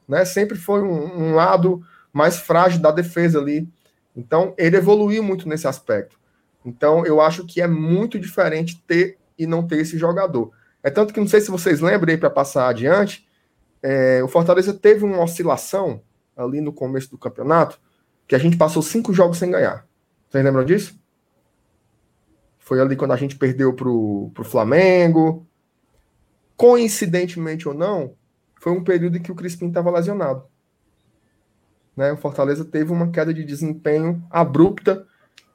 Né? 0.07 0.25
Sempre 0.25 0.57
foi 0.57 0.81
um, 0.81 1.29
um 1.29 1.35
lado 1.35 1.81
mais 2.11 2.37
frágil 2.37 2.81
da 2.81 2.91
defesa 2.91 3.39
ali. 3.39 3.67
Então, 4.15 4.53
ele 4.57 4.77
evoluiu 4.77 5.21
muito 5.21 5.47
nesse 5.47 5.67
aspecto. 5.67 6.17
Então, 6.65 7.05
eu 7.05 7.21
acho 7.21 7.45
que 7.45 7.61
é 7.61 7.67
muito 7.67 8.19
diferente 8.19 8.83
ter 8.87 9.17
e 9.37 9.45
não 9.45 9.65
ter 9.65 9.77
esse 9.77 9.97
jogador. 9.97 10.51
É 10.81 10.89
tanto 10.89 11.13
que 11.13 11.19
não 11.19 11.27
sei 11.27 11.39
se 11.39 11.51
vocês 11.51 11.79
lembram 11.79 12.17
para 12.17 12.29
passar 12.29 12.67
adiante, 12.67 13.27
é, 13.81 14.23
o 14.23 14.27
Fortaleza 14.27 14.73
teve 14.73 15.05
uma 15.05 15.21
oscilação 15.21 16.01
ali 16.37 16.61
no 16.61 16.71
começo 16.71 17.09
do 17.09 17.17
campeonato, 17.17 17.79
que 18.27 18.35
a 18.35 18.37
gente 18.37 18.55
passou 18.55 18.81
cinco 18.81 19.13
jogos 19.13 19.37
sem 19.37 19.49
ganhar. 19.49 19.87
Vocês 20.29 20.43
lembram 20.43 20.63
disso? 20.63 20.99
Foi 22.59 22.79
ali 22.79 22.95
quando 22.95 23.13
a 23.13 23.17
gente 23.17 23.37
perdeu 23.37 23.73
pro, 23.73 24.29
pro 24.33 24.43
Flamengo. 24.43 25.47
Coincidentemente 26.55 27.67
ou 27.67 27.73
não, 27.73 28.15
foi 28.59 28.71
um 28.71 28.83
período 28.83 29.17
em 29.17 29.21
que 29.21 29.31
o 29.31 29.35
Crispim 29.35 29.67
estava 29.67 29.91
lesionado. 29.91 30.43
Né? 31.95 32.11
O 32.11 32.17
Fortaleza 32.17 32.65
teve 32.65 32.91
uma 32.91 33.09
queda 33.09 33.33
de 33.33 33.43
desempenho 33.43 34.23
abrupta, 34.29 35.05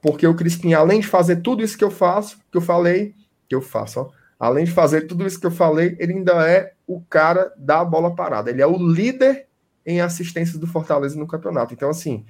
porque 0.00 0.26
o 0.26 0.34
Crispim, 0.34 0.72
além 0.72 1.00
de 1.00 1.06
fazer 1.06 1.36
tudo 1.36 1.62
isso 1.62 1.76
que 1.76 1.84
eu 1.84 1.90
faço, 1.90 2.38
que 2.50 2.56
eu 2.56 2.62
falei, 2.62 3.14
que 3.48 3.54
eu 3.54 3.60
faço, 3.60 4.00
ó, 4.00 4.10
além 4.38 4.64
de 4.64 4.72
fazer 4.72 5.02
tudo 5.02 5.26
isso 5.26 5.38
que 5.38 5.46
eu 5.46 5.50
falei, 5.52 5.96
ele 6.00 6.14
ainda 6.14 6.48
é 6.48 6.72
o 6.86 7.00
cara 7.00 7.52
da 7.56 7.84
bola 7.84 8.14
parada. 8.14 8.50
Ele 8.50 8.62
é 8.62 8.66
o 8.66 8.76
líder 8.76 9.46
em 9.84 10.00
assistências 10.00 10.58
do 10.58 10.66
Fortaleza 10.66 11.18
no 11.18 11.26
campeonato. 11.26 11.74
Então, 11.74 11.90
assim, 11.90 12.24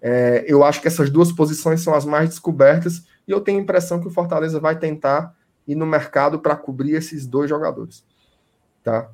é, 0.00 0.44
eu 0.46 0.64
acho 0.64 0.80
que 0.80 0.88
essas 0.88 1.10
duas 1.10 1.32
posições 1.32 1.80
são 1.80 1.94
as 1.94 2.04
mais 2.04 2.28
descobertas 2.28 3.04
e 3.26 3.30
eu 3.30 3.40
tenho 3.40 3.58
a 3.58 3.62
impressão 3.62 4.00
que 4.00 4.08
o 4.08 4.10
Fortaleza 4.10 4.60
vai 4.60 4.78
tentar 4.78 5.34
ir 5.66 5.74
no 5.74 5.86
mercado 5.86 6.38
para 6.38 6.56
cobrir 6.56 6.94
esses 6.94 7.26
dois 7.26 7.48
jogadores. 7.48 8.04
Tá? 8.82 9.10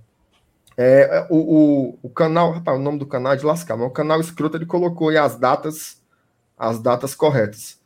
É, 0.77 1.27
o, 1.31 1.37
o, 1.37 1.99
o, 2.03 2.11
canal, 2.11 2.53
rapaz, 2.53 2.79
o 2.79 2.83
nome 2.83 2.99
do 2.99 3.07
canal 3.07 3.33
é 3.33 3.37
de 3.37 3.47
lascar, 3.47 3.77
mas 3.77 3.87
o 3.87 3.93
canal 3.93 4.21
escroto 4.21 4.57
ele 4.57 4.67
colocou 4.67 5.09
aí 5.09 5.17
as 5.17 5.37
datas, 5.37 6.03
as 6.59 6.81
datas 6.81 7.15
corretas. 7.15 7.81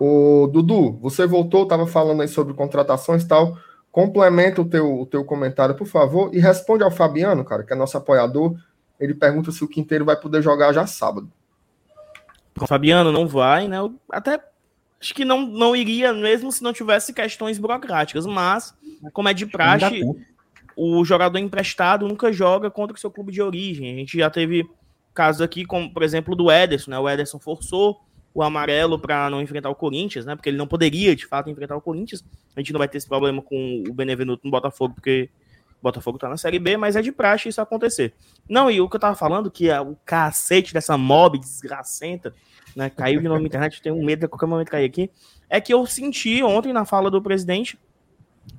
O 0.00 0.48
Dudu, 0.48 0.98
você 1.00 1.26
voltou, 1.26 1.62
estava 1.62 1.86
falando 1.86 2.22
aí 2.22 2.28
sobre 2.28 2.54
contratações 2.54 3.22
e 3.22 3.28
tal. 3.28 3.56
Complementa 3.90 4.60
o 4.60 4.64
teu, 4.64 5.00
o 5.00 5.06
teu 5.06 5.24
comentário, 5.24 5.74
por 5.74 5.86
favor, 5.86 6.34
e 6.34 6.40
responde 6.40 6.82
ao 6.82 6.90
Fabiano, 6.90 7.44
cara, 7.44 7.62
que 7.62 7.72
é 7.72 7.76
nosso 7.76 7.96
apoiador. 7.96 8.56
Ele 9.02 9.14
pergunta 9.14 9.50
se 9.50 9.64
o 9.64 9.68
Quinteiro 9.68 10.04
vai 10.04 10.14
poder 10.14 10.40
jogar 10.40 10.72
já 10.72 10.86
sábado. 10.86 11.28
O 12.60 12.66
Fabiano 12.68 13.10
não 13.10 13.26
vai, 13.26 13.66
né? 13.66 13.78
Eu 13.78 13.98
até 14.08 14.40
acho 15.00 15.12
que 15.12 15.24
não, 15.24 15.44
não 15.44 15.74
iria 15.74 16.12
mesmo 16.12 16.52
se 16.52 16.62
não 16.62 16.72
tivesse 16.72 17.12
questões 17.12 17.58
burocráticas, 17.58 18.24
mas, 18.24 18.72
como 19.12 19.28
é 19.28 19.34
de 19.34 19.44
praxe, 19.44 20.02
o 20.76 21.04
jogador 21.04 21.38
emprestado 21.38 22.06
nunca 22.06 22.32
joga 22.32 22.70
contra 22.70 22.96
o 22.96 23.00
seu 23.00 23.10
clube 23.10 23.32
de 23.32 23.42
origem. 23.42 23.92
A 23.92 23.96
gente 23.96 24.16
já 24.16 24.30
teve 24.30 24.64
casos 25.12 25.42
aqui, 25.42 25.64
como 25.64 25.92
por 25.92 26.04
exemplo 26.04 26.36
do 26.36 26.48
Ederson, 26.48 26.92
né? 26.92 26.98
O 27.00 27.08
Ederson 27.08 27.40
forçou 27.40 28.00
o 28.32 28.40
amarelo 28.40 29.00
para 29.00 29.28
não 29.28 29.42
enfrentar 29.42 29.68
o 29.68 29.74
Corinthians, 29.74 30.24
né? 30.24 30.36
Porque 30.36 30.48
ele 30.48 30.56
não 30.56 30.68
poderia, 30.68 31.16
de 31.16 31.26
fato, 31.26 31.50
enfrentar 31.50 31.76
o 31.76 31.80
Corinthians. 31.80 32.24
A 32.54 32.60
gente 32.60 32.72
não 32.72 32.78
vai 32.78 32.86
ter 32.86 32.98
esse 32.98 33.08
problema 33.08 33.42
com 33.42 33.82
o 33.88 33.92
Benevenuto 33.92 34.42
no 34.44 34.50
Botafogo, 34.52 34.94
porque 34.94 35.28
Botafogo 35.82 36.18
tá 36.18 36.28
na 36.28 36.36
Série 36.36 36.58
B, 36.58 36.76
mas 36.76 36.96
é 36.96 37.02
de 37.02 37.10
praxe 37.10 37.48
isso 37.48 37.60
acontecer. 37.60 38.14
Não, 38.48 38.70
e 38.70 38.80
o 38.80 38.88
que 38.88 38.96
eu 38.96 39.00
tava 39.00 39.16
falando, 39.16 39.50
que 39.50 39.68
é 39.68 39.80
o 39.80 39.96
cacete 40.04 40.72
dessa 40.72 40.96
mob 40.96 41.38
desgracenta, 41.38 42.34
né? 42.76 42.88
Caiu 42.90 43.20
de 43.20 43.28
novo 43.28 43.40
na 43.40 43.46
internet, 43.46 43.82
tenho 43.82 44.02
medo 44.02 44.20
de 44.20 44.28
qualquer 44.28 44.46
momento 44.46 44.70
cair 44.70 44.84
aqui. 44.84 45.10
É 45.48 45.60
que 45.60 45.74
eu 45.74 45.84
senti 45.86 46.42
ontem 46.42 46.72
na 46.72 46.84
fala 46.84 47.10
do 47.10 47.20
presidente 47.20 47.78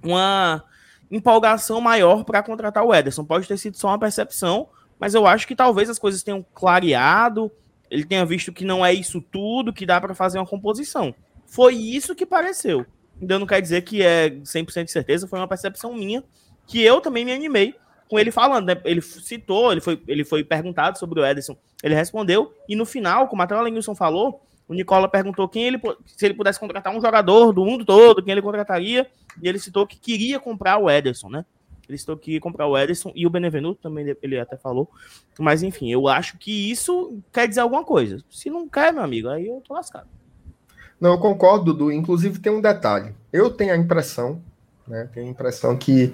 uma 0.04 0.64
empolgação 1.10 1.80
maior 1.80 2.24
para 2.24 2.44
contratar 2.44 2.84
o 2.84 2.94
Ederson. 2.94 3.24
Pode 3.24 3.48
ter 3.48 3.58
sido 3.58 3.78
só 3.78 3.88
uma 3.88 4.00
percepção, 4.00 4.68
mas 5.00 5.14
eu 5.14 5.26
acho 5.26 5.48
que 5.48 5.56
talvez 5.56 5.90
as 5.90 6.00
coisas 6.00 6.24
tenham 6.24 6.46
clareado, 6.54 7.52
ele 7.90 8.04
tenha 8.06 8.26
visto 8.26 8.52
que 8.52 8.66
não 8.66 8.86
é 8.86 8.94
isso 8.94 9.22
tudo, 9.22 9.74
que 9.74 9.86
dá 9.86 10.00
para 10.02 10.16
fazer 10.16 10.40
uma 10.40 10.46
composição. 10.46 11.14
Foi 11.46 11.76
isso 11.76 12.16
que 12.16 12.26
pareceu. 12.26 12.86
Então 13.22 13.40
não 13.40 13.46
quer 13.46 13.62
dizer 13.62 13.84
que 13.84 14.02
é 14.02 14.30
100% 14.30 14.86
de 14.86 14.92
certeza, 14.92 15.28
foi 15.28 15.40
uma 15.40 15.48
percepção 15.48 15.94
minha, 15.94 16.24
que 16.68 16.82
eu 16.82 17.02
também 17.02 17.26
me 17.26 17.34
animei 17.34 17.76
com 18.10 18.20
ele 18.20 18.32
falando, 18.32 18.68
né? 18.68 18.80
Ele 18.86 19.02
citou, 19.02 19.72
ele 19.72 19.82
foi, 19.82 20.02
ele 20.08 20.24
foi 20.24 20.44
perguntado 20.44 20.98
sobre 21.00 21.20
o 21.20 21.26
Ederson, 21.26 21.58
ele 21.82 21.96
respondeu, 21.96 22.54
e 22.68 22.76
no 22.76 22.86
final, 22.86 23.28
como 23.28 23.42
até 23.42 23.56
o 23.56 23.62
Lenilson 23.62 23.96
falou, 23.96 24.42
o 24.68 24.74
Nicola 24.74 25.10
perguntou 25.10 25.48
quem 25.50 25.66
ele, 25.66 25.82
se 26.06 26.26
ele 26.26 26.34
pudesse 26.34 26.60
contratar 26.60 26.96
um 26.96 27.02
jogador 27.02 27.52
do 27.52 27.66
mundo 27.66 27.84
todo, 27.84 28.24
quem 28.24 28.32
ele 28.32 28.42
contrataria, 28.42 29.10
e 29.42 29.48
ele 29.48 29.60
citou 29.60 29.86
que 29.86 30.00
queria 30.00 30.40
comprar 30.40 30.78
o 30.78 30.90
Ederson, 30.90 31.30
né? 31.30 31.46
Ele 31.88 31.98
citou 31.98 32.16
que 32.16 32.34
ia 32.34 32.40
comprar 32.40 32.68
o 32.68 32.78
Ederson 32.78 33.12
e 33.14 33.28
o 33.28 33.30
Benevenuto 33.30 33.82
também, 33.82 34.16
ele 34.22 34.40
até 34.40 34.56
falou. 34.56 34.90
Mas 35.38 35.64
enfim, 35.64 35.92
eu 35.92 36.08
acho 36.08 36.38
que 36.38 36.72
isso 36.72 37.20
quer 37.32 37.48
dizer 37.48 37.62
alguma 37.62 37.84
coisa. 37.84 38.24
Se 38.30 38.50
não 38.50 38.70
quer, 38.70 38.94
meu 38.94 39.04
amigo, 39.04 39.28
aí 39.28 39.48
eu 39.48 39.62
tô 39.62 39.74
lascado. 39.74 40.08
Não, 41.00 41.12
eu 41.12 41.20
concordo, 41.20 41.66
Dudu. 41.66 41.92
Inclusive 41.92 42.40
tem 42.40 42.54
um 42.54 42.62
detalhe. 42.62 43.14
Eu 43.34 43.50
tenho 43.50 43.74
a 43.74 43.78
impressão, 43.78 44.42
né? 44.88 45.10
Tenho 45.14 45.28
a 45.28 45.30
impressão 45.30 45.78
que 45.78 46.14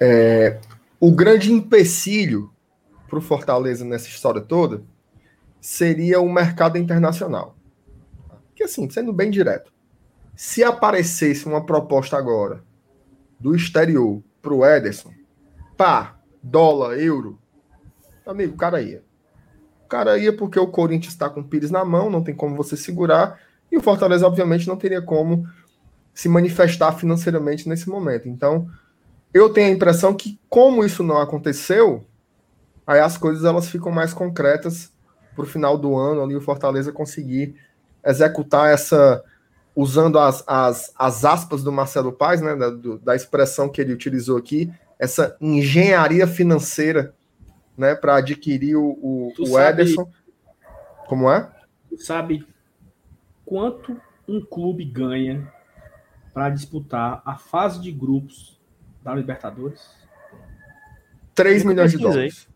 é, 0.00 0.58
o 0.98 1.12
grande 1.12 1.52
empecilho 1.52 2.50
para 3.08 3.18
o 3.18 3.22
Fortaleza 3.22 3.84
nessa 3.84 4.08
história 4.08 4.40
toda 4.40 4.82
seria 5.60 6.20
o 6.20 6.32
mercado 6.32 6.78
internacional. 6.78 7.54
Que 8.54 8.64
assim, 8.64 8.88
sendo 8.88 9.12
bem 9.12 9.30
direto, 9.30 9.72
se 10.34 10.64
aparecesse 10.64 11.46
uma 11.46 11.66
proposta 11.66 12.16
agora 12.16 12.62
do 13.38 13.54
exterior 13.54 14.22
para 14.40 14.54
o 14.54 14.64
Ederson, 14.64 15.12
pá, 15.76 16.18
dólar, 16.42 16.98
euro, 16.98 17.38
amigo, 18.24 18.54
o 18.54 18.56
cara 18.56 18.80
ia. 18.80 19.02
O 19.84 19.88
cara 19.88 20.16
ia 20.18 20.34
porque 20.34 20.58
o 20.58 20.68
Corinthians 20.68 21.12
está 21.12 21.28
com 21.28 21.40
o 21.40 21.44
Pires 21.44 21.70
na 21.70 21.84
mão, 21.84 22.08
não 22.08 22.22
tem 22.22 22.34
como 22.34 22.56
você 22.56 22.76
segurar, 22.76 23.38
e 23.70 23.76
o 23.76 23.82
Fortaleza, 23.82 24.26
obviamente, 24.26 24.66
não 24.66 24.76
teria 24.76 25.02
como 25.02 25.46
se 26.14 26.28
manifestar 26.28 26.92
financeiramente 26.92 27.68
nesse 27.68 27.88
momento. 27.88 28.28
Então, 28.28 28.68
eu 29.32 29.50
tenho 29.52 29.68
a 29.68 29.74
impressão 29.74 30.14
que, 30.14 30.38
como 30.48 30.84
isso 30.84 31.02
não 31.02 31.18
aconteceu, 31.20 32.04
aí 32.86 33.00
as 33.00 33.16
coisas 33.16 33.44
elas 33.44 33.68
ficam 33.68 33.92
mais 33.92 34.12
concretas 34.12 34.92
para 35.34 35.44
o 35.44 35.46
final 35.46 35.78
do 35.78 35.96
ano, 35.96 36.22
ali 36.22 36.34
o 36.34 36.40
Fortaleza 36.40 36.92
conseguir 36.92 37.54
executar 38.04 38.72
essa, 38.72 39.22
usando 39.76 40.18
as, 40.18 40.42
as, 40.46 40.92
as 40.98 41.24
aspas 41.24 41.62
do 41.62 41.70
Marcelo 41.70 42.12
Paes, 42.12 42.40
né, 42.40 42.56
da, 42.56 42.70
do, 42.70 42.98
da 42.98 43.14
expressão 43.14 43.68
que 43.68 43.80
ele 43.80 43.92
utilizou 43.92 44.36
aqui, 44.36 44.72
essa 44.98 45.36
engenharia 45.40 46.26
financeira 46.26 47.14
né, 47.76 47.94
para 47.94 48.16
adquirir 48.16 48.76
o, 48.76 48.90
o, 49.00 49.32
Tu 49.36 49.42
o 49.44 49.46
sabe- 49.46 49.82
Ederson. 49.82 50.10
Como 51.06 51.30
é? 51.30 51.50
Sabe 51.96 52.46
quanto 53.44 53.96
um 54.28 54.40
clube 54.40 54.84
ganha 54.84 55.52
para 56.32 56.50
disputar 56.50 57.20
a 57.24 57.36
fase 57.36 57.80
de 57.80 57.90
grupos 57.90 58.59
da 59.02 59.14
Libertadores? 59.14 59.90
3 61.34 61.64
Nunca 61.64 61.68
milhões 61.74 61.92
de 61.92 61.98
dólares. 61.98 62.48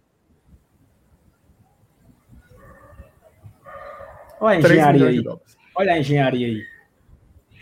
Olha 4.40 4.58
a 4.58 4.60
3 4.60 4.72
engenharia 4.72 4.92
milhões 4.92 5.12
de 5.12 5.18
aí. 5.18 5.24
dólares. 5.24 5.56
Olha 5.76 5.92
a 5.92 5.98
engenharia 5.98 6.46
aí. 6.46 6.74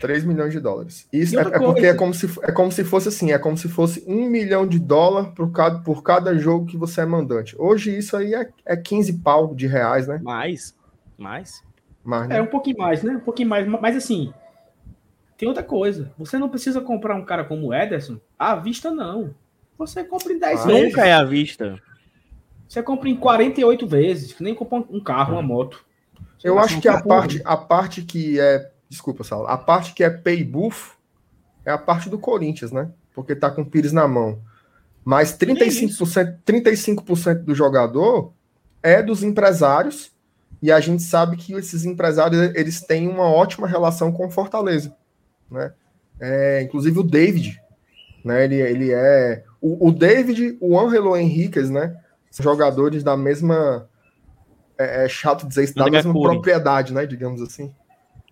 3 0.01 0.25
milhões 0.25 0.51
de 0.51 0.59
dólares. 0.59 1.07
Isso 1.13 1.39
é, 1.39 1.43
é 1.43 1.59
porque 1.59 1.85
é 1.85 1.93
como, 1.93 2.13
se, 2.13 2.27
é 2.41 2.51
como 2.51 2.69
se 2.71 2.83
fosse 2.83 3.07
assim, 3.07 3.31
é 3.31 3.39
como 3.39 3.57
se 3.57 3.69
fosse 3.69 4.03
um 4.05 4.29
milhão 4.29 4.67
de 4.67 4.77
dólar 4.77 5.33
por 5.33 5.49
cada, 5.53 5.79
por 5.79 6.03
cada 6.03 6.37
jogo 6.37 6.65
que 6.65 6.75
você 6.75 7.01
é 7.01 7.05
mandante. 7.05 7.55
Hoje 7.57 7.97
isso 7.97 8.17
aí 8.17 8.33
é, 8.33 8.49
é 8.65 8.75
15 8.75 9.13
pau 9.19 9.55
de 9.55 9.65
reais, 9.65 10.05
né? 10.05 10.19
Mais, 10.21 10.75
mais. 11.17 11.63
Mas, 12.03 12.27
né? 12.27 12.37
É 12.37 12.41
um 12.41 12.47
pouquinho 12.47 12.77
mais, 12.77 13.01
né? 13.01 13.13
Um 13.13 13.21
pouquinho 13.21 13.47
mais. 13.47 13.65
Mas 13.65 13.95
assim, 13.95 14.33
tem 15.43 15.47
outra 15.47 15.63
coisa. 15.63 16.09
Você 16.17 16.37
não 16.37 16.47
precisa 16.47 16.79
comprar 16.79 17.15
um 17.15 17.25
cara 17.25 17.43
como 17.43 17.67
o 17.67 17.73
Ederson 17.73 18.17
à 18.39 18.55
vista, 18.55 18.91
não. 18.91 19.35
Você 19.77 20.03
compra 20.03 20.31
em 20.31 20.39
10 20.39 20.61
Ah, 20.61 20.65
vezes. 20.65 20.83
Nunca 20.83 21.05
é 21.05 21.11
à 21.11 21.23
vista. 21.23 21.77
Você 22.67 22.81
compra 22.81 23.09
em 23.09 23.15
48 23.15 23.85
vezes, 23.85 24.31
que 24.31 24.41
nem 24.41 24.55
compra 24.55 24.83
um 24.89 25.03
carro, 25.03 25.33
uma 25.33 25.41
moto. 25.41 25.85
Você 26.39 26.47
Eu 26.47 26.57
acho 26.57 26.79
que 26.79 26.87
a 26.87 27.01
parte, 27.01 27.41
a 27.43 27.57
parte 27.57 28.01
que 28.03 28.39
é. 28.39 28.71
Desculpa, 28.87 29.23
Sala. 29.23 29.49
A 29.49 29.57
parte 29.57 29.93
que 29.93 30.03
é 30.03 30.09
pay 30.09 30.43
buff 30.43 30.91
é 31.65 31.71
a 31.71 31.77
parte 31.77 32.09
do 32.09 32.17
Corinthians, 32.17 32.71
né? 32.71 32.89
Porque 33.13 33.35
tá 33.35 33.51
com 33.51 33.63
o 33.63 33.65
Pires 33.65 33.91
na 33.91 34.07
mão. 34.07 34.39
Mas 35.03 35.37
35%, 35.37 36.37
35% 36.45 37.43
do 37.43 37.53
jogador 37.53 38.31
é 38.81 39.03
dos 39.03 39.23
empresários. 39.23 40.11
E 40.61 40.71
a 40.71 40.79
gente 40.79 41.03
sabe 41.03 41.35
que 41.35 41.53
esses 41.53 41.83
empresários 41.83 42.55
eles 42.55 42.79
têm 42.79 43.09
uma 43.09 43.25
ótima 43.29 43.67
relação 43.67 44.11
com 44.11 44.27
o 44.27 44.31
Fortaleza. 44.31 44.95
Né? 45.49 45.73
É, 46.19 46.61
inclusive 46.61 46.99
o 46.99 47.03
David. 47.03 47.59
Né? 48.23 48.45
Ele, 48.45 48.55
ele 48.61 48.91
é. 48.91 49.43
O, 49.61 49.87
o 49.89 49.91
David, 49.91 50.57
o 50.61 50.79
Angelo 50.79 51.15
Henriquez, 51.15 51.69
né? 51.69 51.95
São 52.31 52.43
jogadores 52.43 53.03
da 53.03 53.15
mesma. 53.15 53.87
É, 54.77 55.05
é 55.05 55.09
chato 55.09 55.47
dizer 55.47 55.65
isso, 55.65 55.75
da 55.75 55.83
André 55.83 55.97
mesma 55.97 56.13
Cury. 56.13 56.33
propriedade, 56.33 56.93
né? 56.93 57.05
Digamos 57.05 57.41
assim. 57.41 57.73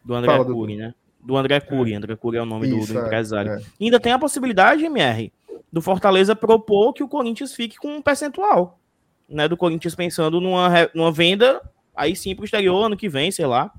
Do 0.03 0.15
André 0.15 0.31
Fala. 0.31 0.45
Cury, 0.45 0.77
né? 0.77 0.93
Do 1.23 1.37
André 1.37 1.59
Cury. 1.59 1.93
André 1.93 2.15
Cury 2.15 2.37
é 2.37 2.41
o 2.41 2.45
nome 2.45 2.67
do- 2.67 2.77
Isso, 2.79 2.93
do, 2.93 2.99
é, 2.99 3.03
empresário. 3.03 3.51
é. 3.51 3.61
E 3.79 3.85
ainda 3.85 3.99
tem 3.99 4.11
a 4.11 4.17
possibilidade, 4.17 4.83
MR, 4.83 5.31
do 5.71 5.81
Fortaleza 5.81 6.35
propor 6.35 6.93
que 6.93 7.03
o 7.03 7.07
Corinthians 7.07 7.53
fique 7.53 7.77
com 7.77 7.89
um 7.97 8.01
percentual. 8.01 8.79
Né? 9.29 9.47
Do 9.47 9.55
Corinthians 9.55 9.93
pensando 9.93 10.41
numa, 10.41 10.69
numa 10.95 11.11
venda, 11.11 11.61
aí 11.95 12.15
sim 12.15 12.35
pro 12.35 12.43
exterior, 12.43 12.83
ano 12.83 12.97
que 12.97 13.07
vem, 13.07 13.29
sei 13.31 13.45
lá. 13.45 13.71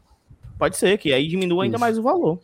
Pode 0.57 0.77
ser, 0.77 0.97
que 0.99 1.13
aí 1.13 1.27
diminua 1.27 1.65
ainda 1.65 1.77
Isso. 1.77 1.81
mais 1.81 1.99
o 1.99 2.03
valor. 2.03 2.39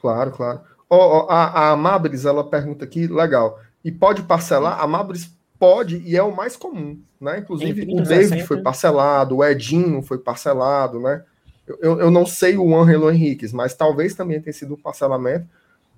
Claro, 0.00 0.32
claro. 0.32 0.60
Ó, 0.88 1.24
ó, 1.24 1.30
a, 1.30 1.70
a 1.70 1.76
Mabris, 1.76 2.24
ela 2.24 2.42
pergunta 2.42 2.84
aqui, 2.84 3.06
legal. 3.06 3.60
E 3.84 3.92
pode 3.92 4.22
parcelar? 4.22 4.80
A 4.80 4.86
Mabris 4.86 5.30
pode 5.58 5.98
e 5.98 6.16
é 6.16 6.22
o 6.22 6.34
mais 6.34 6.56
comum, 6.56 7.00
né? 7.20 7.38
Inclusive, 7.38 7.82
o 7.82 7.86
30, 7.86 8.02
David 8.02 8.28
60. 8.28 8.46
foi 8.46 8.62
parcelado, 8.62 9.36
o 9.36 9.44
Edinho 9.44 10.02
foi 10.02 10.18
parcelado, 10.18 10.98
né? 10.98 11.22
Eu, 11.66 11.78
eu, 11.80 12.00
eu 12.00 12.10
não 12.10 12.26
sei 12.26 12.56
o 12.56 12.76
Angelo 12.76 13.10
Henriquez, 13.10 13.52
mas 13.52 13.74
talvez 13.74 14.14
também 14.14 14.40
tenha 14.40 14.52
sido 14.52 14.74
um 14.74 14.80
parcelamento. 14.80 15.46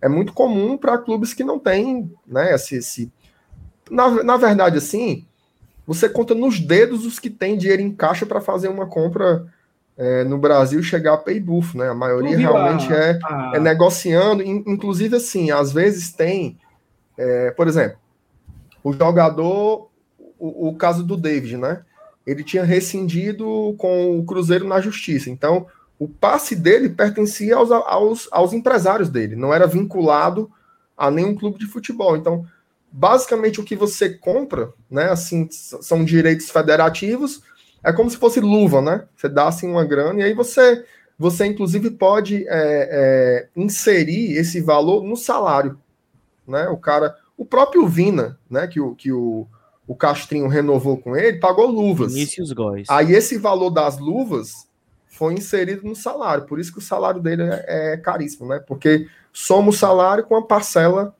É 0.00 0.08
muito 0.08 0.32
comum 0.32 0.76
para 0.76 0.98
clubes 0.98 1.32
que 1.32 1.44
não 1.44 1.58
têm, 1.58 2.12
né? 2.26 2.52
Esse, 2.54 2.76
esse... 2.76 3.12
Na, 3.88 4.22
na 4.22 4.36
verdade, 4.36 4.76
assim, 4.76 5.24
você 5.86 6.08
conta 6.08 6.34
nos 6.34 6.58
dedos 6.58 7.06
os 7.06 7.18
que 7.18 7.30
têm 7.30 7.56
dinheiro 7.56 7.82
em 7.82 7.92
caixa 7.92 8.26
para 8.26 8.40
fazer 8.40 8.68
uma 8.68 8.86
compra 8.86 9.46
é, 9.96 10.24
no 10.24 10.38
Brasil 10.38 10.82
chegar 10.82 11.14
a 11.14 11.18
pay 11.18 11.38
buff, 11.38 11.76
né? 11.76 11.88
A 11.88 11.94
maioria 11.94 12.36
realmente 12.38 12.92
é 12.92 13.18
a- 13.24 13.50
é 13.54 13.60
negociando, 13.60 14.42
in- 14.42 14.64
inclusive 14.66 15.16
assim, 15.16 15.50
às 15.50 15.72
vezes 15.72 16.12
tem, 16.12 16.58
é, 17.18 17.50
por 17.50 17.68
exemplo, 17.68 17.98
o 18.82 18.92
jogador, 18.92 19.88
o, 20.38 20.68
o 20.68 20.74
caso 20.76 21.04
do 21.04 21.16
David, 21.16 21.56
né? 21.56 21.82
Ele 22.26 22.42
tinha 22.42 22.64
rescindido 22.64 23.74
com 23.78 24.18
o 24.18 24.24
Cruzeiro 24.24 24.66
na 24.66 24.80
justiça, 24.80 25.28
então 25.28 25.66
o 25.98 26.08
passe 26.08 26.56
dele 26.56 26.88
pertencia 26.88 27.56
aos, 27.56 27.70
aos, 27.70 28.28
aos 28.32 28.52
empresários 28.52 29.08
dele, 29.08 29.36
não 29.36 29.52
era 29.54 29.66
vinculado 29.66 30.50
a 30.96 31.10
nenhum 31.10 31.34
clube 31.34 31.58
de 31.58 31.66
futebol. 31.66 32.16
Então, 32.16 32.44
basicamente 32.90 33.60
o 33.60 33.64
que 33.64 33.76
você 33.76 34.10
compra, 34.10 34.72
né? 34.90 35.10
Assim, 35.10 35.48
são 35.50 36.04
direitos 36.04 36.50
federativos, 36.50 37.42
é 37.82 37.92
como 37.92 38.10
se 38.10 38.16
fosse 38.16 38.40
luva, 38.40 38.80
né? 38.80 39.04
Você 39.16 39.28
dá 39.28 39.48
assim 39.48 39.68
uma 39.68 39.84
grana 39.84 40.20
e 40.20 40.22
aí 40.22 40.34
você 40.34 40.84
você 41.18 41.46
inclusive 41.46 41.90
pode 41.90 42.44
é, 42.48 42.48
é, 42.50 43.48
inserir 43.54 44.36
esse 44.36 44.60
valor 44.60 45.04
no 45.04 45.16
salário, 45.16 45.78
né? 46.46 46.68
O 46.68 46.76
cara, 46.76 47.16
o 47.36 47.44
próprio 47.44 47.86
Vina, 47.86 48.38
né? 48.50 48.66
Que 48.66 48.80
o, 48.80 48.94
que 48.94 49.12
o, 49.12 49.46
o 49.86 49.94
Castrinho 49.94 50.48
renovou 50.48 50.96
com 50.98 51.16
ele, 51.16 51.38
pagou 51.38 51.66
luvas. 51.66 52.12
Vinícius 52.12 52.52
Góes. 52.52 52.88
Aí 52.90 53.12
esse 53.12 53.38
valor 53.38 53.70
das 53.70 53.98
luvas 53.98 54.68
foi 55.06 55.34
inserido 55.34 55.86
no 55.86 55.94
salário, 55.94 56.46
por 56.46 56.58
isso 56.58 56.72
que 56.72 56.78
o 56.78 56.82
salário 56.82 57.20
dele 57.20 57.42
é, 57.42 57.92
é 57.92 57.96
caríssimo, 57.96 58.48
né? 58.48 58.58
Porque 58.58 59.06
soma 59.32 59.68
o 59.68 59.72
salário 59.72 60.24
com 60.24 60.34
a 60.34 60.42
parcela 60.42 61.14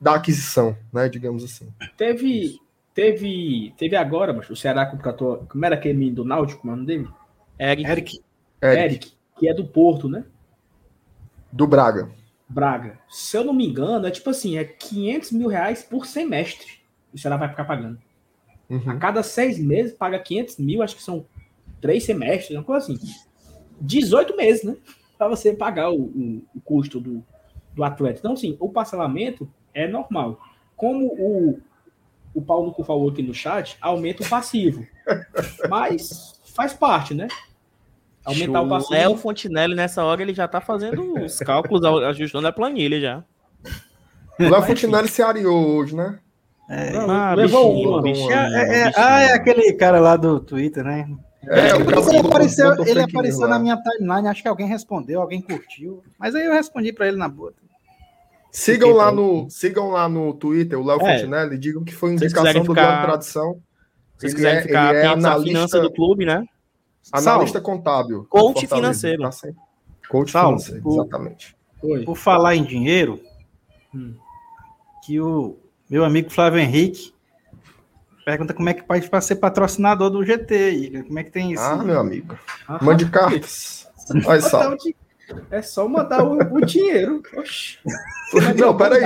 da 0.00 0.14
aquisição, 0.14 0.76
né? 0.92 1.08
Digamos 1.08 1.42
assim. 1.42 1.68
Teve, 1.96 2.60
teve, 2.94 3.74
teve 3.76 3.96
agora, 3.96 4.32
mas 4.32 4.48
o 4.48 4.56
Ceará 4.56 4.86
contratou. 4.86 5.44
Como 5.48 5.64
era 5.64 5.74
aquele 5.74 5.94
menino 5.98 6.16
do 6.16 6.24
Náutico, 6.24 6.60
como 6.62 6.72
é 6.72 6.74
o 6.74 6.76
nome 6.76 6.86
dele? 6.86 7.08
Eric, 7.58 7.84
Eric, 7.90 8.20
Eric, 8.62 8.82
Eric, 8.82 9.12
que 9.38 9.48
é 9.48 9.54
do 9.54 9.66
Porto, 9.66 10.08
né? 10.08 10.24
do 11.52 11.66
Braga. 11.66 12.10
Braga. 12.48 12.98
Se 13.08 13.36
eu 13.36 13.44
não 13.44 13.52
me 13.54 13.66
engano, 13.66 14.06
é 14.06 14.10
tipo 14.10 14.28
assim, 14.30 14.58
é 14.58 14.64
500 14.64 15.30
mil 15.32 15.48
reais 15.48 15.82
por 15.82 16.04
semestre. 16.06 16.66
O 17.12 17.18
Ceará 17.18 17.36
vai 17.36 17.48
ficar 17.48 17.64
pagando. 17.64 17.98
A 18.70 18.74
Uhum. 18.74 18.98
cada 18.98 19.22
seis 19.22 19.58
meses 19.58 19.92
paga 19.92 20.18
500 20.18 20.56
mil, 20.58 20.82
acho 20.82 20.96
que 20.96 21.02
são 21.02 21.24
três 21.80 22.02
semestres, 22.04 22.56
uma 22.56 22.64
coisa 22.64 22.92
assim. 22.92 22.98
18 23.80 24.36
meses, 24.36 24.64
né? 24.64 24.76
Para 25.16 25.28
você 25.28 25.52
pagar 25.52 25.90
o, 25.90 26.02
o- 26.02 26.42
o 26.54 26.60
custo 26.60 26.98
do, 27.00 27.24
do 27.74 27.84
atleta. 27.84 28.18
Então, 28.18 28.32
assim, 28.32 28.56
o 28.58 28.68
parcelamento 28.68 29.48
é 29.72 29.86
normal. 29.86 30.40
Como 30.76 31.06
o, 31.06 31.60
o 32.34 32.42
Paulo 32.42 32.72
Cu 32.72 32.82
falou 32.84 33.08
aqui 33.10 33.22
no 33.22 33.32
chat, 33.32 33.76
aumenta 33.80 34.22
o 34.22 34.28
passivo. 34.28 34.86
Mas 35.68 36.40
faz 36.54 36.72
parte, 36.74 37.14
né? 37.14 37.28
Aumentar 38.24 38.62
o 38.62 38.66
o 38.66 38.68
passivo. 38.68 38.92
Léo 38.94 39.16
Fontinelli, 39.16 39.74
nessa 39.74 40.02
hora, 40.04 40.22
ele 40.22 40.34
já 40.34 40.48
tá 40.48 40.60
fazendo 40.60 41.22
os 41.24 41.38
cálculos, 41.38 41.84
ajustando 42.04 42.46
a 42.48 42.52
planilha 42.52 43.00
já. 43.00 43.24
O 44.38 44.48
Léo 44.48 44.62
Fontinelli 44.62 45.08
se 45.08 45.22
areou 45.22 45.76
hoje, 45.76 45.94
né? 45.94 46.18
Não, 46.92 47.10
Ah, 47.10 47.34
levou 47.34 47.70
bichinho, 47.72 47.90
uma. 47.90 48.02
bichinho, 48.02 48.32
É, 48.32 48.46
é, 48.62 48.88
é, 48.88 48.92
ah, 48.96 49.22
é 49.22 49.32
aquele 49.34 49.72
cara 49.74 50.00
lá 50.00 50.16
do 50.16 50.40
Twitter, 50.40 50.82
né? 50.82 51.06
É, 51.46 51.74
o 51.74 52.10
ele, 52.10 52.26
apareceu, 52.26 52.74
ele 52.86 53.02
apareceu 53.02 53.46
na 53.46 53.58
minha 53.58 53.76
timeline, 53.76 54.28
acho 54.28 54.40
que 54.40 54.48
alguém 54.48 54.66
respondeu, 54.66 55.20
alguém 55.20 55.42
curtiu. 55.42 56.02
Mas 56.18 56.34
aí 56.34 56.46
eu 56.46 56.52
respondi 56.54 56.90
pra 56.90 57.06
ele 57.06 57.18
na 57.18 57.28
boa. 57.28 57.52
Sigam 58.56 58.92
lá, 58.92 59.10
no, 59.10 59.50
sigam 59.50 59.90
lá 59.90 60.08
no 60.08 60.32
Twitter, 60.32 60.78
o 60.78 60.84
Léo 60.84 61.00
É. 61.02 61.18
Fontinelli, 61.18 61.56
e 61.56 61.58
digam 61.58 61.82
que 61.82 61.92
foi 61.92 62.12
indicação 62.12 62.62
do 62.62 62.70
ficar- 62.72 62.86
Globo 62.92 63.02
Tradição. 63.06 63.52
Se 64.16 64.20
vocês 64.20 64.32
Ele 64.32 64.34
quiserem 64.36 64.58
é- 64.58 64.62
ficar 64.62 64.88
ele 64.90 64.98
é 64.98 65.06
atentos 65.06 65.24
à 65.24 65.28
analista- 65.32 65.48
finança 65.58 65.80
do 65.80 65.92
clube, 65.92 66.24
né? 66.24 66.44
Analista 67.12 67.60
contábil. 67.60 68.20
do 68.20 68.24
Coach 68.28 68.66
financeiro. 68.68 69.22
tá 69.28 69.30
Coach 70.08 70.30
Saulo, 70.30 70.58
financeiro, 70.60 70.88
o- 70.88 70.94
exatamente. 71.00 71.56
Oi. 71.82 72.04
Por 72.04 72.16
falar 72.16 72.54
em 72.54 72.62
dinheiro, 72.62 73.20
Hum. 73.92 74.14
que 75.04 75.20
o 75.20 75.56
meu 75.90 76.04
amigo 76.04 76.30
Flávio 76.30 76.60
Henrique 76.60 77.12
pergunta 78.24 78.54
como 78.54 78.68
é 78.68 78.74
que 78.74 78.86
faz 78.86 79.08
para 79.08 79.20
ser 79.20 79.36
patrocinador 79.36 80.10
do 80.10 80.24
GT. 80.24 80.70
Igor. 80.70 81.04
Como 81.04 81.18
é 81.18 81.24
que 81.24 81.30
tem 81.32 81.52
isso? 81.52 81.62
Ah, 81.62 81.76
meu 81.82 81.98
amigo. 81.98 82.38
Ah, 82.68 82.78
Mande 82.82 83.04
cartas. 83.10 83.88
Olha 84.26 84.40
só. 84.40 84.74
É 85.50 85.62
só 85.62 85.88
mandar 85.88 86.22
o, 86.24 86.36
o 86.54 86.60
dinheiro. 86.64 87.22
Oxi. 87.36 87.78
Não, 88.58 88.76
peraí, 88.76 89.02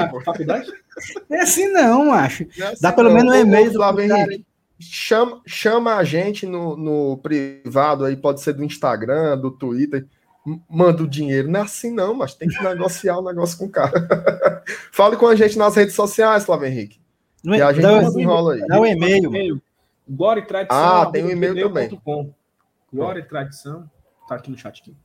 é 1.31 1.41
assim 1.41 1.69
não, 1.69 2.07
macho. 2.07 2.47
Não 2.57 2.67
é 2.67 2.71
assim 2.71 2.83
Dá 2.83 2.93
pelo 2.93 3.09
não. 3.09 3.17
menos 3.17 3.33
um 3.33 3.37
e-mail 3.37 3.71
do 3.71 3.77
Flávio. 3.79 4.05
Henrique. 4.05 4.47
Chama, 4.81 5.41
chama 5.45 5.97
a 5.97 6.05
gente 6.05 6.47
no, 6.47 6.77
no 6.77 7.19
privado 7.19 8.05
aí, 8.05 8.17
pode 8.17 8.41
ser 8.41 8.53
do 8.53 8.65
Instagram, 8.65 9.37
do 9.39 9.51
Twitter. 9.51 10.07
Manda 10.71 11.03
o 11.03 11.09
dinheiro. 11.09 11.51
Não 11.51 11.61
é 11.61 11.63
assim, 11.65 11.93
não, 11.93 12.15
mas 12.15 12.35
tem 12.35 12.49
que 12.49 12.63
negociar 12.63 13.19
o 13.19 13.25
negócio 13.25 13.59
com 13.59 13.67
o 13.67 13.71
cara. 13.71 14.63
Fale 14.93 15.17
com 15.17 15.27
a 15.27 15.35
gente 15.35 15.59
nas 15.59 15.75
redes 15.75 15.95
sociais, 15.95 16.45
Flávio 16.45 16.69
Henrique. 16.69 17.01
Não 17.45 17.55
E 17.55 17.61
é, 17.61 17.63
a 17.63 17.73
gente 17.73 17.83
dá, 17.83 18.01
desenrola 18.01 18.55
aí. 18.55 18.67
dá 18.67 18.81
o 18.81 18.87
e-mail. 18.87 19.25
E-mail. 19.25 19.63
Glória 20.09 20.41
e 20.41 20.47
tradição. 20.47 20.79
Ah, 20.79 21.07
tem 21.07 21.25
um 21.25 21.31
e-mail 21.31 21.55
gmail.com. 21.55 22.33
Glória 22.93 23.21
e 23.21 23.25
tradição. 23.25 23.91
Tá 24.29 24.37
aqui 24.37 24.51
no 24.51 24.57
chat 24.57 24.81
aqui. 24.81 24.97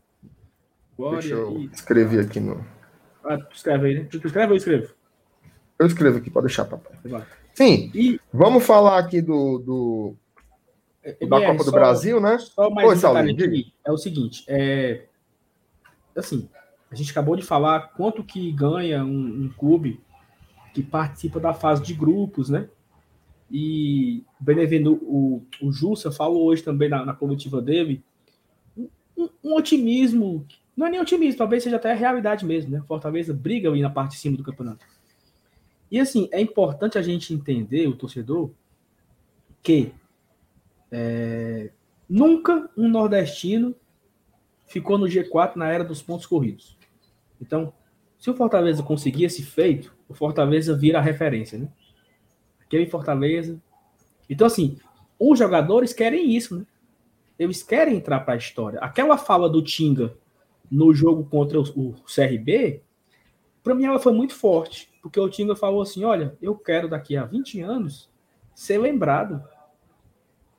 Glória 0.98 1.20
Deixa 1.20 1.36
eu 1.36 1.58
e. 1.60 1.66
escrever 1.74 2.26
aqui 2.26 2.40
no. 2.40 2.66
Ah, 3.26 3.38
escreve 3.54 3.88
aí, 3.88 3.94
né? 4.00 4.08
Tu 4.10 4.18
escreve 4.18 4.48
ou 4.48 4.54
eu 4.54 4.58
escrevo? 4.58 4.94
Eu 5.80 5.88
escrevo 5.88 6.18
aqui, 6.18 6.30
pode 6.30 6.48
deixar, 6.48 6.66
papai. 6.66 6.98
Vai. 7.06 7.26
Sim, 7.54 7.92
E. 7.94 8.20
vamos 8.32 8.66
falar 8.66 8.98
aqui 9.00 9.22
do, 9.22 9.60
do- 9.60 10.16
da 11.28 11.38
MR, 11.38 11.46
Copa 11.52 11.58
do 11.64 11.70
só- 11.70 11.72
Brasil, 11.72 12.20
né? 12.22 12.38
Só 12.40 12.70
mais 12.70 12.88
Oi, 12.90 12.96
um 12.96 13.00
Saulinho, 13.00 13.46
aqui. 13.46 13.74
É 13.86 13.92
o 13.92 13.98
seguinte, 13.98 14.44
é... 14.48 15.06
Assim, 16.16 16.48
a 16.92 16.96
gente 16.96 17.12
acabou 17.12 17.36
de 17.36 17.42
falar 17.44 17.90
quanto 17.96 18.24
que 18.24 18.52
ganha 18.52 19.04
um, 19.04 19.46
um 19.46 19.50
clube 19.58 20.00
que 20.74 20.82
participa 20.84 21.40
da 21.40 21.54
fase 21.54 21.82
de 21.84 21.94
grupos, 21.94 22.50
né? 22.50 22.70
E 23.52 24.24
o 24.40 24.44
Benevenu, 24.44 24.94
o, 25.04 25.46
o 25.62 25.72
Jussa 25.72 26.12
falou 26.12 26.46
hoje 26.46 26.64
também 26.64 26.90
na, 26.90 27.06
na 27.06 27.14
coletiva 27.14 27.62
dele 27.62 28.04
um, 28.78 29.30
um 29.44 29.56
otimismo, 29.56 30.46
não 30.76 30.88
é 30.88 30.90
nem 30.90 31.00
otimismo, 31.00 31.38
talvez 31.38 31.64
seja 31.64 31.76
até 31.76 31.92
a 31.92 31.96
realidade 31.96 32.46
mesmo, 32.46 32.72
né? 32.72 32.84
Fortaleza 32.88 33.34
briga 33.34 33.70
ali 33.70 33.82
na 33.82 33.90
parte 33.90 34.12
de 34.12 34.18
cima 34.18 34.36
do 34.36 34.44
campeonato. 34.44 34.86
E 35.92 36.00
assim, 36.00 36.28
é 36.32 36.42
importante 36.42 36.98
a 36.98 37.02
gente 37.02 37.34
entender, 37.34 37.88
o 37.88 37.96
torcedor, 37.96 38.52
que 39.62 39.94
é, 40.92 41.72
nunca 42.10 42.70
um 42.76 42.90
nordestino 42.90 43.76
ficou 44.68 44.98
no 44.98 45.06
G4 45.06 45.56
na 45.56 45.70
era 45.70 45.84
dos 45.84 46.02
pontos 46.02 46.26
corridos. 46.26 46.76
Então, 47.40 47.72
se 48.18 48.30
o 48.30 48.36
Fortaleza 48.36 48.82
conseguir 48.82 49.26
esse 49.26 49.44
feito, 49.44 49.96
o 50.08 50.14
Fortaleza 50.14 50.76
vira 50.76 50.98
a 50.98 51.02
referência, 51.02 51.60
né? 51.60 51.68
Aquele 52.66 52.88
Fortaleza. 52.88 53.62
Então, 54.28 54.48
assim, 54.48 54.78
os 55.20 55.38
jogadores 55.38 55.94
querem 55.94 56.36
isso, 56.36 56.58
né? 56.58 56.66
Eles 57.38 57.62
querem 57.62 57.98
entrar 57.98 58.22
para 58.22 58.34
a 58.34 58.38
história. 58.38 58.80
Aquela 58.80 59.18
fala 59.18 59.50
do 59.50 59.62
Tinga 59.62 60.16
no 60.74 60.94
jogo 60.94 61.24
contra 61.26 61.60
o, 61.60 61.94
CRB, 62.04 62.82
para 63.62 63.76
mim 63.76 63.86
ela 63.86 64.00
foi 64.00 64.12
muito 64.12 64.34
forte, 64.34 64.92
porque 65.02 65.20
o 65.20 65.30
Tinga 65.30 65.56
falou 65.56 65.82
assim: 65.82 66.04
olha, 66.04 66.36
eu 66.42 66.56
quero 66.56 66.90
daqui 66.90 67.16
a 67.16 67.26
20 67.26 67.62
anos 67.62 68.10
ser 68.56 68.80
lembrado 68.80 69.44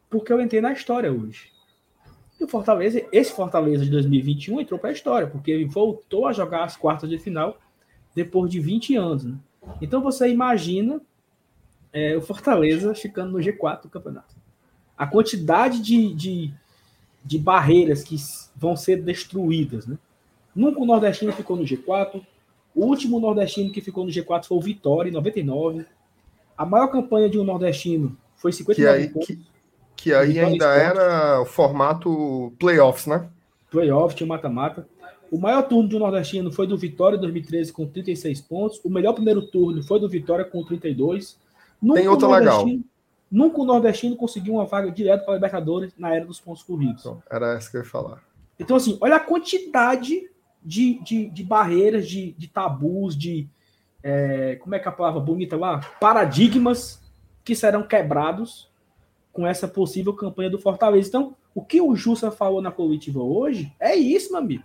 porque 0.08 0.32
eu 0.32 0.40
entrei 0.40 0.60
na 0.60 0.72
história 0.72 1.12
hoje. 1.12 1.52
E 2.38 2.44
o 2.44 2.48
Fortaleza, 2.48 3.04
esse 3.10 3.32
Fortaleza 3.32 3.84
de 3.84 3.90
2021 3.90 4.60
entrou 4.60 4.78
para 4.78 4.90
a 4.90 4.92
história, 4.92 5.26
porque 5.26 5.50
ele 5.50 5.64
voltou 5.64 6.26
a 6.26 6.32
jogar 6.32 6.64
as 6.64 6.76
quartas 6.76 7.10
de 7.10 7.18
final 7.18 7.58
depois 8.14 8.50
de 8.50 8.60
20 8.60 8.96
anos. 8.96 9.24
Né? 9.24 9.36
Então 9.82 10.00
você 10.00 10.28
imagina 10.28 11.00
é, 11.92 12.16
o 12.16 12.22
Fortaleza 12.22 12.94
ficando 12.94 13.32
no 13.32 13.38
G4 13.38 13.82
do 13.82 13.88
campeonato. 13.88 14.36
A 14.96 15.06
quantidade 15.06 15.82
de, 15.82 16.14
de, 16.14 16.54
de 17.24 17.38
barreiras 17.38 18.04
que 18.04 18.16
vão 18.54 18.76
ser 18.76 19.02
destruídas. 19.02 19.86
Né? 19.86 19.96
Nunca 20.54 20.80
o 20.80 20.86
Nordestino 20.86 21.32
ficou 21.32 21.56
no 21.56 21.64
G4. 21.64 22.20
O 22.74 22.86
último 22.86 23.20
Nordestino 23.20 23.72
que 23.72 23.80
ficou 23.80 24.04
no 24.04 24.10
G4 24.10 24.44
foi 24.44 24.58
o 24.58 24.60
Vitória, 24.60 25.08
em 25.08 25.12
99. 25.12 25.86
A 26.56 26.66
maior 26.66 26.88
campanha 26.88 27.28
de 27.28 27.38
um 27.38 27.44
Nordestino 27.44 28.16
foi 28.36 28.50
Que 28.50 28.58
59 28.58 28.98
aí, 28.98 29.08
pontos. 29.08 29.26
que, 29.26 29.40
que 29.96 30.12
aí 30.12 30.38
ainda 30.38 30.66
era 30.66 31.40
o 31.40 31.46
formato 31.46 32.52
playoffs, 32.58 33.06
né? 33.06 33.28
playoff, 33.74 34.14
tinha 34.14 34.26
mata-mata. 34.26 34.86
O 35.30 35.38
maior 35.38 35.62
turno 35.62 35.88
de 35.88 35.96
um 35.96 35.98
nordestino 35.98 36.52
foi 36.52 36.66
do 36.66 36.78
Vitória 36.78 37.16
em 37.16 37.20
2013 37.20 37.72
com 37.72 37.86
36 37.86 38.40
pontos. 38.42 38.80
O 38.84 38.88
melhor 38.88 39.14
primeiro 39.14 39.42
turno 39.42 39.82
foi 39.82 39.98
do 39.98 40.08
Vitória 40.08 40.44
com 40.44 40.62
32. 40.64 41.36
Nunca 41.82 42.00
Tem 42.00 42.08
outra 42.08 42.28
o 42.28 42.30
legal. 42.30 42.66
Nunca 43.34 43.60
o 43.60 43.64
nordestino 43.64 44.14
conseguiu 44.14 44.54
uma 44.54 44.64
vaga 44.64 44.92
direto 44.92 45.24
para 45.24 45.32
a 45.32 45.34
Libertadores 45.34 45.92
na 45.98 46.14
era 46.14 46.24
dos 46.24 46.38
pontos 46.38 46.62
corridos. 46.62 47.00
Então, 47.00 47.20
era 47.28 47.56
essa 47.56 47.68
que 47.68 47.76
eu 47.76 47.80
ia 47.80 47.84
falar. 47.84 48.22
Então, 48.60 48.76
assim, 48.76 48.96
olha 49.00 49.16
a 49.16 49.20
quantidade 49.20 50.30
de, 50.62 51.00
de, 51.02 51.30
de 51.30 51.42
barreiras, 51.42 52.06
de, 52.06 52.30
de 52.38 52.46
tabus, 52.46 53.18
de. 53.18 53.48
é, 54.04 54.54
como 54.62 54.76
é 54.76 54.78
que 54.78 54.86
é 54.86 54.88
a 54.88 54.94
palavra 54.94 55.18
bonita 55.18 55.56
lá? 55.56 55.80
Paradigmas 56.00 57.02
que 57.42 57.56
serão 57.56 57.82
quebrados 57.82 58.70
com 59.32 59.44
essa 59.44 59.66
possível 59.66 60.14
campanha 60.14 60.48
do 60.48 60.60
Fortaleza. 60.60 61.08
Então, 61.08 61.36
o 61.52 61.60
que 61.60 61.80
o 61.80 61.96
Jussa 61.96 62.30
falou 62.30 62.62
na 62.62 62.70
coletiva 62.70 63.20
hoje 63.20 63.74
é 63.80 63.96
isso, 63.96 64.30
meu 64.30 64.40
amigo. 64.40 64.62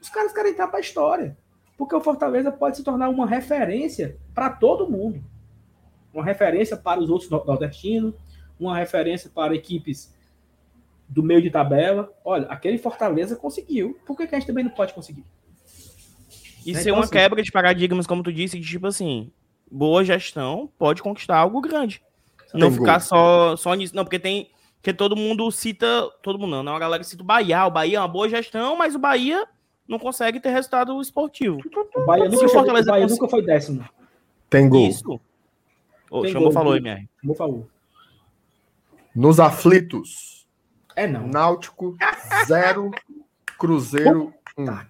Os 0.00 0.08
caras 0.08 0.32
querem 0.32 0.52
entrar 0.52 0.68
para 0.68 0.78
a 0.78 0.80
história. 0.80 1.36
Porque 1.76 1.96
o 1.96 2.00
Fortaleza 2.00 2.52
pode 2.52 2.76
se 2.76 2.84
tornar 2.84 3.08
uma 3.08 3.26
referência 3.26 4.16
para 4.32 4.50
todo 4.50 4.88
mundo. 4.88 5.20
Uma 6.14 6.24
referência 6.24 6.76
para 6.76 7.00
os 7.00 7.10
outros 7.10 7.28
nor- 7.28 7.44
nordestinos, 7.44 8.14
uma 8.58 8.78
referência 8.78 9.28
para 9.34 9.54
equipes 9.54 10.14
do 11.08 11.22
meio 11.22 11.42
de 11.42 11.50
tabela. 11.50 12.10
Olha, 12.24 12.46
aquele 12.46 12.78
Fortaleza 12.78 13.34
conseguiu. 13.36 13.98
Por 14.06 14.16
que, 14.16 14.26
que 14.26 14.34
a 14.34 14.38
gente 14.38 14.46
também 14.46 14.64
não 14.64 14.70
pode 14.70 14.94
conseguir? 14.94 15.24
E 16.64 16.72
Né, 16.72 16.80
então, 16.80 16.94
uma 16.94 17.02
assim- 17.04 17.12
quebra 17.12 17.42
de 17.42 17.50
paradigmas, 17.52 18.06
como 18.06 18.22
tu 18.22 18.32
disse, 18.32 18.58
de 18.58 18.66
tipo 18.66 18.86
assim, 18.86 19.30
boa 19.70 20.04
gestão 20.04 20.70
pode 20.78 21.02
conquistar 21.02 21.36
algo 21.36 21.60
grande. 21.60 22.00
Não 22.54 22.70
ficar 22.70 22.98
gol. 22.98 23.00
só, 23.00 23.56
só 23.56 23.74
nisso. 23.74 23.94
Não, 23.96 24.04
porque 24.04 24.18
tem. 24.18 24.48
Porque 24.76 24.92
todo 24.94 25.16
mundo 25.16 25.50
cita. 25.50 26.08
Todo 26.22 26.38
mundo 26.38 26.52
não, 26.52 26.62
não. 26.62 26.76
A 26.76 26.78
galera 26.78 27.02
cita 27.02 27.22
o 27.22 27.26
Bahia. 27.26 27.58
Ah, 27.60 27.66
O 27.66 27.70
Bahia 27.70 27.96
é 27.96 28.00
uma 28.00 28.06
boa 28.06 28.28
gestão, 28.28 28.76
mas 28.76 28.94
o 28.94 28.98
Bahia 28.98 29.44
não 29.88 29.98
consegue 29.98 30.38
ter 30.38 30.50
resultado 30.50 31.00
esportivo. 31.00 31.58
O 31.96 32.06
Bahia, 32.06 32.28
nunca, 32.28 32.46
o 32.46 32.84
Bahia 32.84 33.06
nunca 33.08 33.28
foi 33.28 33.42
décimo. 33.42 33.84
Tem 34.48 34.68
gol. 34.68 34.86
Isso. 34.86 35.20
Tem 36.10 36.32
chamou, 36.32 36.44
gol, 36.48 36.52
falou. 36.52 36.76
MR. 36.76 37.08
Como 37.20 37.34
falou. 37.34 37.68
Nos 39.14 39.38
aflitos. 39.40 40.46
É 40.96 41.06
não. 41.06 41.26
Náutico 41.26 41.96
0, 42.46 42.90
Cruzeiro 43.58 44.32
1. 44.56 44.64
Puta 44.64 44.88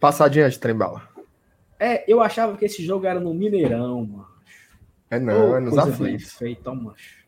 Passadinha 0.00 0.48
de 0.50 0.58
trem-bala. 0.58 1.08
É, 1.78 2.04
eu 2.10 2.20
achava 2.22 2.56
que 2.56 2.64
esse 2.64 2.84
jogo 2.84 3.06
era 3.06 3.18
no 3.20 3.32
Mineirão, 3.34 4.04
mano. 4.06 4.28
É 5.10 5.18
não, 5.18 5.52
Ô, 5.52 5.56
é 5.56 5.60
nos 5.60 5.76
aflitos. 5.78 6.32
feita, 6.32 6.70
ó, 6.70 6.74
macho. 6.74 7.24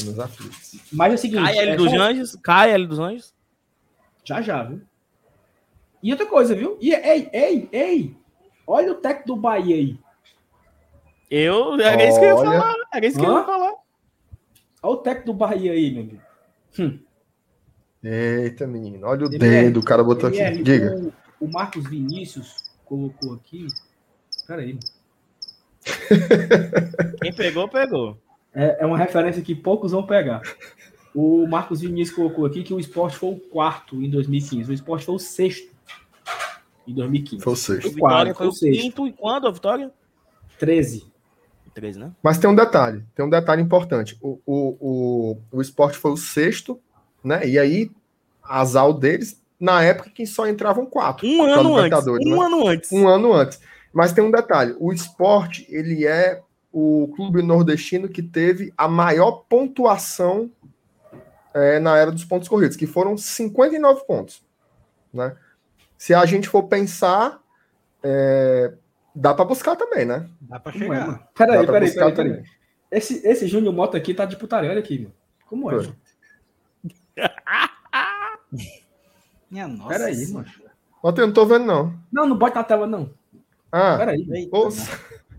É 0.00 0.02
nos 0.04 0.18
aflitos. 0.18 0.80
Mas 0.92 1.12
é 1.12 1.14
o 1.14 1.18
seguinte. 1.18 1.42
Cai 1.42 1.58
L 1.58 1.70
é 1.70 1.76
dos 1.76 1.90
só- 1.90 1.98
Anjos. 2.00 2.36
Cai 2.42 2.70
L 2.72 2.86
dos 2.86 2.98
Anjos. 2.98 3.34
Já 4.24 4.40
já, 4.42 4.62
viu? 4.64 4.80
E 6.02 6.10
outra 6.12 6.26
coisa, 6.26 6.54
viu? 6.54 6.78
E, 6.80 6.92
ei, 6.94 7.28
ei, 7.32 7.68
ei. 7.72 8.16
Olha 8.66 8.92
o 8.92 8.96
técnico 8.96 9.28
do 9.28 9.36
Bahia 9.36 9.76
aí. 9.76 9.98
Eu. 11.30 11.80
Era 11.80 12.08
isso 12.08 12.18
que 12.18 12.24
eu 12.24 12.28
ia 12.28 12.34
Olha. 12.36 12.60
falar. 12.60 12.74
Era 12.92 13.06
isso 13.06 13.18
que 13.18 13.24
eu 13.24 13.32
ia 13.32 13.38
Hã? 13.38 13.44
falar. 13.44 13.72
Olha 14.82 14.92
o 14.92 14.96
técnico 14.98 15.26
do 15.26 15.34
Bahia 15.34 15.72
aí, 15.72 15.90
meu 15.90 16.02
amigo. 16.02 16.22
Hum. 16.78 16.98
Eita, 18.02 18.66
menino. 18.66 19.06
Olha 19.06 19.26
o 19.26 19.34
MR, 19.34 19.38
dedo, 19.64 19.80
o 19.80 19.84
cara 19.84 20.04
botou 20.04 20.28
aqui. 20.28 20.38
MR, 20.38 20.62
Diga. 20.62 21.12
O, 21.40 21.46
o 21.46 21.52
Marcos 21.52 21.88
Vinícius 21.88 22.70
colocou 22.84 23.34
aqui. 23.34 23.66
Pera 24.46 24.62
aí. 24.62 24.78
Quem 27.22 27.34
pegou, 27.34 27.68
pegou. 27.68 28.18
É, 28.54 28.82
é 28.82 28.86
uma 28.86 28.96
referência 28.98 29.42
que 29.42 29.54
poucos 29.54 29.92
vão 29.92 30.06
pegar. 30.06 30.40
O 31.14 31.46
Marcos 31.46 31.80
Vinícius 31.80 32.14
colocou 32.16 32.46
aqui 32.46 32.62
que 32.62 32.74
o 32.74 32.78
esporte 32.78 33.16
foi 33.16 33.30
o 33.30 33.40
quarto 33.40 34.02
em 34.02 34.08
2015. 34.10 34.70
O 34.70 34.74
esporte 34.74 35.04
foi 35.04 35.14
o 35.14 35.18
sexto 35.18 35.74
em 36.86 36.94
2015. 36.94 37.42
Foi 37.42 37.52
o 37.52 37.56
sexto. 37.56 37.88
O 37.88 37.92
Vitória 37.92 38.34
foi 38.34 38.46
o 38.46 38.52
sexto. 38.52 38.80
quinto. 38.80 39.06
E 39.06 39.12
quando 39.12 39.48
a 39.48 39.50
Vitória? 39.50 39.90
13. 40.58 41.06
13, 41.76 41.98
né? 41.98 42.10
Mas 42.22 42.38
tem 42.38 42.48
um 42.48 42.54
detalhe, 42.54 43.04
tem 43.14 43.22
um 43.22 43.28
detalhe 43.28 43.60
importante. 43.60 44.16
O, 44.22 44.40
o, 44.46 44.76
o, 44.80 45.38
o 45.52 45.60
esporte 45.60 45.98
foi 45.98 46.10
o 46.10 46.16
sexto, 46.16 46.80
né? 47.22 47.46
E 47.46 47.58
aí, 47.58 47.90
azar 48.42 48.90
deles, 48.94 49.42
na 49.60 49.82
época 49.82 50.08
que 50.08 50.26
só 50.26 50.48
entravam 50.48 50.86
quatro. 50.86 51.26
Um 51.26 51.42
ano 51.42 51.76
antes. 51.76 51.84
Libertadores, 51.84 52.26
Um 52.26 52.30
né? 52.30 52.46
ano 52.46 52.66
antes. 52.66 52.92
Um 52.92 53.06
ano 53.06 53.32
antes. 53.34 53.60
Mas 53.92 54.12
tem 54.12 54.24
um 54.24 54.30
detalhe: 54.30 54.74
o 54.78 54.90
esporte 54.90 55.66
ele 55.68 56.06
é 56.06 56.40
o 56.72 57.12
clube 57.14 57.42
nordestino 57.42 58.08
que 58.08 58.22
teve 58.22 58.72
a 58.76 58.88
maior 58.88 59.44
pontuação 59.46 60.50
é, 61.52 61.78
na 61.78 61.96
era 61.98 62.10
dos 62.10 62.24
pontos 62.24 62.48
corridos, 62.48 62.76
que 62.76 62.86
foram 62.86 63.18
59 63.18 64.06
pontos. 64.06 64.42
Né? 65.12 65.36
Se 65.98 66.14
a 66.14 66.24
gente 66.24 66.48
for 66.48 66.64
pensar, 66.64 67.38
é, 68.02 68.72
dá 69.16 69.34
para 69.34 69.44
buscar 69.44 69.74
também, 69.74 70.04
né? 70.04 70.28
Dá 70.40 70.60
pra 70.60 70.72
é, 70.72 70.78
chegar. 70.78 71.06
mano? 71.06 71.20
Peraí, 71.34 71.58
Dá 71.58 71.64
pra 71.64 71.72
peraí, 71.72 71.94
peraí, 71.94 72.14
peraí. 72.14 72.44
Esse, 72.90 73.26
esse 73.26 73.48
Júnior 73.48 73.74
Mota 73.74 73.96
aqui 73.96 74.14
tá 74.14 74.24
de 74.24 74.36
putaria, 74.36 74.70
olha 74.70 74.78
aqui, 74.78 74.98
mano. 74.98 75.14
Como 75.48 75.70
é? 75.72 75.76
Minha 79.50 79.66
nossa. 79.66 79.98
Peraí, 79.98 80.26
mano. 80.28 80.46
Ontem 81.02 81.22
eu 81.22 81.26
não 81.26 81.34
tô 81.34 81.46
vendo, 81.46 81.64
não. 81.64 81.94
Não, 82.12 82.26
não 82.26 82.36
bota 82.36 82.56
na 82.56 82.64
tela, 82.64 82.86
não. 82.86 83.10
Ah, 83.70 83.96
Peraí. 83.96 84.26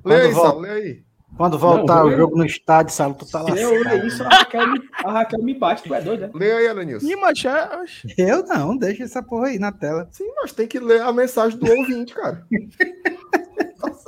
Lê 0.06 0.22
aí, 0.22 0.34
Sal, 0.34 0.60
lê 0.60 0.70
aí. 0.70 1.08
Quando 1.36 1.60
voltar 1.60 2.04
Não, 2.04 2.08
o 2.08 2.16
jogo 2.16 2.38
no 2.38 2.46
estádio, 2.46 2.94
Salo, 2.94 3.14
tu 3.14 3.30
tá 3.30 3.42
lá. 3.42 3.50
Eu 3.50 3.84
ler 3.84 4.06
isso, 4.06 4.24
a 4.24 4.30
Raquel, 4.30 4.72
me, 4.72 4.82
a 4.94 5.12
Raquel 5.12 5.44
me 5.44 5.54
bate, 5.54 5.84
tu 5.84 5.94
é 5.94 6.02
doido, 6.02 6.22
né? 6.22 6.30
Lê 6.34 6.52
aí, 6.52 6.66
Elenilson. 6.68 7.06
Ih, 7.06 7.14
é- 7.14 7.78
oxe. 7.82 8.08
Eu 8.18 8.44
não, 8.44 8.78
deixa 8.78 9.04
essa 9.04 9.22
porra 9.22 9.48
aí 9.48 9.60
na 9.60 9.72
tela. 9.72 10.08
Sim, 10.12 10.32
mas 10.38 10.54
tem 10.54 10.68
que 10.68 10.80
ler 10.80 11.02
a 11.02 11.12
mensagem 11.12 11.60
do 11.60 11.70
ouvinte, 11.70 12.14
cara. 12.14 12.46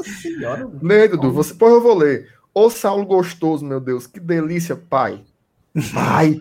Senhora. 0.09 0.69
Lê 0.81 1.01
aí, 1.03 1.07
Dudu. 1.07 1.31
Você, 1.31 1.53
pois 1.53 1.73
eu 1.73 1.81
vou 1.81 1.95
ler. 1.97 2.29
Ô 2.53 2.69
Saulo 2.69 3.05
gostoso, 3.05 3.63
meu 3.65 3.79
Deus, 3.79 4.07
que 4.07 4.19
delícia, 4.19 4.75
pai. 4.75 5.23
Pai. 5.93 6.39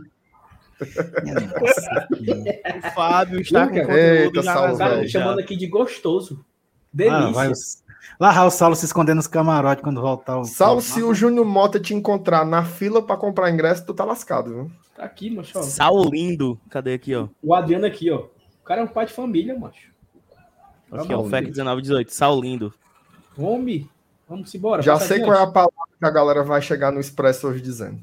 Nossa. 0.81 2.09
o 2.11 2.91
Fábio 2.95 3.41
está 3.41 3.67
com 3.69 3.75
Eita, 3.77 3.87
conteúdo 3.87 4.43
Saulo, 4.43 4.79
Cara, 4.79 4.89
velho, 4.91 4.97
redes 5.01 5.13
já. 5.13 5.21
chamando 5.21 5.39
aqui 5.41 5.57
de 5.57 5.67
gostoso. 5.67 6.41
Ah, 6.41 6.45
Delícia. 6.93 7.33
vai, 7.33 7.51
os- 7.51 7.83
lá 8.19 8.47
o 8.47 8.51
Saulo 8.51 8.75
se 8.77 8.85
escondendo 8.87 9.17
nos 9.17 9.27
camarotes 9.27 9.83
quando 9.83 10.01
voltar 10.01 10.39
o. 10.39 10.45
Saulo, 10.45 10.81
se 10.81 11.03
o 11.03 11.13
Júnior 11.15 11.45
Mota 11.45 11.79
te 11.79 11.95
encontrar 11.95 12.45
na 12.47 12.65
fila 12.65 13.03
pra 13.03 13.17
comprar 13.17 13.51
ingresso, 13.51 13.85
tu 13.85 13.93
tá 13.95 14.05
lascado, 14.05 14.51
viu? 14.51 14.73
Tá 14.97 15.05
aqui, 15.05 15.31
macho. 15.31 15.59
ó. 15.59 15.63
Saulindo. 15.63 16.59
Cadê 16.71 16.95
aqui, 16.95 17.15
ó? 17.15 17.29
O 17.43 17.55
Adriano 17.55 17.87
aqui, 17.87 18.11
ó. 18.11 18.21
O 18.61 18.65
cara 18.65 18.81
é 18.81 18.85
um 18.85 18.89
pai 18.89 19.07
de 19.07 19.13
família, 19.13 19.57
macho. 19.59 19.89
Aqui, 20.91 21.09
Tá 21.09 21.19
ó. 21.19 21.23
bom, 21.23 21.29
FEC 21.29 21.47
1918. 21.51 22.13
Saulindo. 22.15 22.73
Homem, 23.39 23.89
vamos 24.29 24.55
embora. 24.55 24.83
Já 24.83 24.99
sei 24.99 25.21
qual 25.21 25.35
é 25.35 25.43
a 25.43 25.47
palavra 25.47 25.73
que 25.99 26.05
a 26.05 26.11
galera 26.11 26.43
vai 26.43 26.61
chegar 26.61 26.91
no 26.91 27.01
Expresso 27.01 27.49
hoje 27.49 27.63
dizendo. 27.63 28.01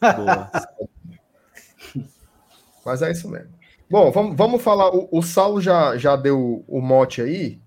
Boa. 0.00 0.50
Mas 2.84 3.00
é 3.02 3.10
isso 3.10 3.28
mesmo. 3.28 3.48
Bom, 3.88 4.10
vamos, 4.10 4.36
vamos 4.36 4.62
falar. 4.62 4.94
O, 4.94 5.08
o 5.10 5.22
Saulo 5.22 5.60
já, 5.60 5.96
já 5.96 6.16
deu 6.16 6.64
o 6.68 6.80
mote 6.80 7.22
aí. 7.22 7.58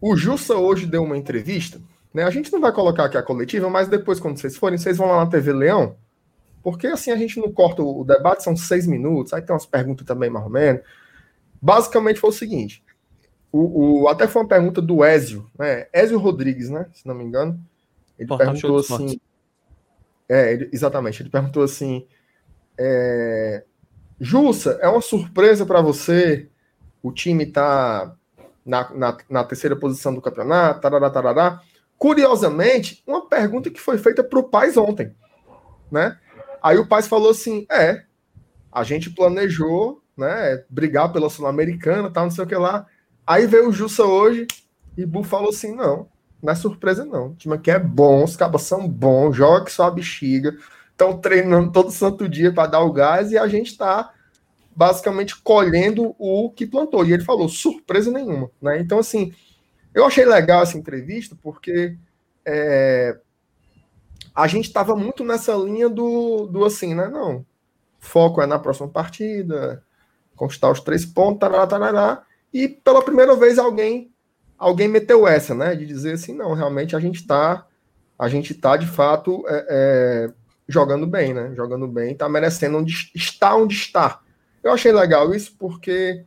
O 0.00 0.16
Jussa 0.16 0.54
hoje 0.54 0.86
deu 0.86 1.02
uma 1.02 1.16
entrevista. 1.16 1.80
Né? 2.12 2.22
A 2.22 2.30
gente 2.30 2.52
não 2.52 2.60
vai 2.60 2.72
colocar 2.72 3.06
aqui 3.06 3.18
a 3.18 3.22
coletiva, 3.22 3.68
mas 3.68 3.88
depois, 3.88 4.20
quando 4.20 4.38
vocês 4.38 4.56
forem, 4.56 4.78
vocês 4.78 4.96
vão 4.96 5.08
lá 5.08 5.24
na 5.24 5.30
TV 5.30 5.52
Leão. 5.52 5.96
Porque 6.62 6.86
assim 6.86 7.10
a 7.10 7.16
gente 7.16 7.38
não 7.38 7.52
corta 7.52 7.82
o, 7.82 8.00
o 8.00 8.04
debate, 8.04 8.42
são 8.42 8.56
seis 8.56 8.86
minutos, 8.86 9.34
aí 9.34 9.42
tem 9.42 9.52
umas 9.52 9.66
perguntas 9.66 10.06
também, 10.06 10.30
mais 10.30 10.46
ou 10.46 10.50
menos. 10.50 10.82
Basicamente 11.60 12.18
foi 12.20 12.30
o 12.30 12.32
seguinte: 12.32 12.82
o, 13.58 14.02
o- 14.04 14.08
até 14.08 14.26
foi 14.26 14.42
uma 14.42 14.48
pergunta 14.48 14.82
do 14.82 15.04
Ézio, 15.04 15.48
né? 15.58 15.86
Ézio 15.92 16.18
Rodrigues, 16.18 16.70
né? 16.70 16.86
Se 16.92 17.06
não 17.06 17.14
me 17.14 17.24
engano. 17.24 17.60
Ele 18.18 18.28
Portal 18.28 18.46
perguntou 18.52 18.78
assim. 18.78 19.20
É, 20.28 20.52
ele- 20.52 20.70
exatamente. 20.72 21.22
Ele 21.22 21.30
perguntou 21.30 21.62
assim: 21.62 22.06
é, 22.78 23.64
Jussa, 24.20 24.78
é 24.80 24.88
uma 24.88 25.00
surpresa 25.00 25.66
para 25.66 25.80
você 25.80 26.48
o 27.02 27.12
time 27.12 27.46
tá 27.46 28.16
na, 28.64 28.90
na, 28.94 29.16
na 29.28 29.44
terceira 29.44 29.76
posição 29.76 30.14
do 30.14 30.22
campeonato, 30.22 30.80
tarará, 30.80 31.10
tarará. 31.10 31.60
Curiosamente, 31.98 33.02
uma 33.06 33.28
pergunta 33.28 33.70
que 33.70 33.80
foi 33.80 33.98
feita 33.98 34.24
para 34.24 34.38
o 34.38 34.44
Paz 34.44 34.76
ontem, 34.76 35.14
né? 35.90 36.18
Aí 36.62 36.78
o 36.78 36.86
Paz 36.86 37.06
falou 37.06 37.30
assim: 37.30 37.66
é, 37.70 38.04
a 38.72 38.82
gente 38.84 39.10
planejou, 39.10 40.02
né, 40.16 40.64
brigar 40.68 41.12
pela 41.12 41.30
Sul-Americana, 41.30 42.10
tal, 42.10 42.24
não 42.24 42.30
sei 42.30 42.44
o 42.44 42.46
que 42.46 42.56
lá. 42.56 42.86
Aí 43.26 43.46
veio 43.46 43.68
o 43.68 43.72
Jussa 43.72 44.04
hoje 44.04 44.46
e 44.96 45.06
Bu 45.06 45.22
falou 45.22 45.50
assim: 45.50 45.74
não, 45.74 46.08
não 46.42 46.52
é 46.52 46.54
surpresa, 46.54 47.04
não. 47.04 47.28
O 47.28 47.34
time 47.34 47.54
aqui 47.54 47.70
é 47.70 47.78
bom, 47.78 48.24
os 48.24 48.36
cabas 48.36 48.62
são 48.62 48.88
bons, 48.88 49.34
joga 49.34 49.64
que 49.64 49.72
só 49.72 49.84
a 49.84 49.90
bexiga, 49.90 50.56
estão 50.90 51.18
treinando 51.18 51.72
todo 51.72 51.90
santo 51.90 52.28
dia 52.28 52.52
para 52.52 52.68
dar 52.68 52.80
o 52.80 52.92
gás 52.92 53.32
e 53.32 53.38
a 53.38 53.48
gente 53.48 53.68
está 53.68 54.12
basicamente 54.76 55.40
colhendo 55.40 56.14
o 56.18 56.50
que 56.50 56.66
plantou. 56.66 57.04
E 57.04 57.12
ele 57.12 57.24
falou: 57.24 57.48
surpresa 57.48 58.10
nenhuma, 58.10 58.50
né? 58.60 58.80
Então, 58.80 58.98
assim, 58.98 59.32
eu 59.94 60.04
achei 60.04 60.24
legal 60.24 60.62
essa 60.62 60.76
entrevista 60.76 61.36
porque 61.40 61.96
é, 62.44 63.18
a 64.34 64.46
gente 64.46 64.66
estava 64.66 64.96
muito 64.96 65.24
nessa 65.24 65.54
linha 65.54 65.88
do, 65.88 66.46
do 66.46 66.64
assim, 66.64 66.94
né? 66.94 67.08
Não, 67.08 67.46
foco 67.98 68.42
é 68.42 68.46
na 68.46 68.58
próxima 68.58 68.88
partida, 68.88 69.82
conquistar 70.36 70.70
os 70.70 70.80
três 70.80 71.06
pontos, 71.06 71.40
tarará, 71.40 71.66
tarará. 71.66 72.22
E 72.54 72.68
pela 72.68 73.02
primeira 73.02 73.34
vez 73.34 73.58
alguém 73.58 74.12
alguém 74.56 74.86
meteu 74.86 75.26
essa, 75.26 75.54
né? 75.56 75.74
De 75.74 75.84
dizer 75.84 76.12
assim, 76.12 76.32
não, 76.32 76.54
realmente 76.54 76.94
a 76.94 77.00
gente 77.00 77.16
está 77.16 77.66
a 78.16 78.28
gente 78.28 78.54
tá 78.54 78.76
de 78.76 78.86
fato 78.86 79.44
é, 79.48 79.66
é, 79.68 80.32
jogando 80.68 81.04
bem, 81.04 81.34
né? 81.34 81.52
Jogando 81.56 81.88
bem, 81.88 82.14
tá 82.14 82.28
merecendo 82.28 82.78
onde 82.78 83.10
está 83.12 83.56
onde 83.56 83.74
está. 83.74 84.20
Eu 84.62 84.72
achei 84.72 84.92
legal 84.92 85.34
isso 85.34 85.56
porque 85.58 86.24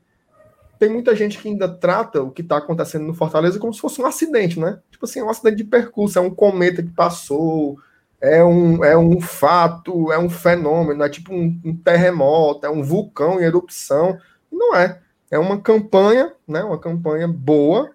tem 0.78 0.90
muita 0.90 1.16
gente 1.16 1.38
que 1.40 1.48
ainda 1.48 1.70
trata 1.70 2.22
o 2.22 2.30
que 2.30 2.42
está 2.42 2.58
acontecendo 2.58 3.06
no 3.06 3.14
Fortaleza 3.14 3.58
como 3.58 3.74
se 3.74 3.80
fosse 3.80 4.02
um 4.02 4.06
acidente, 4.06 4.60
né? 4.60 4.80
Tipo 4.92 5.06
assim, 5.06 5.20
é 5.20 5.24
um 5.24 5.30
acidente 5.30 5.56
de 5.56 5.64
percurso, 5.64 6.20
é 6.20 6.22
um 6.22 6.30
cometa 6.30 6.84
que 6.84 6.90
passou, 6.90 7.80
é 8.20 8.44
um, 8.44 8.84
é 8.84 8.98
um 8.98 9.22
fato, 9.22 10.12
é 10.12 10.20
um 10.20 10.30
fenômeno, 10.30 11.04
é 11.04 11.10
tipo 11.10 11.34
um, 11.34 11.60
um 11.64 11.76
terremoto, 11.76 12.66
é 12.66 12.70
um 12.70 12.84
vulcão 12.84 13.40
em 13.40 13.46
erupção. 13.46 14.20
Não 14.52 14.76
é. 14.76 15.02
É 15.30 15.38
uma 15.38 15.60
campanha, 15.60 16.34
né? 16.48 16.64
Uma 16.64 16.80
campanha 16.80 17.28
boa 17.28 17.92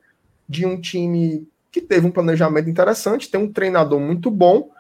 de 0.49 0.67
um 0.67 0.81
time 0.81 1.49
que 1.71 1.81
teve 1.81 2.07
um 2.07 2.11
planejamento 2.11 2.69
interessante, 2.69 3.31
tem 3.31 3.41
um 3.41 3.51
treinador 3.51 3.99
muito 3.99 4.31
bom 4.31 4.71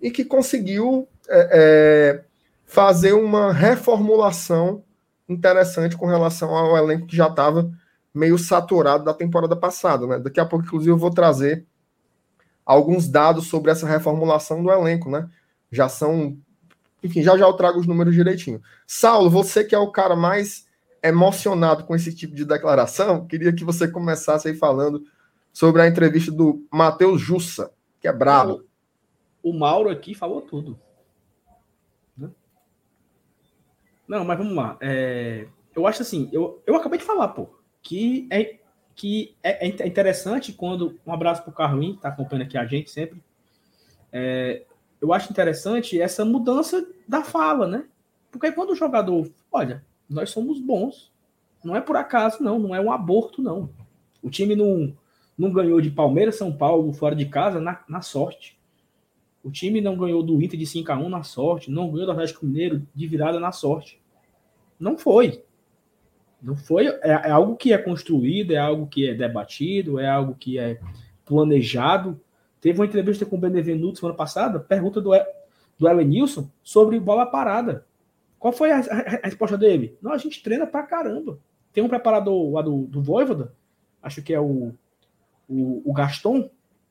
e 0.00 0.10
que 0.10 0.24
conseguiu 0.24 1.06
é, 1.28 1.48
é, 1.52 2.24
fazer 2.64 3.12
uma 3.12 3.52
reformulação 3.52 4.82
interessante 5.28 5.96
com 5.96 6.06
relação 6.06 6.54
ao 6.54 6.76
elenco 6.76 7.06
que 7.06 7.16
já 7.16 7.26
estava 7.26 7.70
meio 8.14 8.38
saturado 8.38 9.04
da 9.04 9.12
temporada 9.12 9.54
passada. 9.54 10.06
Né? 10.06 10.18
Daqui 10.18 10.40
a 10.40 10.46
pouco, 10.46 10.64
inclusive, 10.64 10.90
eu 10.90 10.96
vou 10.96 11.10
trazer 11.10 11.66
alguns 12.64 13.08
dados 13.08 13.46
sobre 13.46 13.70
essa 13.70 13.86
reformulação 13.86 14.62
do 14.62 14.70
elenco. 14.70 15.10
Né? 15.10 15.28
Já 15.70 15.88
são. 15.88 16.36
Enfim, 17.02 17.22
já 17.22 17.36
já 17.36 17.46
eu 17.46 17.52
trago 17.52 17.78
os 17.78 17.86
números 17.86 18.14
direitinho. 18.14 18.62
Saulo, 18.86 19.28
você 19.28 19.62
que 19.62 19.74
é 19.74 19.78
o 19.78 19.92
cara 19.92 20.16
mais 20.16 20.66
emocionado 21.02 21.84
com 21.84 21.94
esse 21.94 22.14
tipo 22.14 22.34
de 22.34 22.44
declaração, 22.44 23.26
queria 23.26 23.52
que 23.52 23.64
você 23.64 23.88
começasse 23.88 24.48
aí 24.48 24.54
falando 24.54 25.04
sobre 25.52 25.82
a 25.82 25.88
entrevista 25.88 26.30
do 26.30 26.66
Matheus 26.70 27.20
Jussa, 27.20 27.72
que 28.00 28.08
é 28.08 28.12
brabo. 28.12 28.64
O 29.42 29.52
Mauro 29.52 29.90
aqui 29.90 30.14
falou 30.14 30.42
tudo. 30.42 30.78
Né? 32.16 32.30
Não, 34.06 34.24
mas 34.24 34.38
vamos 34.38 34.54
lá. 34.54 34.76
É, 34.80 35.48
eu 35.74 35.86
acho 35.86 36.02
assim, 36.02 36.28
eu, 36.32 36.62
eu 36.66 36.76
acabei 36.76 36.98
de 36.98 37.04
falar, 37.04 37.28
pô, 37.28 37.48
que 37.82 38.28
é, 38.30 38.58
que 38.94 39.36
é, 39.42 39.66
é 39.66 39.86
interessante 39.86 40.52
quando. 40.52 40.98
Um 41.06 41.12
abraço 41.12 41.42
pro 41.42 41.52
Carlinhos, 41.52 41.96
que 41.96 42.02
tá 42.02 42.08
acompanhando 42.08 42.46
aqui 42.46 42.58
a 42.58 42.66
gente 42.66 42.90
sempre. 42.90 43.22
É, 44.12 44.64
eu 45.00 45.12
acho 45.12 45.30
interessante 45.30 46.00
essa 46.00 46.24
mudança 46.24 46.86
da 47.06 47.22
fala, 47.22 47.66
né? 47.66 47.84
Porque 48.30 48.52
quando 48.52 48.70
o 48.70 48.76
jogador, 48.76 49.30
olha, 49.50 49.84
nós 50.08 50.30
somos 50.30 50.60
bons. 50.60 51.12
Não 51.62 51.76
é 51.76 51.80
por 51.80 51.96
acaso, 51.96 52.42
não. 52.42 52.58
Não 52.58 52.74
é 52.74 52.80
um 52.80 52.90
aborto, 52.90 53.42
não. 53.42 53.70
O 54.22 54.30
time 54.30 54.56
não, 54.56 54.94
não 55.36 55.52
ganhou 55.52 55.80
de 55.80 55.90
Palmeiras, 55.90 56.36
São 56.36 56.52
Paulo, 56.52 56.92
fora 56.92 57.14
de 57.14 57.26
casa, 57.26 57.60
na, 57.60 57.82
na 57.88 58.00
sorte. 58.00 58.58
O 59.42 59.50
time 59.50 59.80
não 59.80 59.96
ganhou 59.96 60.22
do 60.22 60.42
Inter 60.42 60.58
de 60.58 60.66
5 60.66 60.90
a 60.90 60.98
1 60.98 61.08
na 61.08 61.22
sorte, 61.22 61.70
não 61.70 61.90
ganhou 61.90 62.06
do 62.06 62.12
Atlético 62.12 62.44
Mineiro 62.44 62.86
de 62.94 63.06
virada 63.06 63.38
na 63.38 63.52
sorte. 63.52 64.00
Não 64.78 64.98
foi. 64.98 65.42
Não 66.42 66.56
foi. 66.56 66.86
É, 66.86 67.10
é, 67.10 67.30
algo 67.30 67.56
que 67.56 67.72
é 67.72 67.78
construído, 67.78 68.52
é 68.52 68.58
algo 68.58 68.86
que 68.86 69.08
é 69.08 69.14
debatido, 69.14 69.98
é 69.98 70.08
algo 70.08 70.34
que 70.34 70.58
é 70.58 70.80
planejado. 71.24 72.20
Teve 72.60 72.78
uma 72.78 72.86
entrevista 72.86 73.24
com 73.24 73.36
o 73.36 73.40
Benevenuto 73.40 73.98
semana 73.98 74.16
passada, 74.16 74.60
pergunta 74.60 75.00
do, 75.00 75.10
do 75.78 75.88
Elenilson 75.88 76.50
sobre 76.62 76.98
bola 76.98 77.26
parada. 77.26 77.86
Qual 78.38 78.52
foi 78.52 78.70
a, 78.70 78.78
a, 78.78 78.80
a, 78.80 79.26
resposta 79.26 79.58
dele? 79.58 79.96
Não, 80.00 80.12
a 80.12 80.18
gente 80.18 80.42
treina 80.42 80.66
pra 80.66 80.82
caramba. 80.82 81.38
Tem 81.72 81.82
um 81.82 81.88
preparador 81.88 82.52
lá 82.52 82.62
do, 82.62 82.86
do 82.86 83.02
Voivoda, 83.02 83.54
acho 84.02 84.22
que 84.22 84.32
é 84.32 84.40
o, 84.40 84.72
o, 85.48 85.82
o 85.84 85.92
Gaston, 85.92 86.50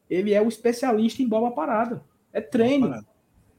ele 0.09 0.33
é 0.33 0.41
o 0.41 0.47
especialista 0.47 1.21
em 1.21 1.27
bola 1.27 1.51
parada. 1.51 2.03
É 2.31 2.41
treino. 2.41 3.05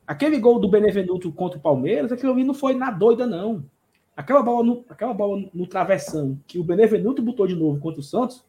Aquele 0.06 0.38
gol 0.38 0.58
do 0.58 0.68
Benevenuto 0.68 1.30
contra 1.32 1.58
o 1.58 1.62
Palmeiras, 1.62 2.10
aquilo 2.12 2.32
ali 2.32 2.44
não 2.44 2.54
foi 2.54 2.74
na 2.74 2.90
doida, 2.90 3.26
não. 3.26 3.64
Aquela 4.16 4.42
bola 4.42 4.64
no, 4.64 4.84
aquela 4.88 5.12
bola 5.12 5.48
no 5.52 5.66
travessão 5.66 6.38
que 6.46 6.58
o 6.58 6.64
Benevenuto 6.64 7.22
botou 7.22 7.46
de 7.46 7.54
novo 7.54 7.78
contra 7.78 8.00
o 8.00 8.02
Santos 8.02 8.44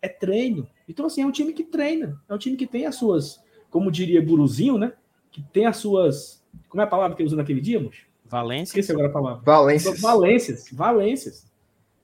é 0.00 0.08
treino. 0.08 0.68
Então, 0.88 1.06
assim, 1.06 1.22
é 1.22 1.26
um 1.26 1.32
time 1.32 1.52
que 1.52 1.64
treina. 1.64 2.20
É 2.28 2.34
um 2.34 2.38
time 2.38 2.56
que 2.56 2.66
tem 2.66 2.86
as 2.86 2.96
suas, 2.96 3.42
como 3.70 3.90
diria 3.90 4.24
Guruzinho, 4.24 4.76
né? 4.76 4.92
Que 5.30 5.42
tem 5.42 5.66
as 5.66 5.78
suas. 5.78 6.44
Como 6.68 6.80
é 6.80 6.84
a 6.84 6.88
palavra 6.88 7.16
que 7.16 7.22
ele 7.22 7.26
usou 7.26 7.38
naquele 7.38 7.60
dia, 7.60 7.80
moço? 7.80 8.06
Valência. 8.24 8.72
Esqueci 8.72 8.92
agora 8.92 9.08
a 9.08 9.12
palavra. 9.12 9.42
Valência. 9.44 9.94
Valências. 10.00 10.66
Valências. 10.72 11.46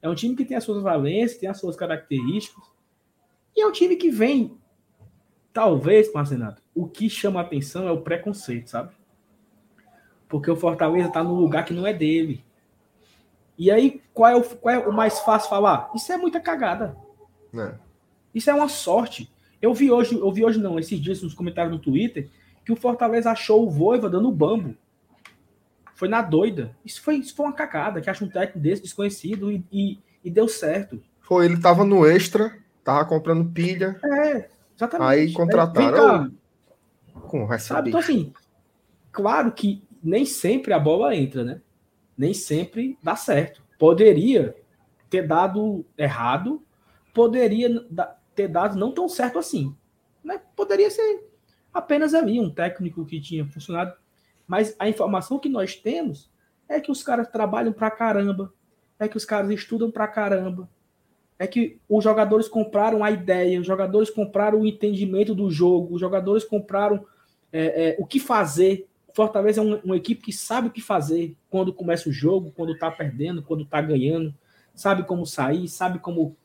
É 0.03 0.09
um 0.09 0.15
time 0.15 0.35
que 0.37 0.45
tem 0.45 0.57
as 0.57 0.65
suas 0.65 0.83
valências, 0.83 1.39
tem 1.41 1.49
as 1.49 1.59
suas 1.59 1.77
características. 1.77 2.65
E 3.57 3.63
é 3.63 3.67
um 3.67 3.73
time 3.73 3.97
que 3.97 4.11
vem, 4.11 4.57
talvez, 5.53 6.13
Marcenato, 6.13 6.63
o 6.75 6.87
que 6.87 7.11
chama 7.11 7.41
a 7.41 7.43
atenção 7.43 7.87
é 7.87 7.91
o 7.91 8.01
preconceito, 8.01 8.71
sabe? 8.71 8.91
Porque 10.29 10.51
o 10.51 10.57
Fortaleza 10.57 11.11
tá 11.11 11.23
num 11.25 11.35
lugar 11.35 11.65
que 11.65 11.75
não 11.75 11.87
é 11.87 11.93
dele. 11.93 12.45
E 13.59 13.71
aí, 13.71 14.01
qual 14.15 14.31
é 14.31 14.37
o, 14.37 14.43
qual 14.43 14.75
é 14.75 14.79
o 14.79 14.93
mais 14.93 15.21
fácil 15.21 15.51
falar? 15.51 15.91
Isso 15.95 16.11
é 16.13 16.17
muita 16.17 16.41
cagada. 16.41 16.97
né? 17.53 17.79
Isso 18.35 18.49
é 18.49 18.55
uma 18.55 18.69
sorte. 18.69 19.31
Eu 19.61 19.75
vi 19.75 19.91
hoje, 19.91 20.15
eu 20.17 20.33
vi 20.33 20.45
hoje 20.45 20.59
não, 20.59 20.79
esses 20.79 20.99
dias 20.99 21.21
nos 21.23 21.35
comentários 21.35 21.73
no 21.75 21.79
Twitter, 21.79 22.31
que 22.65 22.73
o 22.73 22.77
Fortaleza 22.77 23.31
achou 23.31 23.67
o 23.67 23.71
Voiva 23.71 24.09
dando 24.09 24.31
bambo. 24.31 24.75
Foi 26.01 26.09
na 26.09 26.23
doida. 26.23 26.75
Isso 26.83 27.03
foi, 27.03 27.17
isso 27.17 27.37
foi 27.37 27.45
uma 27.45 27.53
cagada, 27.53 28.01
que 28.01 28.09
acha 28.09 28.25
um 28.25 28.29
técnico 28.31 28.59
desse 28.59 28.81
desconhecido 28.81 29.53
e, 29.53 29.63
e, 29.71 29.99
e 30.25 30.31
deu 30.31 30.49
certo. 30.49 30.99
Foi, 31.21 31.45
ele 31.45 31.61
tava 31.61 31.85
no 31.85 32.07
extra, 32.07 32.57
tava 32.83 33.05
comprando 33.05 33.53
pilha, 33.53 34.01
É, 34.03 34.49
exatamente. 34.75 35.11
Aí 35.11 35.33
contrataram- 35.35 36.23
Vem 36.23 36.31
cá, 36.31 37.21
com 37.29 37.41
sabe? 37.41 37.53
recebido. 37.53 37.89
Então, 37.89 38.01
assim, 38.01 38.33
claro 39.13 39.53
que 39.53 39.85
nem 40.03 40.25
sempre 40.25 40.73
a 40.73 40.79
bola 40.79 41.15
entra, 41.15 41.45
né? 41.45 41.61
Nem 42.17 42.33
sempre 42.33 42.99
dá 43.03 43.15
certo. 43.15 43.63
Poderia 43.79 44.57
ter 45.11 45.29
dado 45.29 45.85
errado, 45.99 46.65
poderia 47.13 47.69
ter 48.35 48.49
dado 48.49 48.75
não 48.79 48.91
tão 48.91 49.07
certo 49.07 49.39
assim. 49.39 49.77
Né? 50.25 50.41
Poderia 50.57 50.91
ser 50.91 51.29
apenas 51.75 52.15
ali 52.15 52.41
um 52.41 52.49
técnico 52.49 53.05
que 53.05 53.21
tinha 53.21 53.45
funcionado. 53.45 53.93
Mas 54.51 54.75
a 54.81 54.89
informação 54.89 55.39
que 55.39 55.49
nós 55.49 55.77
temos 55.77 56.29
é 56.69 56.81
que 56.81 56.91
os 56.91 57.05
caras 57.05 57.29
trabalham 57.29 57.73
pra 57.73 57.89
caramba, 57.89 58.53
é 58.99 59.07
que 59.07 59.17
os 59.17 59.25
caras 59.25 59.49
estudam 59.53 59.93
pra 59.93 60.09
caramba, 60.09 60.69
é 61.39 61.47
que 61.47 61.79
os 61.89 62.03
jogadores 62.03 62.49
compraram 62.49 63.05
a 63.05 63.13
ideia, 63.13 63.61
os 63.61 63.67
jogadores 63.67 64.11
compraram 64.11 64.63
o 64.63 64.67
entendimento 64.67 65.37
do 65.37 65.49
jogo, 65.53 65.95
os 65.95 66.01
jogadores 66.01 66.43
compraram 66.43 67.07
é, 67.53 67.91
é, 67.91 67.97
o 68.01 68.05
que 68.05 68.19
fazer. 68.19 68.89
Fortaleza 69.15 69.61
é 69.61 69.65
um- 69.65 69.79
uma 69.85 69.97
equipe 69.97 70.21
que 70.21 70.33
sabe 70.33 70.67
o 70.67 70.71
que 70.73 70.81
fazer 70.81 71.37
quando 71.49 71.73
começa 71.73 72.09
o 72.09 72.13
jogo, 72.13 72.51
quando 72.57 72.77
tá 72.77 72.91
perdendo, 72.91 73.45
quando 73.45 73.65
tá 73.65 73.81
ganhando, 73.81 74.35
sabe 74.75 75.05
como 75.05 75.25
sair, 75.25 75.69
sabe 75.69 76.01
como. 76.01 76.37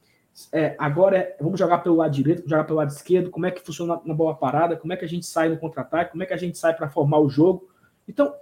é, 0.51 0.75
agora 0.77 1.17
é, 1.17 1.37
vamos 1.41 1.57
jogar 1.59 1.79
pelo 1.79 1.95
lado 1.95 2.11
direito, 2.11 2.37
vamos 2.39 2.51
jogar 2.51 2.65
pelo 2.65 2.77
lado 2.77 2.91
esquerdo, 2.91 3.31
como 3.31 3.47
é 3.47 3.51
que 3.51 3.61
funciona 3.61 3.99
na 4.05 4.13
bola 4.13 4.35
parada, 4.35 4.77
como 4.77 4.93
é 4.93 4.97
que 4.97 5.05
a 5.05 5.07
gente 5.07 5.25
sai 5.25 5.49
no 5.49 5.57
contra-ataque, 5.57 6.11
como 6.11 6.21
é 6.21 6.25
que 6.27 6.33
a 6.33 6.37
gente 6.37 6.55
sai 6.55 6.75
para 6.75 6.87
formar 6.87 7.17
o 7.19 7.27
jogo. 7.29 7.67
Então, 8.07 8.35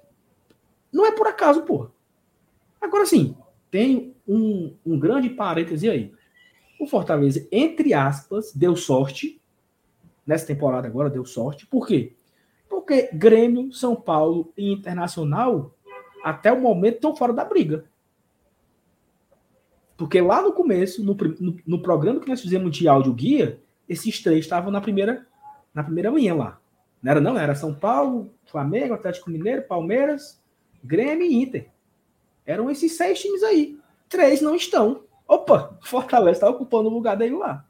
não 0.92 1.06
é 1.06 1.12
por 1.12 1.28
acaso, 1.28 1.64
porra. 1.64 1.92
Agora 2.80 3.06
sim, 3.06 3.36
tem 3.72 4.16
um, 4.28 4.76
um 4.86 5.00
grande 5.00 5.30
parêntese 5.30 5.90
aí. 5.90 6.14
O 6.80 6.86
Fortaleza, 6.86 7.48
entre 7.52 7.94
aspas, 7.94 8.54
deu 8.54 8.76
sorte. 8.76 9.42
Nessa 10.26 10.48
temporada 10.48 10.88
agora 10.88 11.10
deu 11.10 11.26
sorte. 11.26 11.66
Por 11.66 11.88
quê? 11.88 12.14
Porque 12.70 13.10
Grêmio, 13.14 13.72
São 13.74 13.96
Paulo 13.96 14.52
e 14.58 14.72
Internacional, 14.72 15.76
até 16.24 16.52
o 16.52 16.62
momento, 16.62 16.96
estão 16.96 17.16
fora 17.16 17.34
da 17.34 17.46
briga. 17.46 17.86
Porque 19.96 20.20
lá 20.22 20.42
no 20.42 20.54
começo, 20.54 21.04
no, 21.04 21.16
no, 21.40 21.58
no 21.66 21.82
programa 21.82 22.20
que 22.20 22.28
nós 22.28 22.42
fizemos 22.42 22.76
de 22.76 22.88
áudio 22.88 23.14
guia, 23.14 23.62
esses 23.88 24.22
três 24.22 24.46
estavam 24.46 24.72
na 24.72 24.82
primeira, 24.82 25.26
na 25.74 25.84
primeira 25.84 26.10
linha 26.10 26.34
lá. 26.34 26.60
Não 27.04 27.12
era 27.12 27.22
não, 27.22 27.38
era 27.38 27.54
São 27.54 27.76
Paulo, 27.76 28.34
Flamengo, 28.46 28.94
Atlético 28.94 29.30
Mineiro, 29.30 29.64
Palmeiras, 29.64 30.42
Grêmio 30.82 31.28
e 31.28 31.36
Inter. 31.36 31.70
Eram 32.46 32.72
esses 32.72 32.94
seis 32.96 33.22
times 33.22 33.44
aí. 33.44 33.78
Três 34.08 34.42
não 34.42 34.56
estão. 34.56 35.04
Opa, 35.28 35.78
Fortaleza 35.84 36.38
está 36.38 36.50
ocupando 36.50 36.90
o 36.90 36.94
lugar 36.94 37.18
dele 37.18 37.36
lá. 37.36 37.66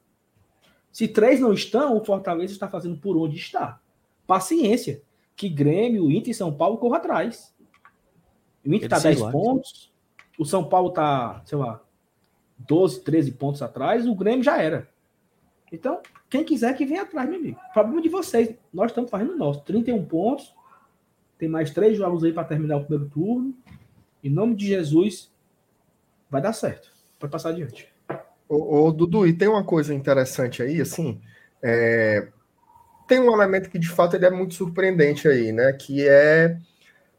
Se 0.92 1.08
três 1.08 1.40
não 1.40 1.52
estão, 1.52 1.98
o 1.98 2.06
Fortaleza 2.06 2.54
está 2.54 2.68
fazendo 2.70 2.96
por 2.98 3.18
onde 3.18 3.36
está. 3.36 3.80
Paciência. 4.28 5.02
Que 5.36 5.50
Grêmio, 5.50 6.12
Inter 6.12 6.30
e 6.30 6.36
São 6.36 6.54
Paulo 6.54 6.78
corram 6.78 6.98
atrás. 6.98 7.56
O 8.64 8.72
Inter 8.72 8.84
está 8.86 8.98
Eles 8.98 9.04
10 9.04 9.18
se 9.18 9.24
lá. 9.24 9.32
pontos. 9.32 9.94
O 10.38 10.46
São 10.46 10.64
Paulo 10.64 10.90
está, 10.90 11.42
sei 11.46 11.58
lá, 11.58 11.82
12, 12.60 13.02
13 13.02 13.32
pontos 13.32 13.64
atrás. 13.64 14.08
O 14.08 14.14
Grêmio 14.14 14.44
já 14.44 14.62
era. 14.62 14.93
Então, 15.74 16.00
quem 16.30 16.44
quiser 16.44 16.76
que 16.76 16.86
venha 16.86 17.02
atrás, 17.02 17.28
meu 17.28 17.40
amigo. 17.40 17.60
Problema 17.74 18.00
de 18.00 18.08
vocês. 18.08 18.56
Nós 18.72 18.92
estamos 18.92 19.10
fazendo 19.10 19.34
o 19.34 19.38
nosso. 19.38 19.62
31 19.62 20.06
pontos. 20.06 20.54
Tem 21.36 21.50
mais 21.50 21.72
três 21.72 21.98
jogos 21.98 22.24
aí 22.24 22.32
para 22.32 22.44
terminar 22.44 22.78
o 22.78 22.86
primeiro 22.86 23.10
turno. 23.10 23.56
Em 24.24 24.30
nome 24.30 24.56
de 24.56 24.68
Jesus, 24.68 25.32
vai 26.30 26.40
dar 26.40 26.54
certo. 26.54 26.90
Pode 27.20 27.32
passar 27.32 27.50
adiante. 27.50 27.92
Ô, 28.48 28.86
ô, 28.86 28.92
Dudu, 28.92 29.26
e 29.26 29.34
tem 29.34 29.48
uma 29.48 29.64
coisa 29.64 29.96
interessante 29.96 30.62
aí, 30.62 30.80
assim, 30.80 31.20
é, 31.62 32.28
tem 33.08 33.20
um 33.20 33.34
elemento 33.34 33.70
que 33.70 33.80
de 33.80 33.90
fato 33.90 34.16
ele 34.16 34.26
é 34.26 34.30
muito 34.30 34.54
surpreendente 34.54 35.28
aí, 35.28 35.52
né? 35.52 35.74
Que 35.74 36.08
é 36.08 36.56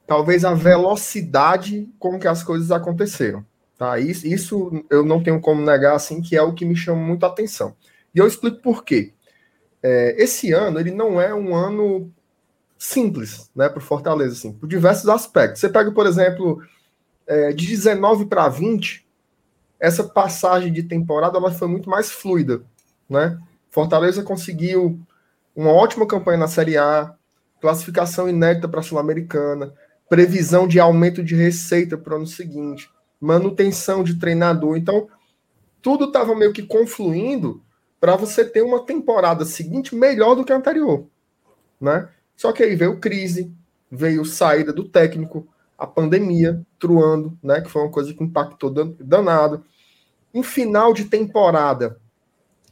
talvez 0.07 0.45
a 0.45 0.55
velocidade 0.55 1.93
com 1.99 2.21
que 2.21 2.29
as 2.29 2.45
coisas 2.45 2.71
aconteceram. 2.71 3.45
Tá? 3.77 3.99
Isso, 3.99 4.27
isso 4.29 4.85
eu 4.89 5.05
não 5.05 5.21
tenho 5.21 5.41
como 5.41 5.61
negar, 5.61 5.97
assim, 5.97 6.23
que 6.23 6.37
é 6.37 6.43
o 6.43 6.55
que 6.55 6.65
me 6.65 6.77
chama 6.77 7.03
muito 7.03 7.25
a 7.27 7.29
atenção. 7.29 7.75
E 8.15 8.19
eu 8.19 8.27
explico 8.27 8.63
por 8.63 8.85
quê. 8.85 9.13
É, 9.83 10.23
esse 10.23 10.53
ano 10.53 10.79
ele 10.79 10.91
não 10.91 11.21
é 11.21 11.35
um 11.35 11.55
ano 11.55 12.11
simples, 12.79 13.51
né, 13.55 13.69
para 13.69 13.79
o 13.79 13.83
Fortaleza, 13.83 14.35
assim, 14.35 14.53
por 14.53 14.69
diversos 14.69 15.09
aspectos. 15.09 15.61
Você 15.61 15.69
pega, 15.69 15.91
por 15.91 16.07
exemplo, 16.07 16.63
é, 17.27 17.53
de 17.53 17.67
19 17.67 18.27
para 18.27 18.49
20, 18.49 19.07
essa 19.81 20.05
passagem 20.05 20.73
de 20.73 20.83
temporada 20.83 21.39
ela 21.39 21.51
foi 21.51 21.69
muito 21.69 21.91
mais 21.91 22.11
fluida, 22.11 22.63
né? 23.09 23.39
Fortaleza 23.71 24.23
conseguiu 24.23 25.01
uma 25.55 25.73
ótima 25.73 26.07
campanha 26.07 26.39
na 26.39 26.49
Série 26.49 26.77
A, 26.77 27.15
classificação 27.61 28.29
inédita 28.29 28.69
para 28.69 28.81
a 28.81 28.83
Sul-Americana, 28.83 29.73
previsão 30.09 30.69
de 30.69 30.79
aumento 30.79 31.23
de 31.23 31.35
receita 31.35 31.97
para 31.97 32.15
o 32.15 32.17
ano 32.17 32.27
seguinte, 32.27 32.91
manutenção 33.21 34.05
de 34.05 34.19
treinador. 34.19 34.77
Então, 34.77 35.09
tudo 35.83 36.07
estava 36.07 36.35
meio 36.35 36.53
que 36.53 36.63
confluindo 36.63 37.63
para 38.05 38.17
você 38.17 38.45
ter 38.45 38.61
uma 38.61 38.85
temporada 38.85 39.47
seguinte 39.47 39.95
melhor 39.95 40.35
do 40.35 40.45
que 40.45 40.53
a 40.53 40.57
anterior, 40.57 41.07
né? 41.81 42.07
Só 42.37 42.53
que 42.53 42.63
aí 42.63 42.77
veio 42.77 43.01
crise, 43.01 43.51
veio 43.91 44.27
saída 44.27 44.75
do 44.75 44.87
técnico, 44.87 45.49
a 45.79 45.87
pandemia 45.87 46.61
truando, 46.79 47.39
né? 47.43 47.63
Que 47.63 47.71
foi 47.71 47.81
uma 47.81 47.91
coisa 47.91 48.13
que 48.13 48.23
impactou 48.23 48.69
dan- 48.69 48.93
danado. 49.01 49.65
Um 50.35 50.43
final 50.43 50.93
de 50.93 51.07
temporada 51.07 51.99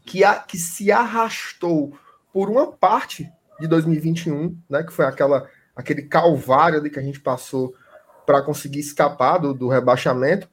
que, 0.04 0.22
a, 0.22 0.34
que 0.34 0.58
se 0.58 0.92
arrastou 0.92 1.94
por 2.30 2.50
uma 2.50 2.70
parte 2.70 3.26
de 3.58 3.66
2021, 3.66 4.54
né? 4.68 4.82
Que 4.82 4.92
foi 4.92 5.06
aquela, 5.06 5.48
aquele 5.74 6.02
calvário 6.02 6.78
ali 6.78 6.90
que 6.90 6.98
a 6.98 7.02
gente 7.02 7.20
passou 7.20 7.74
para 8.26 8.42
conseguir 8.42 8.80
escapar 8.80 9.38
do, 9.38 9.54
do 9.54 9.68
rebaixamento. 9.68 10.46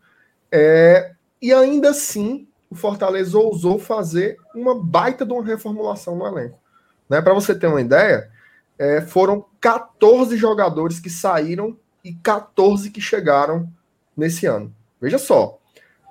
É, 0.49 1.15
e 1.41 1.51
ainda 1.51 1.89
assim, 1.89 2.47
o 2.69 2.75
Fortaleza 2.75 3.37
ousou 3.37 3.79
fazer 3.79 4.37
uma 4.53 4.79
baita 4.79 5.25
de 5.25 5.33
uma 5.33 5.43
reformulação 5.43 6.15
no 6.15 6.27
elenco. 6.27 6.59
Né? 7.09 7.21
Para 7.21 7.33
você 7.33 7.55
ter 7.55 7.67
uma 7.67 7.81
ideia, 7.81 8.29
é, 8.77 9.01
foram 9.01 9.45
14 9.59 10.37
jogadores 10.37 10.99
que 10.99 11.09
saíram 11.09 11.77
e 12.03 12.13
14 12.13 12.91
que 12.91 13.01
chegaram 13.01 13.67
nesse 14.15 14.45
ano. 14.45 14.73
Veja 15.01 15.17
só, 15.17 15.59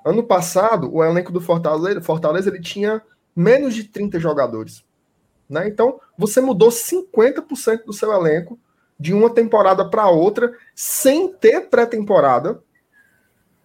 ano 0.05 0.23
passado 0.23 0.93
o 0.93 1.05
elenco 1.05 1.31
do 1.31 1.41
Fortaleza, 1.41 2.01
Fortaleza 2.01 2.51
ele 2.51 2.61
tinha 2.61 3.03
menos 3.35 3.75
de 3.75 3.85
30 3.85 4.19
jogadores. 4.19 4.85
Né? 5.49 5.69
Então, 5.69 6.01
você 6.17 6.41
mudou 6.41 6.71
50% 6.71 7.85
do 7.85 7.93
seu 7.93 8.13
elenco 8.13 8.59
de 8.99 9.15
uma 9.15 9.31
temporada 9.31 9.89
para 9.89 10.09
outra 10.09 10.53
sem 10.75 11.33
ter 11.33 11.69
pré-temporada, 11.69 12.61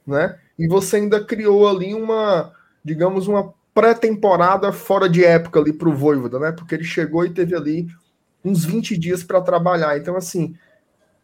né? 0.06 0.38
E 0.60 0.68
você 0.68 0.98
ainda 0.98 1.26
criou 1.26 1.68
ali 1.68 1.94
uma, 1.94 2.54
digamos, 2.84 3.28
uma 3.28 3.54
pré-temporada 3.74 4.72
fora 4.72 5.10
de 5.10 5.24
época 5.24 5.60
ali 5.60 5.74
para 5.74 5.90
o 5.90 5.96
Voivoda, 5.96 6.40
né? 6.40 6.52
Porque 6.52 6.76
ele 6.76 6.84
chegou 6.84 7.26
e 7.26 7.34
teve 7.34 7.56
ali 7.56 7.88
uns 8.44 8.66
20 8.66 8.98
dias 8.98 9.24
para 9.24 9.42
trabalhar. 9.42 9.98
Então, 9.98 10.16
assim, 10.16 10.56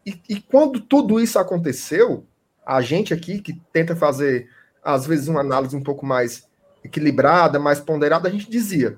e, 0.04 0.20
e 0.28 0.40
quando 0.40 0.80
tudo 0.80 1.20
isso 1.20 1.38
aconteceu, 1.38 2.24
a 2.64 2.80
gente 2.80 3.12
aqui 3.12 3.40
que 3.40 3.60
tenta 3.72 3.94
fazer, 3.94 4.48
às 4.82 5.06
vezes, 5.06 5.28
uma 5.28 5.40
análise 5.40 5.76
um 5.76 5.82
pouco 5.82 6.04
mais 6.06 6.48
equilibrada, 6.82 7.58
mais 7.58 7.80
ponderada, 7.80 8.28
a 8.28 8.32
gente 8.32 8.50
dizia: 8.50 8.96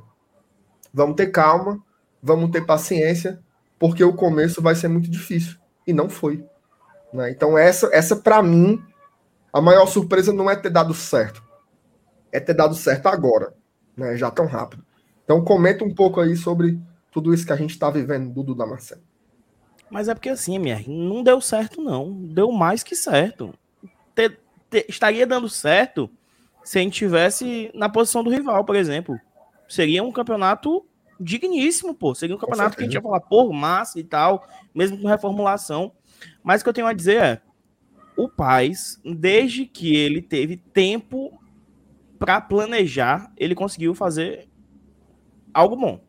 vamos 0.93 1.17
ter 1.17 1.29
calma, 1.29 1.83
vamos 2.23 2.51
ter 2.51 2.65
paciência, 2.65 3.41
porque 3.79 4.05
o 4.05 4.15
começo 4.15 4.63
vai 4.63 4.75
ser 4.75 4.89
muito 4.89 5.11
difícil. 5.11 5.57
E 5.87 5.93
não 5.93 6.09
foi. 6.09 6.45
Né? 7.13 7.31
Então, 7.31 7.59
essa, 7.59 7.91
essa 7.93 8.17
para 8.17 8.43
mim, 8.43 8.83
a 9.53 9.61
maior 9.61 9.87
surpresa 9.87 10.33
não 10.33 10.49
é 10.49 10.57
ter 10.57 10.71
dado 10.71 10.95
certo, 10.95 11.43
é 12.33 12.41
ter 12.41 12.55
dado 12.55 12.75
certo 12.75 13.07
agora, 13.07 13.55
né? 13.97 14.17
já 14.17 14.31
tão 14.31 14.47
rápido. 14.47 14.85
Então 15.25 15.45
comenta 15.45 15.85
um 15.85 15.95
pouco 15.95 16.21
aí 16.21 16.35
sobre 16.37 16.81
tudo 17.13 17.33
isso 17.33 17.47
que 17.47 17.53
a 17.53 17.57
gente 17.57 17.71
está 17.71 17.91
vivendo, 17.91 18.33
Dudu 18.33 18.55
Damasceno. 18.55 19.03
Mas 19.91 20.09
é 20.09 20.15
porque 20.15 20.31
assim, 20.31 20.55
MR, 20.57 20.89
não 20.89 21.23
deu 21.23 21.41
certo, 21.41 21.83
não. 21.83 22.13
Deu 22.13 22.51
mais 22.51 22.83
que 22.83 22.97
certo. 22.97 23.53
Te- 24.15 24.39
te- 24.71 24.87
estaria 24.89 25.27
dando 25.27 25.49
certo 25.49 26.11
se 26.65 26.79
a 26.79 26.83
gente 26.83 26.95
tivesse 26.95 27.71
na 27.75 27.89
posição 27.89 28.25
do 28.25 28.31
rival, 28.31 28.65
por 28.65 28.75
exemplo. 28.75 29.21
Seria 29.69 30.03
um 30.03 30.11
campeonato 30.11 30.85
digníssimo, 31.21 31.95
pô. 31.95 32.15
Seria 32.15 32.35
um 32.35 32.39
campeonato 32.39 32.77
que 32.77 32.83
a 32.83 32.87
gente 32.87 32.95
ia 32.95 33.03
falar, 33.03 33.21
pô, 33.21 33.53
massa 33.53 34.01
e 34.01 34.05
tal, 34.05 34.47
mesmo 34.75 34.99
com 34.99 35.09
reformulação. 35.09 35.93
Mas 36.43 36.61
o 36.61 36.65
que 36.65 36.71
eu 36.71 36.75
tenho 36.75 36.87
a 36.87 36.93
dizer 36.95 37.23
é: 37.23 37.43
o 38.17 38.29
Paz, 38.29 38.99
desde 39.05 39.67
que 39.67 39.95
ele 39.95 40.23
teve 40.23 40.57
tempo 40.57 41.39
para 42.25 42.41
planejar, 42.41 43.33
ele 43.37 43.55
conseguiu 43.55 43.95
fazer 43.95 44.49
algo 45.53 45.77
bom. 45.77 46.01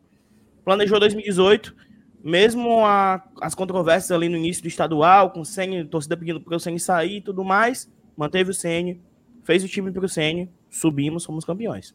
Planejou 0.64 1.00
2018, 1.00 1.74
mesmo 2.22 2.84
a- 2.86 3.22
as 3.42 3.54
controvérsias 3.54 4.12
ali 4.12 4.28
no 4.28 4.36
início 4.36 4.62
do 4.62 4.68
estadual, 4.68 5.30
com 5.30 5.40
o 5.40 5.44
Senna, 5.44 5.84
torcida 5.86 6.16
pedindo 6.16 6.40
para 6.40 6.56
o 6.56 6.60
Senna 6.60 6.78
sair 6.78 7.18
e 7.18 7.20
tudo 7.20 7.44
mais, 7.44 7.90
manteve 8.16 8.50
o 8.50 8.54
Senna, 8.54 8.96
fez 9.44 9.64
o 9.64 9.68
time 9.68 9.92
para 9.92 10.04
o 10.06 10.08
Senna, 10.08 10.48
subimos, 10.70 11.24
fomos 11.24 11.44
campeões. 11.44 11.94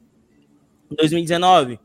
Em 0.92 0.96
2019, 0.96 1.80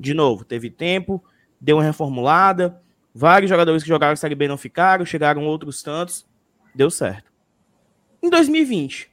de 0.00 0.14
novo, 0.14 0.44
teve 0.44 0.70
tempo, 0.70 1.22
deu 1.60 1.78
uma 1.78 1.84
reformulada, 1.84 2.80
vários 3.14 3.50
jogadores 3.50 3.82
que 3.82 3.88
jogaram 3.88 4.16
Série 4.16 4.34
B 4.34 4.48
não 4.48 4.58
ficaram, 4.58 5.04
chegaram 5.06 5.46
outros 5.46 5.82
tantos, 5.82 6.26
deu 6.74 6.90
certo. 6.90 7.32
Em 8.22 8.30
2020, 8.30 9.10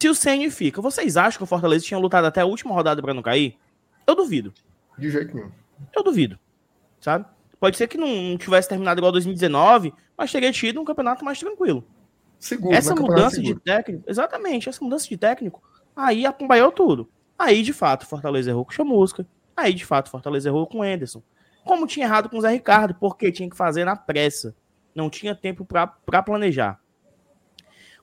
se 0.00 0.08
o 0.08 0.14
Senna 0.14 0.50
fica, 0.50 0.82
vocês 0.82 1.16
acham 1.16 1.38
que 1.38 1.44
o 1.44 1.46
Fortaleza 1.46 1.84
tinha 1.84 1.98
lutado 1.98 2.26
até 2.26 2.40
a 2.40 2.46
última 2.46 2.74
rodada 2.74 3.00
para 3.00 3.14
não 3.14 3.22
cair? 3.22 3.56
Eu 4.06 4.14
duvido. 4.14 4.52
De 4.98 5.10
jeito 5.10 5.34
nenhum. 5.34 5.50
Eu 5.94 6.02
duvido. 6.02 6.38
Sabe? 7.00 7.24
Pode 7.58 7.76
ser 7.76 7.88
que 7.88 7.96
não, 7.96 8.36
tivesse 8.36 8.68
terminado 8.68 9.00
igual 9.00 9.12
2019, 9.12 9.94
mas 10.16 10.30
teria 10.30 10.52
tido 10.52 10.80
um 10.80 10.84
campeonato 10.84 11.24
mais 11.24 11.38
tranquilo. 11.38 11.84
Seguro, 12.38 12.74
essa 12.74 12.90
né? 12.90 12.96
Campeonato 12.96 13.20
mudança 13.20 13.40
de 13.40 13.46
seguro. 13.46 13.64
técnico, 13.64 14.04
exatamente, 14.06 14.68
essa 14.68 14.84
mudança 14.84 15.08
de 15.08 15.16
técnico, 15.16 15.62
aí 15.96 16.26
acompanhou 16.26 16.70
tudo. 16.70 17.08
Aí, 17.38 17.62
de 17.62 17.72
fato, 17.72 18.02
o 18.02 18.06
Fortaleza 18.06 18.50
errou 18.50 18.64
com 18.64 18.70
o 18.70 18.74
Chamusca. 18.74 19.26
Aí, 19.56 19.72
de 19.72 19.84
fato, 19.84 20.08
o 20.08 20.10
Fortaleza 20.10 20.48
errou 20.48 20.66
com 20.66 20.80
o 20.80 20.84
Enderson. 20.84 21.22
Como 21.64 21.86
tinha 21.86 22.04
errado 22.06 22.28
com 22.28 22.36
o 22.36 22.40
Zé 22.40 22.50
Ricardo, 22.50 22.94
porque 22.94 23.32
tinha 23.32 23.48
que 23.48 23.56
fazer 23.56 23.84
na 23.84 23.96
pressa. 23.96 24.54
Não 24.94 25.08
tinha 25.08 25.34
tempo 25.34 25.64
para 25.64 26.22
planejar. 26.22 26.78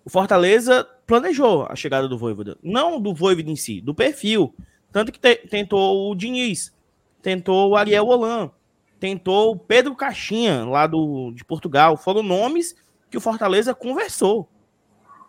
O 0.04 0.10
Fortaleza 0.10 0.84
planejou 1.06 1.66
a 1.70 1.76
chegada 1.76 2.08
do 2.08 2.18
Voivoda. 2.18 2.58
Não 2.64 2.99
do 2.99 3.14
Voivoda 3.14 3.49
em 3.52 3.56
si, 3.56 3.82
do 3.82 3.93
perfil. 3.93 4.54
Tanto 4.91 5.12
que 5.12 5.20
te- 5.20 5.47
tentou 5.47 6.10
o 6.12 6.16
Diniz, 6.16 6.76
tentou 7.22 7.70
o 7.70 7.76
Ariel 7.76 8.06
Holan, 8.08 8.52
tentou 8.99 9.52
o 9.54 9.58
Pedro 9.60 9.95
Caixinha, 9.95 10.66
lá 10.66 10.88
do, 10.88 11.32
de 11.32 11.45
Portugal. 11.45 11.95
Foram 11.95 12.24
nomes 12.24 12.76
que 13.10 13.18
o 13.18 13.22
Fortaleza 13.22 13.74
conversou. 13.76 14.49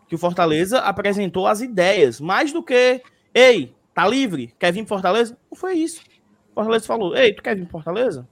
Que 0.09 0.15
o 0.15 0.19
Fortaleza 0.19 0.79
apresentou 0.81 1.47
as 1.47 1.61
ideias. 1.61 2.21
Mais 2.21 2.53
do 2.53 2.63
que, 2.63 3.03
ei, 3.35 3.75
tá 3.95 4.07
livre? 4.07 4.55
Quer 4.59 4.73
vir 4.73 4.81
pro 4.85 4.89
Fortaleza? 4.97 5.39
Não 5.51 5.57
foi 5.57 5.75
isso. 5.75 6.03
O 6.51 6.55
Fortaleza 6.55 6.87
falou, 6.87 7.17
ei, 7.17 7.33
tu 7.35 7.43
quer 7.43 7.55
vir 7.57 7.63
pro 7.63 7.73
Fortaleza? 7.73 8.29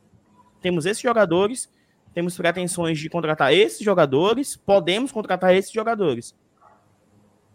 Temos 0.60 0.84
esses 0.84 1.02
jogadores, 1.02 1.70
temos 2.12 2.36
pretensões 2.36 2.98
de 2.98 3.08
contratar 3.08 3.52
esses 3.52 3.80
jogadores, 3.80 4.56
podemos 4.56 5.12
contratar 5.12 5.54
esses 5.54 5.70
jogadores. 5.70 6.34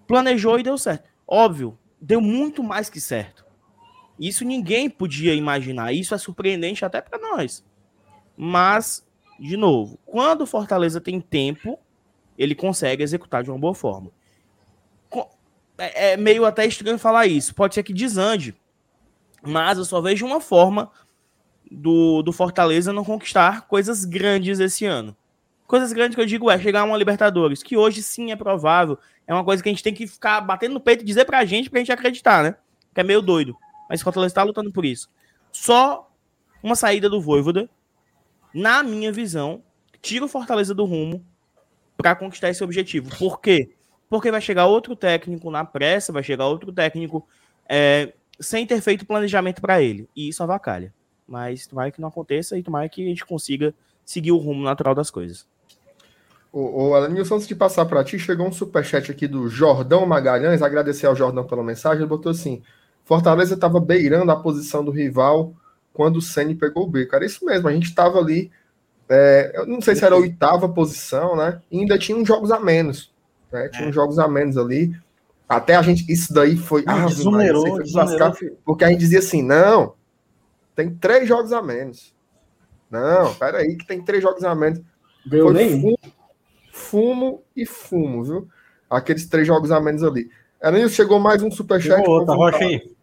Planejou 0.08 0.60
e 0.60 0.64
deu 0.64 0.78
certo. 0.78 1.10
Óbvio, 1.28 1.78
deu 2.00 2.22
muito 2.22 2.64
mais 2.64 2.90
que 2.90 3.02
certo. 3.02 3.46
Isso 4.20 4.46
ninguém 4.46 4.90
podia 4.90 5.34
imaginar. 5.34 5.94
Isso 5.94 6.16
é 6.16 6.18
surpreendente 6.18 6.86
até 6.86 7.02
para 7.02 7.20
nós. 7.20 7.66
Mas, 8.38 9.06
de 9.40 9.58
novo, 9.58 10.00
quando 10.06 10.42
o 10.42 10.48
Fortaleza 10.48 11.02
tem 11.02 11.20
tempo, 11.20 11.80
ele 12.38 12.56
consegue 12.56 13.04
executar 13.04 13.44
de 13.44 13.50
uma 13.50 13.60
boa 13.60 13.74
forma. 13.74 14.12
É 15.78 16.14
é 16.14 16.18
meio 16.18 16.46
até 16.46 16.66
estranho 16.66 16.98
falar 16.98 17.28
isso. 17.28 17.54
Pode 17.54 17.76
ser 17.76 17.84
que 17.84 17.94
desande. 17.94 18.56
Mas 19.42 19.78
eu 19.78 19.86
só 19.86 20.02
vejo 20.02 20.26
uma 20.26 20.40
forma 20.40 20.90
do, 21.72 22.22
do 22.22 22.32
Fortaleza 22.32 22.94
não 22.94 23.04
conquistar 23.04 23.68
coisas 23.68 24.06
grandes 24.06 24.60
esse 24.60 24.86
ano. 24.86 25.16
Coisas 25.68 25.92
grandes 25.92 26.16
que 26.16 26.22
eu 26.22 26.26
digo 26.26 26.50
é 26.50 26.60
chegar 26.60 26.82
a 26.82 26.84
uma 26.84 26.98
Libertadores, 26.98 27.64
que 27.64 27.76
hoje 27.76 28.04
sim 28.04 28.32
é 28.32 28.36
provável. 28.36 29.00
É 29.26 29.34
uma 29.34 29.44
coisa 29.44 29.64
que 29.64 29.70
a 29.70 29.72
gente 29.72 29.84
tem 29.84 29.94
que 29.94 30.06
ficar 30.06 30.40
batendo 30.42 30.74
no 30.74 30.80
peito 30.80 31.02
e 31.02 31.06
dizer 31.06 31.26
pra 31.26 31.44
gente 31.44 31.70
pra 31.70 31.80
gente 31.80 31.92
acreditar, 31.92 32.44
né? 32.44 32.56
Que 32.94 33.02
é 33.02 33.04
meio 33.04 33.22
doido. 33.22 33.58
Mas 33.90 34.02
o 34.02 34.04
Fortaleza 34.04 34.36
tá 34.36 34.44
lutando 34.44 34.72
por 34.72 34.86
isso. 34.86 35.10
Só 35.52 36.12
uma 36.62 36.76
saída 36.76 37.10
do 37.10 37.20
Voivoda, 37.20 37.70
na 38.54 38.84
minha 38.84 39.12
visão, 39.12 39.64
tira 40.02 40.26
o 40.26 40.28
Fortaleza 40.28 40.74
do 40.74 40.86
rumo 40.86 41.26
para 41.98 42.16
conquistar 42.16 42.50
esse 42.50 42.64
objetivo. 42.64 43.10
Por 43.18 43.40
quê? 43.40 43.72
Porque 44.10 44.32
vai 44.32 44.42
chegar 44.42 44.68
outro 44.68 44.96
técnico 44.96 45.50
na 45.50 45.66
pressa, 45.66 46.14
vai 46.14 46.24
chegar 46.24 46.46
outro 46.46 46.72
técnico 46.72 47.28
é, 47.68 48.14
sem 48.40 48.66
ter 48.66 48.82
feito 48.82 49.06
planejamento 49.06 49.62
para 49.62 49.82
ele. 49.82 50.08
E 50.16 50.30
isso 50.30 50.44
avacalha. 50.44 50.94
Mas 51.28 51.66
tomara 51.68 51.92
que 51.92 52.00
não 52.02 52.08
aconteça 52.10 52.58
e 52.58 52.64
tomara 52.64 52.88
que 52.90 53.04
a 53.04 53.08
gente 53.08 53.26
consiga 53.26 53.74
seguir 54.06 54.32
o 54.32 54.38
rumo 54.38 54.64
natural 54.64 54.94
das 54.94 55.10
coisas. 55.10 55.46
Ô, 56.52 56.90
ô 56.90 56.96
Alanilson, 56.96 57.36
antes 57.36 57.48
de 57.48 57.56
passar 57.56 57.86
para 57.86 58.04
ti, 58.04 58.18
chegou 58.18 58.48
um 58.48 58.52
superchat 58.52 59.12
aqui 59.12 59.28
do 59.28 59.50
Jordão 59.50 60.06
Magalhães. 60.06 60.62
Agradecer 60.62 61.06
ao 61.06 61.16
Jordão 61.16 61.44
pela 61.46 61.64
mensagem. 61.64 62.00
Ele 62.02 62.10
botou 62.10 62.32
assim: 62.32 62.62
Fortaleza 63.04 63.56
estava 63.56 63.80
beirando 63.80 64.32
a 64.32 64.36
posição 64.36 64.84
do 64.86 64.92
rival 64.92 65.54
quando 65.92 66.18
o 66.18 66.22
Ceni 66.22 66.56
pegou 66.56 66.84
o 66.84 66.88
B. 66.88 67.06
Cara, 67.08 67.26
isso 67.26 67.44
mesmo, 67.46 67.68
a 67.68 67.74
gente 67.74 67.86
estava 67.90 68.20
ali. 68.20 68.52
é, 69.10 69.52
eu 69.56 69.66
não 69.66 69.82
sei 69.82 69.96
se 69.96 70.06
era 70.06 70.16
a 70.16 70.18
oitava 70.18 70.68
posição, 70.70 71.36
né? 71.36 71.62
E 71.72 71.80
ainda 71.80 71.98
tinha 71.98 72.18
uns 72.18 72.28
jogos 72.28 72.52
a 72.52 72.60
menos. 72.60 73.12
Né? 73.52 73.68
Tinha 73.70 73.86
É. 73.86 73.90
uns 73.90 73.96
jogos 73.96 74.18
a 74.20 74.28
menos 74.28 74.58
ali. 74.58 74.96
Até 75.48 75.76
a 75.76 75.82
gente. 75.82 76.12
Isso 76.12 76.34
daí 76.34 76.56
foi. 76.56 76.82
Isso 76.82 77.30
aí 77.38 77.58
foi 77.60 78.52
porque 78.64 78.84
a 78.84 78.90
gente 78.90 79.00
dizia 79.00 79.20
assim: 79.20 79.44
não, 79.44 79.94
tem 80.76 80.94
três 80.94 81.28
jogos 81.28 81.54
a 81.54 81.62
menos. 81.62 82.14
Não, 82.90 83.34
peraí, 83.36 83.76
que 83.76 83.88
tem 83.88 84.04
três 84.04 84.22
jogos 84.22 84.44
a 84.44 84.54
menos. 84.54 84.82
Foi 85.28 85.54
nem? 85.54 85.82
fumo, 85.82 85.98
fumo 86.72 87.44
e 87.56 87.66
fumo, 87.66 88.24
viu? 88.24 88.48
Aqueles 88.90 89.28
três 89.28 89.48
jogos 89.48 89.72
a 89.72 89.80
menos 89.80 90.04
ali. 90.04 90.30
Elenilson, 90.62 90.96
chegou 90.96 91.20
mais 91.20 91.42
um 91.42 91.50
superchat. 91.50 91.98
Chegou 91.98 92.20
outra, 92.20 92.36
rocha 92.36 92.64
aí. 92.64 92.96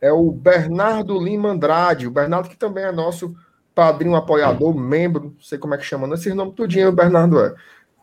É 0.00 0.12
o 0.12 0.30
Bernardo 0.30 1.18
Lima 1.18 1.50
Andrade. 1.50 2.06
O 2.06 2.10
Bernardo 2.10 2.48
que 2.48 2.56
também 2.56 2.84
é 2.84 2.92
nosso 2.92 3.34
padrinho 3.74 4.14
apoiador, 4.14 4.74
membro, 4.74 5.24
não 5.24 5.40
sei 5.40 5.58
como 5.58 5.74
é 5.74 5.78
que 5.78 5.84
chama, 5.84 6.06
não 6.06 6.14
esses 6.14 6.34
nomes 6.34 6.54
tudinho, 6.54 6.88
o 6.88 6.92
Bernardo 6.92 7.40
é. 7.40 7.54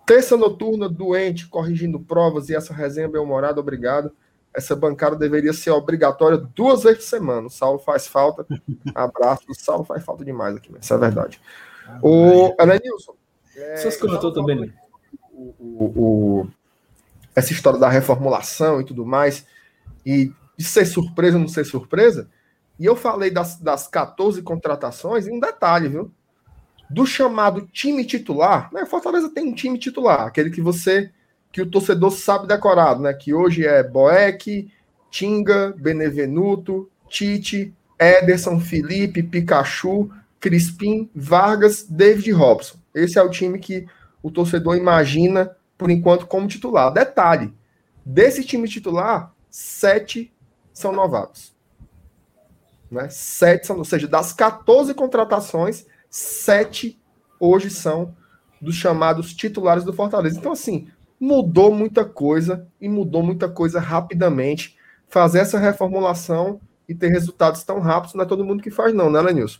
Terça 0.05 0.35
noturna, 0.35 0.89
doente, 0.89 1.47
corrigindo 1.47 1.99
provas 1.99 2.49
e 2.49 2.55
essa 2.55 2.73
resenha 2.73 3.07
bem-humorada, 3.07 3.59
obrigado. 3.59 4.11
Essa 4.53 4.75
bancada 4.75 5.15
deveria 5.15 5.53
ser 5.53 5.71
obrigatória 5.71 6.37
duas 6.37 6.83
vezes 6.83 6.99
por 7.03 7.05
semana. 7.09 7.47
O 7.47 7.51
Saulo 7.51 7.79
faz 7.79 8.07
falta. 8.07 8.45
Abraço. 8.95 9.43
O 9.49 9.53
Saulo 9.55 9.83
faz 9.83 10.03
falta 10.03 10.25
demais 10.25 10.55
aqui, 10.55 10.71
mas 10.71 10.83
isso 10.85 10.93
é 10.93 10.97
verdade. 10.97 11.39
O 12.01 12.55
Elenilson. 12.59 13.15
é, 13.55 13.73
Essas 13.73 13.97
comentou 13.97 14.31
também, 14.33 14.59
né? 14.59 14.73
o, 15.31 15.55
o- 15.59 15.93
o- 16.41 16.47
essa 17.35 17.53
história 17.53 17.79
da 17.79 17.87
reformulação 17.89 18.81
e 18.81 18.83
tudo 18.85 19.05
mais, 19.05 19.45
e 20.05 20.33
de 20.57 20.63
ser 20.65 20.85
surpresa 20.85 21.37
ou 21.37 21.41
não 21.41 21.47
ser 21.47 21.63
surpresa, 21.65 22.29
e 22.77 22.85
eu 22.85 22.95
falei 22.95 23.29
das, 23.31 23.57
das 23.59 23.87
14 23.87 24.41
contratações, 24.41 25.25
e 25.27 25.31
um 25.31 25.39
detalhe, 25.39 25.87
viu? 25.87 26.11
Do 26.89 27.05
chamado 27.05 27.67
time 27.71 28.03
titular, 28.03 28.69
né? 28.73 28.85
Fortaleza 28.85 29.29
tem 29.29 29.45
um 29.47 29.53
time 29.53 29.77
titular, 29.77 30.21
aquele 30.27 30.49
que 30.49 30.59
você, 30.61 31.11
que 31.51 31.61
o 31.61 31.69
torcedor 31.69 32.11
sabe 32.11 32.47
decorado, 32.47 33.01
né? 33.01 33.13
Que 33.13 33.33
hoje 33.33 33.65
é 33.65 33.83
Boeck, 33.83 34.71
Tinga, 35.09 35.73
Benevenuto, 35.77 36.89
Tite, 37.07 37.73
Ederson, 37.99 38.59
Felipe, 38.59 39.23
Pikachu, 39.23 40.09
Crispim, 40.39 41.09
Vargas, 41.13 41.83
David 41.83 42.31
Robson. 42.31 42.77
Esse 42.93 43.17
é 43.17 43.21
o 43.21 43.29
time 43.29 43.59
que 43.59 43.85
o 44.21 44.31
torcedor 44.31 44.77
imagina, 44.77 45.55
por 45.77 45.89
enquanto, 45.89 46.27
como 46.27 46.47
titular. 46.47 46.91
Detalhe: 46.91 47.53
desse 48.05 48.43
time 48.43 48.67
titular, 48.67 49.33
sete 49.49 50.33
são 50.73 50.91
novatos. 50.91 51.53
Né? 52.89 53.07
Sete 53.09 53.67
são, 53.67 53.77
ou 53.77 53.85
seja, 53.85 54.07
das 54.07 54.33
14 54.33 54.93
contratações, 54.93 55.85
sete 56.09 56.99
hoje 57.39 57.69
são 57.69 58.15
dos 58.61 58.75
chamados 58.75 59.33
titulares 59.33 59.83
do 59.83 59.93
Fortaleza. 59.93 60.37
Então, 60.37 60.51
assim, 60.51 60.89
mudou 61.19 61.73
muita 61.73 62.05
coisa 62.05 62.67
e 62.79 62.87
mudou 62.89 63.23
muita 63.23 63.49
coisa 63.49 63.79
rapidamente. 63.79 64.77
Fazer 65.07 65.39
essa 65.39 65.59
reformulação 65.59 66.59
e 66.87 66.93
ter 66.95 67.09
resultados 67.09 67.63
tão 67.63 67.79
rápidos 67.79 68.15
não 68.15 68.23
é 68.23 68.27
todo 68.27 68.45
mundo 68.45 68.61
que 68.63 68.71
faz, 68.71 68.93
não, 68.93 69.09
né, 69.11 69.19
Lenilson? 69.21 69.59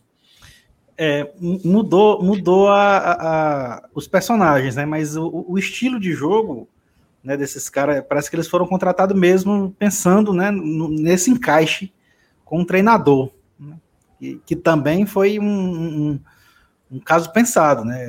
É, 0.97 1.31
mu- 1.39 1.59
mudou 1.63 2.21
mudou 2.21 2.67
a, 2.67 2.97
a- 2.97 3.75
a- 3.77 3.89
os 3.95 4.07
personagens, 4.07 4.75
né? 4.75 4.85
Mas 4.85 5.15
o, 5.15 5.45
o 5.47 5.57
estilo 5.57 5.99
de 5.99 6.11
jogo 6.11 6.67
né, 7.23 7.37
desses 7.37 7.69
caras, 7.69 8.03
parece 8.07 8.29
que 8.29 8.35
eles 8.35 8.47
foram 8.47 8.67
contratados 8.67 9.17
mesmo 9.17 9.75
pensando 9.79 10.33
né, 10.33 10.51
nesse 10.51 11.31
encaixe 11.31 11.93
com 12.45 12.61
o 12.61 12.65
treinador. 12.65 13.31
né? 13.59 13.77
que, 14.19 14.41
que 14.45 14.55
também 14.55 15.05
foi 15.05 15.39
um, 15.39 15.45
um, 16.13 16.19
um 16.91 16.99
caso 16.99 17.31
pensado, 17.31 17.85
né? 17.85 18.05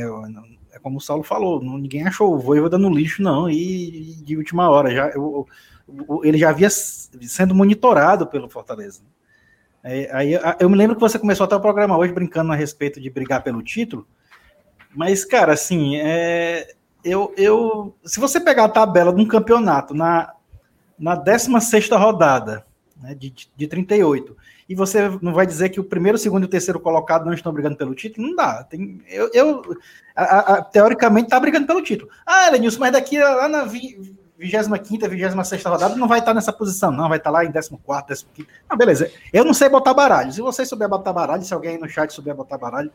É 0.80 0.82
como 0.82 0.96
o 0.96 1.00
Saulo 1.00 1.22
falou, 1.22 1.62
ninguém 1.62 2.06
achou 2.06 2.34
o 2.34 2.38
Voivoda 2.38 2.78
no 2.78 2.88
lixo, 2.88 3.22
não, 3.22 3.50
e, 3.50 4.16
de 4.24 4.36
última 4.36 4.70
hora, 4.70 4.90
já, 4.90 5.08
eu, 5.10 5.46
ele 6.24 6.38
já 6.38 6.48
havia 6.48 6.70
sendo 6.70 7.54
monitorado 7.54 8.26
pelo 8.26 8.48
Fortaleza. 8.48 9.02
É, 9.84 10.10
aí 10.12 10.32
eu 10.58 10.68
me 10.68 10.76
lembro 10.76 10.94
que 10.96 11.00
você 11.00 11.18
começou 11.18 11.44
até 11.44 11.54
o 11.54 11.60
programa 11.60 11.96
hoje 11.96 12.12
brincando 12.12 12.52
a 12.52 12.56
respeito 12.56 13.00
de 13.00 13.10
brigar 13.10 13.42
pelo 13.42 13.62
título, 13.62 14.06
mas, 14.94 15.24
cara, 15.24 15.52
assim, 15.52 15.96
é, 15.96 16.74
eu, 17.04 17.32
eu, 17.36 17.94
se 18.04 18.18
você 18.18 18.40
pegar 18.40 18.64
a 18.64 18.68
tabela 18.68 19.12
de 19.12 19.20
um 19.20 19.26
campeonato 19.26 19.94
na, 19.94 20.32
na 20.98 21.14
16 21.14 21.88
rodada, 21.90 22.66
né, 23.00 23.14
de, 23.14 23.32
de 23.56 23.66
38, 23.66 24.36
e 24.68 24.74
você 24.74 25.08
não 25.22 25.32
vai 25.32 25.46
dizer 25.46 25.68
que 25.70 25.80
o 25.80 25.84
primeiro, 25.84 26.16
o 26.16 26.18
segundo 26.18 26.42
e 26.44 26.46
o 26.46 26.48
terceiro 26.50 26.78
colocado 26.78 27.24
não 27.26 27.32
estão 27.32 27.52
brigando 27.52 27.76
pelo 27.76 27.94
título? 27.94 28.28
Não 28.28 28.36
dá. 28.36 28.62
Tem, 28.64 29.00
eu, 29.08 29.30
eu- 29.32 29.62
a- 30.14 30.54
a- 30.54 30.62
teoricamente, 30.62 31.26
está 31.26 31.40
brigando 31.40 31.66
pelo 31.66 31.82
título. 31.82 32.10
Ah, 32.26 32.50
Lenilson, 32.50 32.78
mas 32.80 32.92
daqui 32.92 33.18
lá 33.18 33.48
na 33.48 33.64
vi- 33.64 34.14
25ª, 34.38 35.08
26ª 35.08 35.68
rodada 35.70 35.96
não 35.96 36.08
vai 36.08 36.20
estar 36.20 36.32
nessa 36.32 36.52
posição, 36.52 36.90
não, 36.90 37.08
vai 37.08 37.18
estar 37.18 37.30
lá 37.30 37.44
em 37.44 37.50
14º, 37.50 37.78
15º. 38.06 38.46
Não, 38.70 38.76
beleza. 38.76 39.10
Eu 39.32 39.44
não 39.44 39.52
sei 39.52 39.68
botar 39.68 39.92
baralho. 39.92 40.32
Se 40.32 40.40
vocês 40.40 40.68
souber 40.68 40.88
botar 40.88 41.12
baralho, 41.12 41.42
se 41.42 41.52
alguém 41.52 41.72
aí 41.72 41.78
no 41.78 41.88
chat 41.88 42.12
souber 42.12 42.34
botar 42.34 42.56
baralho, 42.56 42.90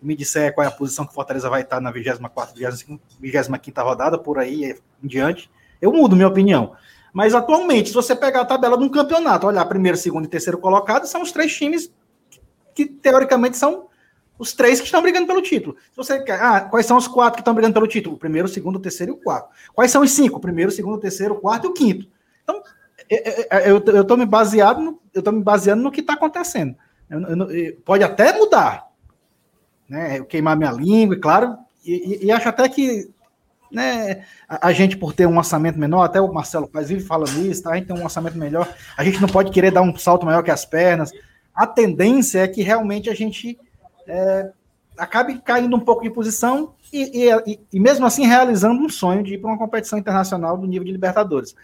me 0.00 0.14
disser 0.14 0.54
qual 0.54 0.64
é 0.64 0.68
a 0.68 0.70
posição 0.70 1.06
que 1.06 1.14
Fortaleza 1.14 1.48
vai 1.50 1.62
estar 1.62 1.80
na 1.80 1.90
24ª, 1.92 2.52
25ª, 2.54 3.00
25ª 3.20 3.82
rodada, 3.82 4.18
por 4.18 4.38
aí 4.38 4.76
em 5.02 5.06
diante, 5.06 5.50
eu 5.80 5.92
mudo 5.92 6.14
minha 6.14 6.28
opinião. 6.28 6.74
Mas 7.16 7.34
atualmente, 7.34 7.88
se 7.88 7.94
você 7.94 8.14
pegar 8.14 8.42
a 8.42 8.44
tabela 8.44 8.76
de 8.76 8.84
um 8.84 8.90
campeonato, 8.90 9.46
olhar 9.46 9.64
primeiro, 9.64 9.96
segundo 9.96 10.26
e 10.26 10.28
terceiro 10.28 10.58
colocado, 10.58 11.06
são 11.06 11.22
os 11.22 11.32
três 11.32 11.56
times 11.56 11.90
que 12.74 12.84
teoricamente 12.84 13.56
são 13.56 13.86
os 14.38 14.52
três 14.52 14.80
que 14.80 14.84
estão 14.84 15.00
brigando 15.00 15.26
pelo 15.26 15.40
título. 15.40 15.78
Se 15.92 15.96
você 15.96 16.22
quer, 16.22 16.38
ah, 16.38 16.60
quais 16.60 16.84
são 16.84 16.98
os 16.98 17.08
quatro 17.08 17.36
que 17.36 17.40
estão 17.40 17.54
brigando 17.54 17.72
pelo 17.72 17.86
título? 17.86 18.16
O 18.16 18.18
primeiro, 18.18 18.46
o 18.46 18.50
segundo, 18.50 18.76
o 18.76 18.80
terceiro 18.80 19.12
e 19.12 19.14
o 19.14 19.16
quarto. 19.16 19.48
Quais 19.72 19.90
são 19.90 20.02
os 20.02 20.10
cinco? 20.10 20.36
O 20.36 20.40
primeiro, 20.40 20.70
o 20.70 20.74
segundo, 20.74 20.96
o 20.96 21.00
terceiro, 21.00 21.32
o 21.32 21.40
quarto 21.40 21.64
e 21.64 21.70
o 21.70 21.72
quinto. 21.72 22.06
Então, 22.42 22.62
é, 23.08 23.30
é, 23.30 23.48
é, 23.66 23.70
eu, 23.70 23.80
tô 23.80 24.14
me 24.14 24.26
baseado, 24.26 24.82
no, 24.82 25.00
eu 25.14 25.22
tô 25.22 25.32
me 25.32 25.42
baseando 25.42 25.82
no 25.82 25.90
que 25.90 26.00
está 26.02 26.12
acontecendo. 26.12 26.76
Eu- 27.08 27.22
eu 27.22 27.50
eu- 27.50 27.76
pode 27.82 28.04
até 28.04 28.36
mudar, 28.38 28.88
né? 29.88 30.18
Eu 30.18 30.26
queimar 30.26 30.54
minha 30.54 30.70
língua, 30.70 31.18
claro, 31.18 31.56
e, 31.82 31.92
e- 31.94 32.26
e 32.26 32.30
acho 32.30 32.46
até 32.46 32.68
que 32.68 33.08
né, 33.70 34.24
a, 34.48 34.68
a 34.68 34.72
gente, 34.72 34.96
por 34.96 35.12
ter 35.12 35.26
um 35.26 35.36
orçamento 35.38 35.78
menor, 35.78 36.02
até 36.04 36.20
o 36.20 36.32
Marcelo 36.32 36.68
Paz 36.68 36.88
vive 36.88 37.02
falando 37.02 37.38
isso, 37.46 37.62
tá? 37.62 37.70
a 37.72 37.76
gente 37.76 37.86
tem 37.86 37.96
um 37.96 38.04
orçamento 38.04 38.38
melhor, 38.38 38.68
a 38.96 39.04
gente 39.04 39.20
não 39.20 39.28
pode 39.28 39.50
querer 39.50 39.70
dar 39.70 39.82
um 39.82 39.96
salto 39.96 40.24
maior 40.26 40.42
que 40.42 40.50
as 40.50 40.64
pernas. 40.64 41.10
A 41.54 41.66
tendência 41.66 42.40
é 42.40 42.48
que 42.48 42.62
realmente 42.62 43.08
a 43.10 43.14
gente 43.14 43.58
é, 44.06 44.50
acabe 44.96 45.38
caindo 45.40 45.74
um 45.76 45.80
pouco 45.80 46.02
de 46.02 46.10
posição 46.10 46.74
e, 46.92 47.24
e- 47.28 47.60
e- 47.72 47.80
mesmo 47.80 48.06
assim 48.06 48.26
realizando 48.26 48.80
um 48.82 48.88
sonho 48.88 49.22
de 49.22 49.34
ir 49.34 49.38
para 49.38 49.50
uma 49.50 49.58
competição 49.58 49.98
internacional 49.98 50.56
do 50.56 50.66
nível 50.66 50.84
de 50.84 50.92
Libertadores. 50.92 51.54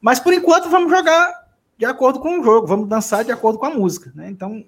Mas 0.00 0.18
por 0.18 0.32
enquanto 0.32 0.68
vamos 0.68 0.90
jogar 0.90 1.46
de 1.76 1.84
acordo 1.84 2.18
com 2.20 2.40
o 2.40 2.42
jogo, 2.44 2.66
vamos 2.66 2.88
dançar 2.88 3.24
de 3.24 3.30
acordo 3.30 3.58
com 3.58 3.66
a 3.66 3.70
música. 3.70 4.10
Né? 4.14 4.28
Então, 4.30 4.64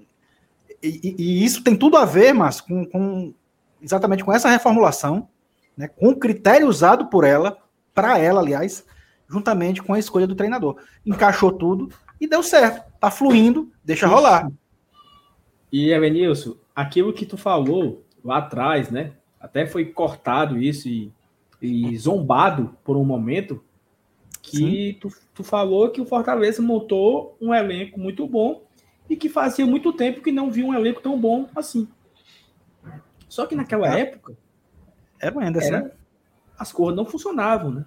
e- 0.82 1.14
e 1.18 1.44
isso 1.44 1.62
tem 1.64 1.74
tudo 1.76 1.96
a 1.96 2.04
ver, 2.04 2.32
mas 2.32 2.60
com, 2.60 2.84
com- 2.86 3.34
exatamente 3.82 4.22
com 4.24 4.32
essa 4.32 4.48
reformulação, 4.48 5.28
né, 5.80 5.88
com 5.88 6.08
o 6.10 6.16
critério 6.16 6.68
usado 6.68 7.06
por 7.06 7.24
ela, 7.24 7.56
para 7.94 8.18
ela, 8.18 8.40
aliás, 8.42 8.84
juntamente 9.26 9.82
com 9.82 9.94
a 9.94 9.98
escolha 9.98 10.26
do 10.26 10.34
treinador. 10.34 10.76
Encaixou 11.06 11.50
tudo 11.50 11.88
e 12.20 12.26
deu 12.26 12.42
certo. 12.42 12.84
Tá 13.00 13.10
fluindo, 13.10 13.72
deixa 13.82 14.06
rolar. 14.06 14.50
E, 15.72 15.90
Evanilson, 15.90 16.56
aquilo 16.76 17.14
que 17.14 17.24
tu 17.24 17.38
falou 17.38 18.04
lá 18.22 18.38
atrás, 18.38 18.90
né? 18.90 19.12
Até 19.40 19.66
foi 19.66 19.86
cortado 19.86 20.58
isso 20.58 20.86
e, 20.86 21.10
e 21.62 21.96
zombado 21.96 22.76
por 22.84 22.98
um 22.98 23.04
momento, 23.04 23.64
que 24.42 24.98
tu, 25.00 25.08
tu 25.32 25.42
falou 25.42 25.88
que 25.90 26.00
o 26.00 26.04
Fortaleza 26.04 26.60
montou 26.60 27.36
um 27.40 27.54
elenco 27.54 27.98
muito 27.98 28.26
bom 28.26 28.64
e 29.08 29.16
que 29.16 29.28
fazia 29.30 29.64
muito 29.64 29.92
tempo 29.94 30.20
que 30.20 30.32
não 30.32 30.50
via 30.50 30.66
um 30.66 30.74
elenco 30.74 31.00
tão 31.00 31.18
bom 31.18 31.48
assim. 31.56 31.88
Só 33.28 33.46
que 33.46 33.54
naquela 33.54 33.96
É. 33.96 34.00
época, 34.00 34.36
É, 35.20 35.28
Anderson, 35.28 35.68
era- 35.68 35.82
né? 35.82 35.90
as 36.58 36.72
cores 36.72 36.96
não 36.96 37.04
funcionavam, 37.04 37.70
né? 37.70 37.86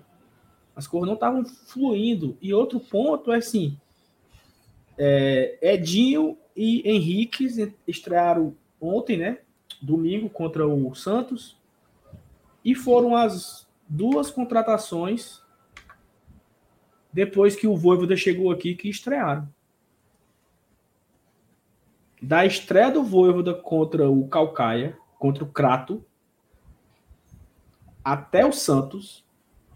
As 0.75 0.87
cores 0.87 1.07
não 1.07 1.13
estavam 1.13 1.45
fluindo. 1.45 2.37
E 2.41 2.53
outro 2.53 2.79
ponto 2.79 3.31
é 3.31 3.37
assim: 3.37 3.77
é, 4.97 5.57
Edinho 5.61 6.37
e 6.55 6.87
Henrique 6.89 7.47
estrearam 7.87 8.55
ontem, 8.79 9.17
né? 9.17 9.39
Domingo 9.81 10.29
contra 10.29 10.67
o 10.67 10.95
Santos. 10.95 11.57
E 12.63 12.73
foram 12.73 13.15
as 13.15 13.67
duas 13.87 14.31
contratações 14.31 15.41
depois 17.11 17.55
que 17.55 17.67
o 17.67 17.77
Voivoda 17.77 18.15
chegou 18.17 18.51
aqui 18.51 18.73
que 18.73 18.89
estrearam. 18.89 19.47
Da 22.21 22.45
estreia 22.45 22.89
do 22.89 23.03
Voivoda 23.03 23.53
contra 23.53 24.09
o 24.09 24.27
Calcaia, 24.27 24.97
contra 25.19 25.43
o 25.43 25.47
Crato, 25.47 26.03
até 28.03 28.45
o 28.45 28.51
Santos, 28.51 29.23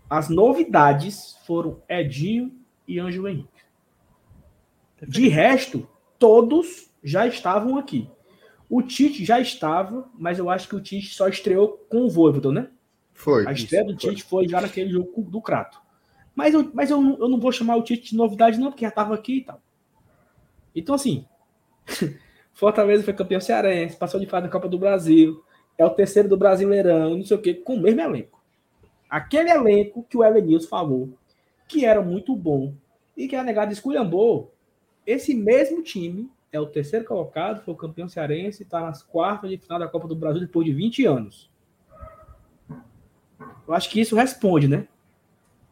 as 0.09 0.29
novidades 0.29 1.37
foram 1.45 1.81
Edinho 1.89 2.53
e 2.87 2.99
Ângelo 2.99 3.27
Henrique. 3.27 3.49
De 5.07 5.27
resto, 5.27 5.87
todos 6.17 6.89
já 7.03 7.27
estavam 7.27 7.77
aqui. 7.77 8.09
O 8.69 8.81
Tite 8.81 9.23
já 9.23 9.39
estava, 9.39 10.09
mas 10.17 10.39
eu 10.39 10.49
acho 10.49 10.67
que 10.67 10.75
o 10.75 10.81
Tite 10.81 11.13
só 11.13 11.27
estreou 11.27 11.85
com 11.89 12.01
o 12.05 12.09
Voivoda, 12.09 12.51
né? 12.51 12.69
Foi. 13.13 13.47
A 13.47 13.51
estreia 13.51 13.85
do 13.85 13.95
Tite 13.95 14.23
foi 14.23 14.47
já 14.47 14.59
naquele 14.59 14.89
jogo 14.89 15.21
do 15.21 15.41
Crato. 15.41 15.81
Mas, 16.35 16.53
eu, 16.53 16.69
mas 16.73 16.89
eu, 16.91 17.01
não- 17.01 17.17
eu 17.17 17.29
não 17.29 17.39
vou 17.39 17.51
chamar 17.51 17.77
o 17.77 17.83
Tite 17.83 18.11
de 18.11 18.17
novidade, 18.17 18.59
não, 18.59 18.69
porque 18.69 18.85
já 18.85 18.89
estava 18.89 19.13
aqui 19.15 19.37
e 19.37 19.43
tal. 19.43 19.61
Então, 20.75 20.93
assim, 20.95 21.25
Fortaleza 22.53 23.03
foi 23.03 23.13
campeão 23.13 23.39
cearense, 23.39 23.95
passou 23.95 24.19
de 24.19 24.25
fase 24.25 24.45
na 24.45 24.51
Copa 24.51 24.67
do 24.67 24.77
Brasil, 24.79 25.43
é 25.77 25.85
o 25.85 25.89
terceiro 25.89 26.27
do 26.27 26.37
Brasileirão, 26.37 27.17
não 27.17 27.23
sei 27.23 27.37
o 27.37 27.41
quê, 27.41 27.53
com 27.53 27.75
o 27.75 27.81
mesmo 27.81 28.01
elenco. 28.01 28.41
Aquele 29.09 29.49
elenco 29.49 30.05
que 30.09 30.17
o 30.17 30.23
Elenilson 30.23 30.67
falou, 30.67 31.09
que 31.67 31.85
era 31.85 32.01
muito 32.01 32.35
bom 32.35 32.73
e 33.15 33.27
que 33.27 33.35
a 33.35 33.43
negada 33.43 33.71
esculhambou, 33.71 34.53
esse 35.05 35.33
mesmo 35.33 35.81
time 35.81 36.29
é 36.51 36.59
o 36.59 36.65
terceiro 36.65 37.05
colocado, 37.05 37.63
foi 37.63 37.73
o 37.73 37.77
campeão 37.77 38.09
cearense, 38.09 38.63
está 38.63 38.81
nas 38.81 39.03
quartas 39.03 39.49
de 39.49 39.57
final 39.57 39.79
da 39.79 39.87
Copa 39.87 40.07
do 40.07 40.15
Brasil 40.15 40.41
depois 40.41 40.65
de 40.65 40.73
20 40.73 41.05
anos. 41.05 41.49
Eu 43.67 43.73
acho 43.73 43.89
que 43.89 43.99
isso 44.01 44.15
responde, 44.15 44.67
né? 44.67 44.87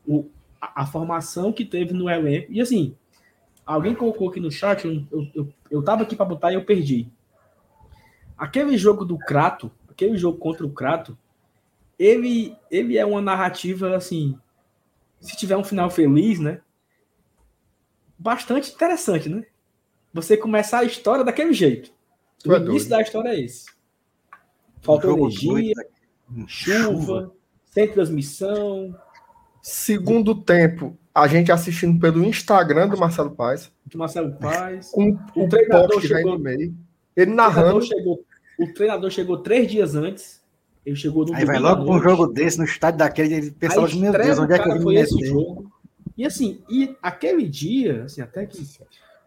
O, 0.07 0.29
a, 0.59 0.83
a 0.83 0.85
formação 0.85 1.51
que 1.51 1.65
teve 1.65 1.93
no 1.93 2.09
elenco. 2.09 2.51
E 2.51 2.61
assim, 2.61 2.95
alguém 3.65 3.95
colocou 3.95 4.29
aqui 4.29 4.39
no 4.39 4.51
chat, 4.51 4.85
eu, 4.85 5.05
eu, 5.11 5.27
eu, 5.33 5.53
eu 5.71 5.91
aqui 5.91 6.15
para 6.15 6.25
botar 6.25 6.51
e 6.51 6.55
eu 6.55 6.65
perdi. 6.65 7.09
Aquele 8.37 8.77
jogo 8.77 9.05
do 9.05 9.17
Crato, 9.17 9.71
aquele 9.95 10.17
jogo 10.17 10.37
contra 10.37 10.65
o 10.65 10.69
Crato, 10.71 11.17
ele, 11.97 12.55
ele 12.69 12.97
é 12.97 13.05
uma 13.05 13.21
narrativa 13.21 13.95
assim. 13.95 14.37
Se 15.19 15.35
tiver 15.37 15.57
um 15.57 15.63
final 15.63 15.89
feliz, 15.89 16.39
né? 16.39 16.61
Bastante 18.17 18.71
interessante, 18.73 19.27
né? 19.29 19.43
Você 20.13 20.37
começar 20.37 20.79
a 20.79 20.83
história 20.85 21.23
daquele 21.23 21.53
jeito. 21.53 21.91
Tu 22.43 22.49
O 22.49 22.53
é 22.53 22.57
início 22.57 22.71
doido. 22.71 22.89
da 22.89 23.01
história 23.01 23.29
é 23.29 23.39
esse. 23.41 23.65
Faltou 24.81 25.11
Jogo 25.11 25.25
energia, 25.27 25.73
doido, 26.29 26.47
chuva, 26.49 27.31
sem 27.65 27.91
transmissão, 27.91 28.95
Segundo 29.61 30.35
tempo, 30.35 30.95
a 31.13 31.27
gente 31.27 31.51
assistindo 31.51 31.99
pelo 31.99 32.23
Instagram 32.23 32.87
do 32.87 32.95
Marcelo 32.97 33.31
Paz, 33.31 33.71
de 33.83 33.97
Marcelo 33.97 34.31
Paz. 34.35 34.91
com 34.91 35.17
O 35.35 35.45
o 35.45 35.49
treinador 35.49 35.99
chegou- 36.01 36.33
no 36.33 36.39
meio. 36.39 36.77
Ele 37.15 37.31
narrando. 37.33 37.81
chegou, 37.81 38.23
o 38.59 38.73
treinador 38.73 39.09
chegou 39.09 39.37
três 39.37 39.69
dias 39.69 39.95
antes. 39.95 40.43
Ele 40.85 40.95
chegou 40.95 41.25
no 41.25 41.33
Aí 41.33 41.45
vai 41.45 41.57
logo 41.57 41.91
um 41.91 41.99
jogo 42.01 42.27
desse 42.27 42.59
no 42.59 42.63
estádio 42.63 42.99
daquele, 42.99 43.33
ele 43.33 43.51
pensa 43.51 43.79
A 43.79 43.81
logo, 43.81 43.95
meu 43.95 44.11
Deus, 44.11 44.37
onde 44.37 44.53
é 44.53 44.59
que 44.59 44.69
eu 44.69 44.81
foi 44.81 44.95
esse 44.95 45.15
meter? 45.15 45.29
jogo. 45.29 45.71
E 46.17 46.25
assim, 46.25 46.61
e 46.69 46.95
aquele 47.01 47.47
dia, 47.47 48.03
assim, 48.03 48.21
até 48.21 48.45
que. 48.45 48.61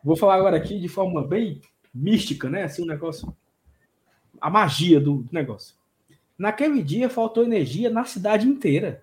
Vou 0.03 0.17
falar 0.17 0.37
agora 0.37 0.57
aqui 0.57 0.79
de 0.79 0.89
forma 0.89 1.27
bem 1.27 1.61
mística, 1.93 2.49
né? 2.49 2.63
Assim, 2.63 2.83
um 2.83 2.87
negócio. 2.87 3.35
A 4.41 4.49
magia 4.49 5.01
do 5.01 5.27
negócio. 5.33 5.75
Naquele 6.39 6.81
dia 6.83 7.11
faltou 7.11 7.43
energia 7.43 7.91
na 7.91 8.05
cidade 8.05 8.47
inteira. 8.47 9.03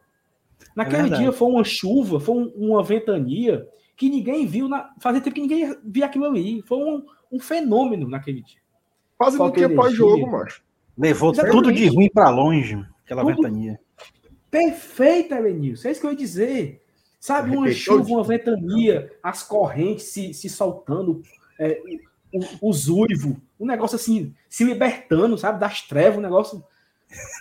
Naquele 0.74 1.04
verdade. 1.04 1.24
dia 1.24 1.32
foi 1.34 1.50
uma 1.50 1.64
chuva, 1.66 2.20
foi 2.22 2.36
um- 2.36 2.52
uma 2.56 2.82
ventania 2.82 3.68
que 3.98 4.10
ninguém 4.10 4.48
viu. 4.48 4.70
Na... 4.70 4.94
Fazia 5.02 5.20
tempo 5.20 5.36
que 5.36 5.42
ninguém 5.42 5.76
via 5.84 6.06
aquilo 6.06 6.24
ali. 6.26 6.62
Foi 6.62 6.78
um, 6.78 7.06
um 7.30 7.40
fenômeno 7.40 8.08
naquele 8.08 8.42
dia. 8.42 8.60
Quase 9.18 9.38
não 9.38 9.46
falta 9.46 9.56
tinha 9.56 9.66
energia. 9.66 9.84
pós-jogo, 9.84 10.32
macho. 10.32 10.64
Levou 10.98 11.32
Exatamente. 11.32 11.56
tudo 11.58 11.72
de 11.74 11.88
ruim 11.88 12.10
pra 12.10 12.30
longe, 12.30 12.86
aquela 13.04 13.22
Tudo- 13.24 13.36
ventania. 13.36 13.80
Perfeita, 14.50 15.36
Elenilson. 15.36 15.88
É 15.88 15.92
isso 15.92 16.00
que 16.02 16.08
eu 16.08 16.12
ia 16.12 16.18
dizer. 16.18 16.82
Sabe, 17.20 17.56
uma 17.58 17.72
chuva, 17.72 18.08
uma 18.10 18.24
ventania, 18.24 19.12
as 19.24 19.42
correntes 19.44 20.06
se, 20.06 20.34
se 20.34 20.48
soltando, 20.48 21.24
é, 21.60 21.82
o, 22.62 22.70
o 22.70 22.74
Zuivo, 22.74 23.42
um 23.60 23.66
negócio 23.66 23.96
assim, 23.96 24.34
se 24.48 24.64
libertando, 24.64 25.38
sabe, 25.38 25.60
das 25.60 25.82
trevas, 25.82 26.20
um 26.20 26.22
negócio. 26.22 26.64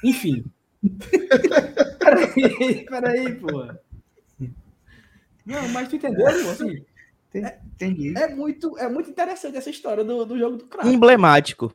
Enfim. 0.02 0.44
peraí, 1.98 2.84
peraí, 2.86 3.34
pô. 3.34 3.48
Não, 5.44 5.68
mas 5.68 5.88
tu 5.88 5.96
entendeu, 5.96 6.24
pô? 6.24 6.50
Assim, 6.50 6.84
Entendi. 7.34 8.14
é, 8.16 8.28
muito, 8.34 8.78
é 8.78 8.88
muito 8.88 9.10
interessante 9.10 9.56
essa 9.56 9.70
história 9.70 10.04
do, 10.04 10.24
do 10.24 10.38
jogo 10.38 10.56
do 10.56 10.66
craque. 10.66 10.88
Emblemático. 10.88 11.74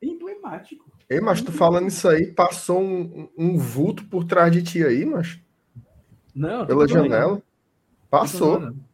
Emblemático. 0.00 0.90
Ei, 1.10 1.20
mas 1.20 1.42
tu 1.42 1.52
falando 1.52 1.88
isso 1.88 2.08
aí, 2.08 2.26
passou 2.32 2.80
um, 2.80 3.28
um 3.36 3.58
vulto 3.58 4.04
por 4.04 4.24
trás 4.24 4.52
de 4.52 4.62
ti 4.62 4.84
aí, 4.84 5.04
mas 5.04 5.38
Não, 6.34 6.66
pela 6.66 6.86
janela. 6.88 7.42
Passou, 8.08 8.60
Não, 8.60 8.70
não. 8.70 8.92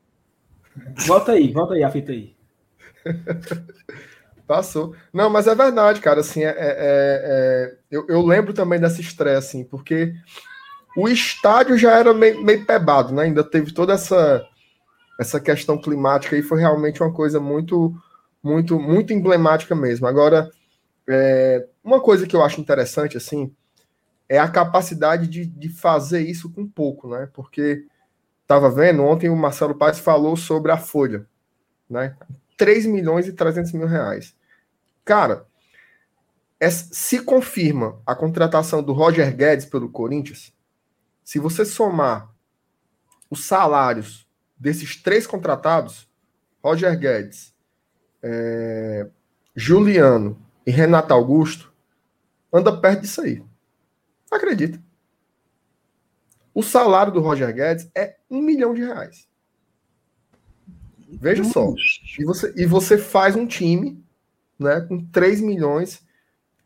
Volta 1.06 1.32
aí, 1.32 1.52
volta 1.52 1.74
aí 1.74 1.82
a 1.82 1.90
fita 1.90 2.12
aí. 2.12 2.34
passou. 4.46 4.94
Não, 5.12 5.28
mas 5.28 5.46
é 5.46 5.54
verdade, 5.54 6.00
cara. 6.00 6.20
Assim, 6.20 6.42
é, 6.44 6.48
é- 6.48 6.54
é- 6.58 7.78
eu, 7.90 8.06
eu 8.08 8.24
lembro 8.24 8.52
também 8.54 8.80
dessa 8.80 9.00
estreia, 9.00 9.38
assim, 9.38 9.64
porque 9.64 10.14
o 10.96 11.08
estádio 11.08 11.76
já 11.76 11.96
era 11.96 12.14
meio, 12.14 12.42
meio 12.42 12.64
pebado, 12.64 13.12
né? 13.12 13.24
Ainda 13.24 13.44
teve 13.44 13.72
toda 13.72 13.92
essa 13.92 14.44
essa 15.18 15.40
questão 15.40 15.76
climática 15.76 16.36
e 16.36 16.42
foi 16.42 16.60
realmente 16.60 17.02
uma 17.02 17.12
coisa 17.12 17.40
muito, 17.40 17.92
muito, 18.40 18.78
muito 18.78 19.12
emblemática 19.12 19.74
mesmo. 19.74 20.06
Agora, 20.06 20.48
é, 21.08 21.66
uma 21.82 22.00
coisa 22.00 22.26
que 22.26 22.36
eu 22.36 22.44
acho 22.44 22.60
interessante, 22.60 23.16
assim, 23.16 23.52
é 24.28 24.38
a 24.38 24.48
capacidade 24.48 25.26
de, 25.26 25.44
de 25.44 25.68
fazer 25.70 26.20
isso 26.20 26.52
com 26.52 26.68
pouco, 26.68 27.08
né? 27.08 27.28
Porque 27.32 27.84
estava 28.42 28.70
vendo, 28.70 29.02
ontem 29.02 29.28
o 29.28 29.36
Marcelo 29.36 29.74
Paes 29.74 29.98
falou 29.98 30.36
sobre 30.36 30.70
a 30.70 30.78
Folha, 30.78 31.26
né? 31.90 32.16
3 32.56 32.86
milhões 32.86 33.26
e 33.26 33.32
300 33.32 33.72
mil 33.72 33.86
reais. 33.86 34.36
Cara, 35.04 35.46
é- 36.60 36.70
se 36.70 37.20
confirma 37.20 38.00
a 38.06 38.14
contratação 38.14 38.82
do 38.82 38.92
Roger 38.92 39.34
Guedes 39.34 39.66
pelo 39.66 39.90
Corinthians, 39.90 40.52
se 41.24 41.38
você 41.38 41.64
somar 41.64 42.30
os 43.30 43.44
salários 43.44 44.27
desses 44.58 44.96
três 44.96 45.26
contratados, 45.26 46.08
Roger 46.62 46.98
Guedes, 46.98 47.54
é, 48.22 49.08
Juliano 49.54 50.40
e 50.66 50.70
Renato 50.70 51.14
Augusto, 51.14 51.72
anda 52.52 52.76
perto 52.76 53.02
disso 53.02 53.20
aí. 53.20 53.42
Acredita. 54.30 54.82
O 56.54 56.62
salário 56.62 57.12
do 57.12 57.20
Roger 57.20 57.54
Guedes 57.54 57.88
é 57.94 58.16
um 58.30 58.40
milhão 58.40 58.74
de 58.74 58.82
reais. 58.82 59.28
Veja 61.08 61.44
só. 61.44 61.72
E 62.18 62.24
você, 62.24 62.52
e 62.56 62.66
você 62.66 62.98
faz 62.98 63.34
um 63.36 63.46
time 63.46 64.02
né, 64.58 64.80
com 64.82 65.02
3 65.06 65.40
milhões 65.40 66.02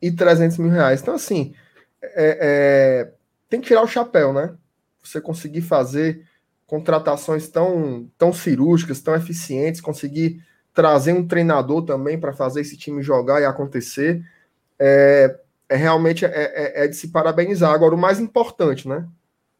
e 0.00 0.10
300 0.10 0.58
mil 0.58 0.70
reais. 0.70 1.00
Então, 1.00 1.14
assim, 1.14 1.54
é- 2.02 2.38
é, 2.40 3.14
tem 3.48 3.60
que 3.60 3.68
tirar 3.68 3.82
o 3.82 3.86
chapéu, 3.88 4.32
né? 4.32 4.56
Você 5.02 5.20
conseguir 5.20 5.60
fazer 5.62 6.26
contratações 6.72 7.50
tão, 7.50 8.08
tão 8.16 8.32
cirúrgicas, 8.32 9.02
tão 9.02 9.14
eficientes, 9.14 9.78
conseguir 9.78 10.42
trazer 10.72 11.12
um 11.12 11.28
treinador 11.28 11.82
também 11.84 12.18
para 12.18 12.32
fazer 12.32 12.62
esse 12.62 12.78
time 12.78 13.02
jogar 13.02 13.42
e 13.42 13.44
acontecer, 13.44 14.24
é, 14.78 15.38
é 15.68 15.76
realmente 15.76 16.24
é, 16.24 16.30
é- 16.30 16.84
é 16.84 16.88
de 16.88 16.96
se 16.96 17.08
parabenizar. 17.08 17.74
Agora, 17.74 17.94
o 17.94 17.98
mais 17.98 18.18
importante, 18.18 18.88
né? 18.88 19.06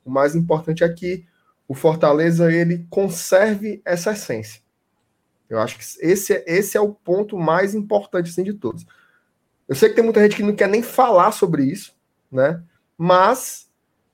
O 0.02 0.10
mais 0.10 0.34
importante 0.34 0.84
é 0.84 0.88
que 0.88 1.26
o 1.68 1.74
Fortaleza 1.74 2.50
ele 2.50 2.86
conserve 2.88 3.82
essa 3.84 4.12
essência. 4.12 4.62
Eu 5.50 5.58
acho 5.58 5.76
que 5.76 5.84
esse, 6.00 6.32
é- 6.32 6.44
esse 6.46 6.78
é 6.78 6.80
o 6.80 6.94
ponto 6.94 7.36
mais 7.36 7.74
importante 7.74 8.30
assim, 8.30 8.42
de 8.42 8.54
todos. 8.54 8.86
Eu 9.68 9.74
sei 9.74 9.90
que 9.90 9.96
tem 9.96 10.04
muita 10.04 10.22
gente 10.22 10.34
que 10.36 10.42
não 10.42 10.56
quer 10.56 10.66
nem 10.70 10.82
falar 10.82 11.30
sobre 11.32 11.62
isso, 11.62 11.94
né? 12.30 12.62
Mas 12.96 13.61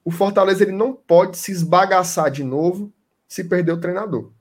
o 0.08 0.10
Fortaleza 0.10 0.62
ele 0.62 0.72
não 0.72 0.94
pode 0.94 1.36
se 1.36 1.52
esbagaçar 1.52 2.30
de 2.30 2.42
novo 2.42 2.90
se 3.28 3.44
perder 3.44 3.72
o 3.72 3.76
treinador. 3.80 4.32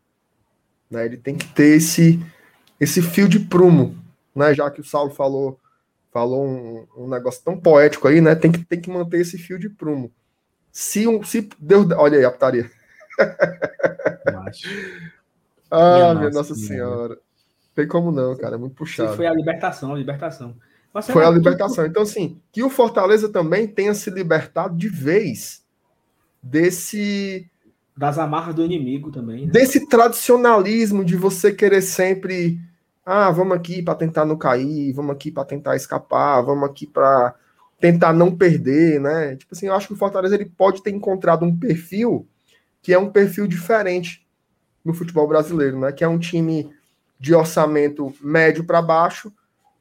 Né? 0.89 1.05
Ele 1.05 1.17
tem 1.17 1.35
que 1.35 1.45
ter 1.45 1.75
esse, 1.75 2.25
esse 2.79 3.01
fio 3.01 3.27
de 3.27 3.37
prumo, 3.37 3.93
né? 4.33 4.53
Já 4.53 4.71
que 4.71 4.79
o 4.79 4.83
Saulo 4.85 5.11
falou 5.11 5.59
falou 6.09 6.47
um, 6.47 6.87
um 6.95 7.09
negócio 7.09 7.43
tão 7.43 7.59
poético 7.59 8.07
aí, 8.07 8.21
né? 8.21 8.33
Tem 8.33 8.49
que, 8.49 8.63
tem 8.63 8.79
que 8.79 8.89
manter 8.89 9.19
esse 9.19 9.37
fio 9.37 9.59
de 9.59 9.67
prumo. 9.67 10.09
Se 10.71 11.05
um, 11.05 11.21
se 11.21 11.49
Deus, 11.59 11.85
olha 11.97 12.17
aí 12.17 12.23
a 12.23 12.31
putaria. 12.31 12.71
Ah, 15.69 15.95
Minha 15.95 16.13
minha 16.13 16.29
Nossa 16.29 16.37
Nossa 16.37 16.55
Senhora. 16.55 17.19
Tem 17.75 17.85
como 17.85 18.09
não, 18.09 18.37
cara, 18.37 18.55
é 18.55 18.57
muito 18.57 18.73
puxado. 18.73 19.17
foi 19.17 19.27
a 19.27 19.33
libertação, 19.33 19.93
a 19.93 19.97
libertação. 19.97 20.55
Foi 21.11 21.25
a 21.25 21.29
libertação. 21.29 21.85
Então, 21.85 22.03
assim, 22.03 22.39
que 22.51 22.63
o 22.63 22.69
Fortaleza 22.69 23.29
também 23.29 23.67
tenha 23.67 23.93
se 23.93 24.09
libertado 24.09 24.75
de 24.75 24.89
vez 24.89 25.63
desse 26.41 27.49
Das 27.95 28.17
amarras 28.17 28.55
do 28.55 28.63
inimigo 28.63 29.11
também. 29.11 29.45
né? 29.45 29.51
desse 29.51 29.87
tradicionalismo 29.87 31.03
de 31.05 31.15
você 31.15 31.51
querer 31.51 31.81
sempre 31.81 32.59
ah, 33.05 33.31
vamos 33.31 33.55
aqui 33.55 33.81
para 33.81 33.95
tentar 33.95 34.25
não 34.25 34.35
cair, 34.35 34.91
vamos 34.91 35.11
aqui 35.11 35.31
para 35.31 35.45
tentar 35.45 35.77
escapar, 35.77 36.41
vamos 36.41 36.69
aqui 36.69 36.85
para 36.85 37.33
tentar 37.79 38.11
não 38.11 38.35
perder, 38.35 38.99
né? 38.99 39.37
Tipo 39.37 39.55
assim, 39.55 39.67
eu 39.67 39.73
acho 39.73 39.87
que 39.87 39.93
o 39.93 39.97
Fortaleza 39.97 40.35
ele 40.35 40.45
pode 40.45 40.83
ter 40.83 40.91
encontrado 40.91 41.45
um 41.45 41.55
perfil 41.55 42.27
que 42.81 42.93
é 42.93 42.99
um 42.99 43.09
perfil 43.09 43.47
diferente 43.47 44.25
no 44.83 44.93
futebol 44.93 45.27
brasileiro, 45.27 45.79
né? 45.79 45.91
Que 45.91 46.03
é 46.03 46.07
um 46.07 46.19
time 46.19 46.69
de 47.19 47.33
orçamento 47.33 48.13
médio 48.21 48.65
para 48.65 48.81
baixo, 48.81 49.31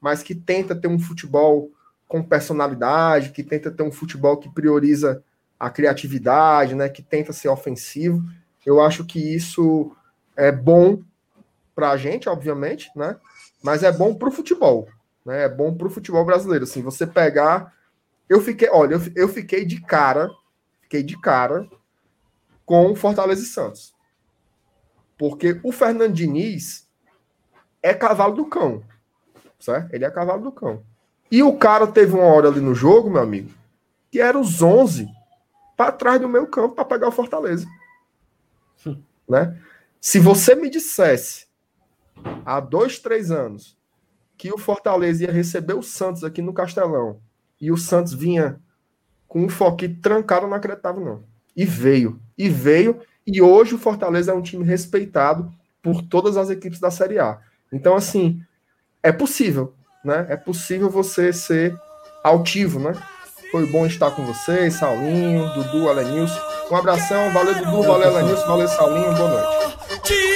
mas 0.01 0.23
que 0.23 0.35
tenta 0.35 0.75
ter 0.75 0.89
um 0.89 0.99
futebol 0.99 1.71
com 2.09 2.23
personalidade, 2.23 3.31
que 3.31 3.43
tenta 3.43 3.71
ter 3.71 3.83
um 3.83 3.93
futebol 3.93 4.37
que 4.37 4.49
prioriza 4.49 5.23
a 5.59 5.71
criatividade, 5.71 6.75
né? 6.75 6.89
Que 6.89 7.03
tenta 7.03 7.33
ser 7.33 7.49
ofensivo. 7.49 8.23
Eu 8.65 8.81
acho 8.81 9.05
que 9.05 9.35
isso 9.35 9.95
é 10.37 10.53
bom 10.53 11.03
para 11.75 11.91
a 11.91 11.97
gente, 11.97 12.29
obviamente, 12.29 12.91
né? 12.97 13.17
Mas 13.63 13.83
é 13.83 13.93
bom 13.93 14.15
para 14.15 14.29
o 14.29 14.33
futebol, 14.33 14.89
né? 15.25 15.45
É 15.45 15.49
bom 15.49 15.75
para 15.75 15.87
o 15.87 15.91
futebol 15.91 16.25
brasileiro. 16.25 16.65
Assim, 16.65 16.83
você 16.83 17.07
pegar, 17.07 17.75
eu 18.29 18.41
fiquei, 18.41 18.69
olha, 18.71 19.01
eu, 19.15 19.29
fiquei 19.29 19.65
de 19.65 19.81
cara, 19.81 20.31
fiquei 20.83 21.03
de 21.03 21.21
cara 21.21 21.69
com 22.65 22.91
o 22.91 22.97
Fortaleza 22.97 23.43
e 23.43 23.47
Santos, 23.47 23.95
porque 25.17 25.61
o 25.63 25.71
Fernando 25.71 26.13
Diniz 26.13 26.89
é 27.83 27.95
cavalo 27.95 28.35
do 28.35 28.47
cão, 28.47 28.83
certo? 29.59 29.93
Ele 29.93 30.05
é 30.05 30.11
cavalo 30.11 30.43
do 30.43 30.53
cão. 30.53 30.83
E 31.31 31.43
o 31.43 31.57
cara 31.57 31.87
teve 31.87 32.15
uma 32.15 32.25
hora 32.25 32.49
ali 32.49 32.61
no 32.61 32.75
jogo, 32.75 33.11
meu 33.11 33.21
amigo, 33.21 33.51
que 34.11 34.21
era 34.21 34.39
os 34.39 34.63
11 34.63 35.09
para 35.77 35.93
trás 35.93 36.21
do 36.21 36.29
meu 36.29 36.47
campo 36.47 36.75
para 36.75 36.85
pegar 36.85 37.09
o 37.09 37.13
Fortaleza, 37.13 37.67
né? 39.29 39.61
Se 40.01 40.19
você 40.19 40.55
me 40.55 40.71
dissesse 40.71 41.47
há 42.45 42.61
dois, 42.61 42.99
três 42.99 43.31
anos 43.31 43.77
que 44.37 44.53
o 44.53 44.59
Fortaleza 44.59 45.25
ia 45.25 45.33
receber 45.33 45.75
o 45.75 45.83
Santos 45.83 46.23
aqui 46.23 46.41
no 46.41 46.53
Castelão 46.53 47.21
e 47.61 47.73
o 47.73 47.77
Santos 47.77 48.13
vinha 48.13 48.61
com 49.27 49.45
um 49.45 49.49
foquinho 49.49 49.99
trancado, 50.01 50.45
eu 50.45 50.51
não 50.51 50.57
acreditava, 50.57 51.01
não. 51.01 51.25
E 51.57 51.65
veio. 51.65 52.21
E 52.39 52.49
veio. 52.49 53.01
E 53.27 53.43
hoje 53.43 53.75
o 53.75 53.79
Fortaleza 53.79 54.31
é 54.31 54.35
um 54.35 54.43
time 54.43 54.65
respeitado 54.65 55.53
por 55.83 56.03
todas 56.03 56.37
as 56.37 56.51
equipes 56.51 56.79
da 56.79 56.91
Série 56.91 57.19
A. 57.19 57.41
Então, 57.73 57.97
assim, 57.97 58.41
é 59.07 59.13
possível, 59.13 59.73
né? 60.05 60.27
É 60.29 60.37
possível 60.37 60.91
você 60.91 61.33
ser 61.33 61.73
altivo, 62.25 62.81
né? 62.81 62.93
Foi 63.53 63.65
bom 63.67 63.87
estar 63.87 64.11
com 64.11 64.25
vocês, 64.25 64.75
Saulinho, 64.75 65.49
Dudu, 65.55 65.89
Alenilson. 65.89 66.41
Um 66.73 66.77
abração, 66.77 67.33
valeu 67.33 67.55
Dudu, 67.55 67.85
valeu 67.85 68.09
Alenilson, 68.09 68.47
valeu 68.49 68.67
Saulinho, 68.67 69.15
boa 69.15 69.29
noite. 69.29 70.36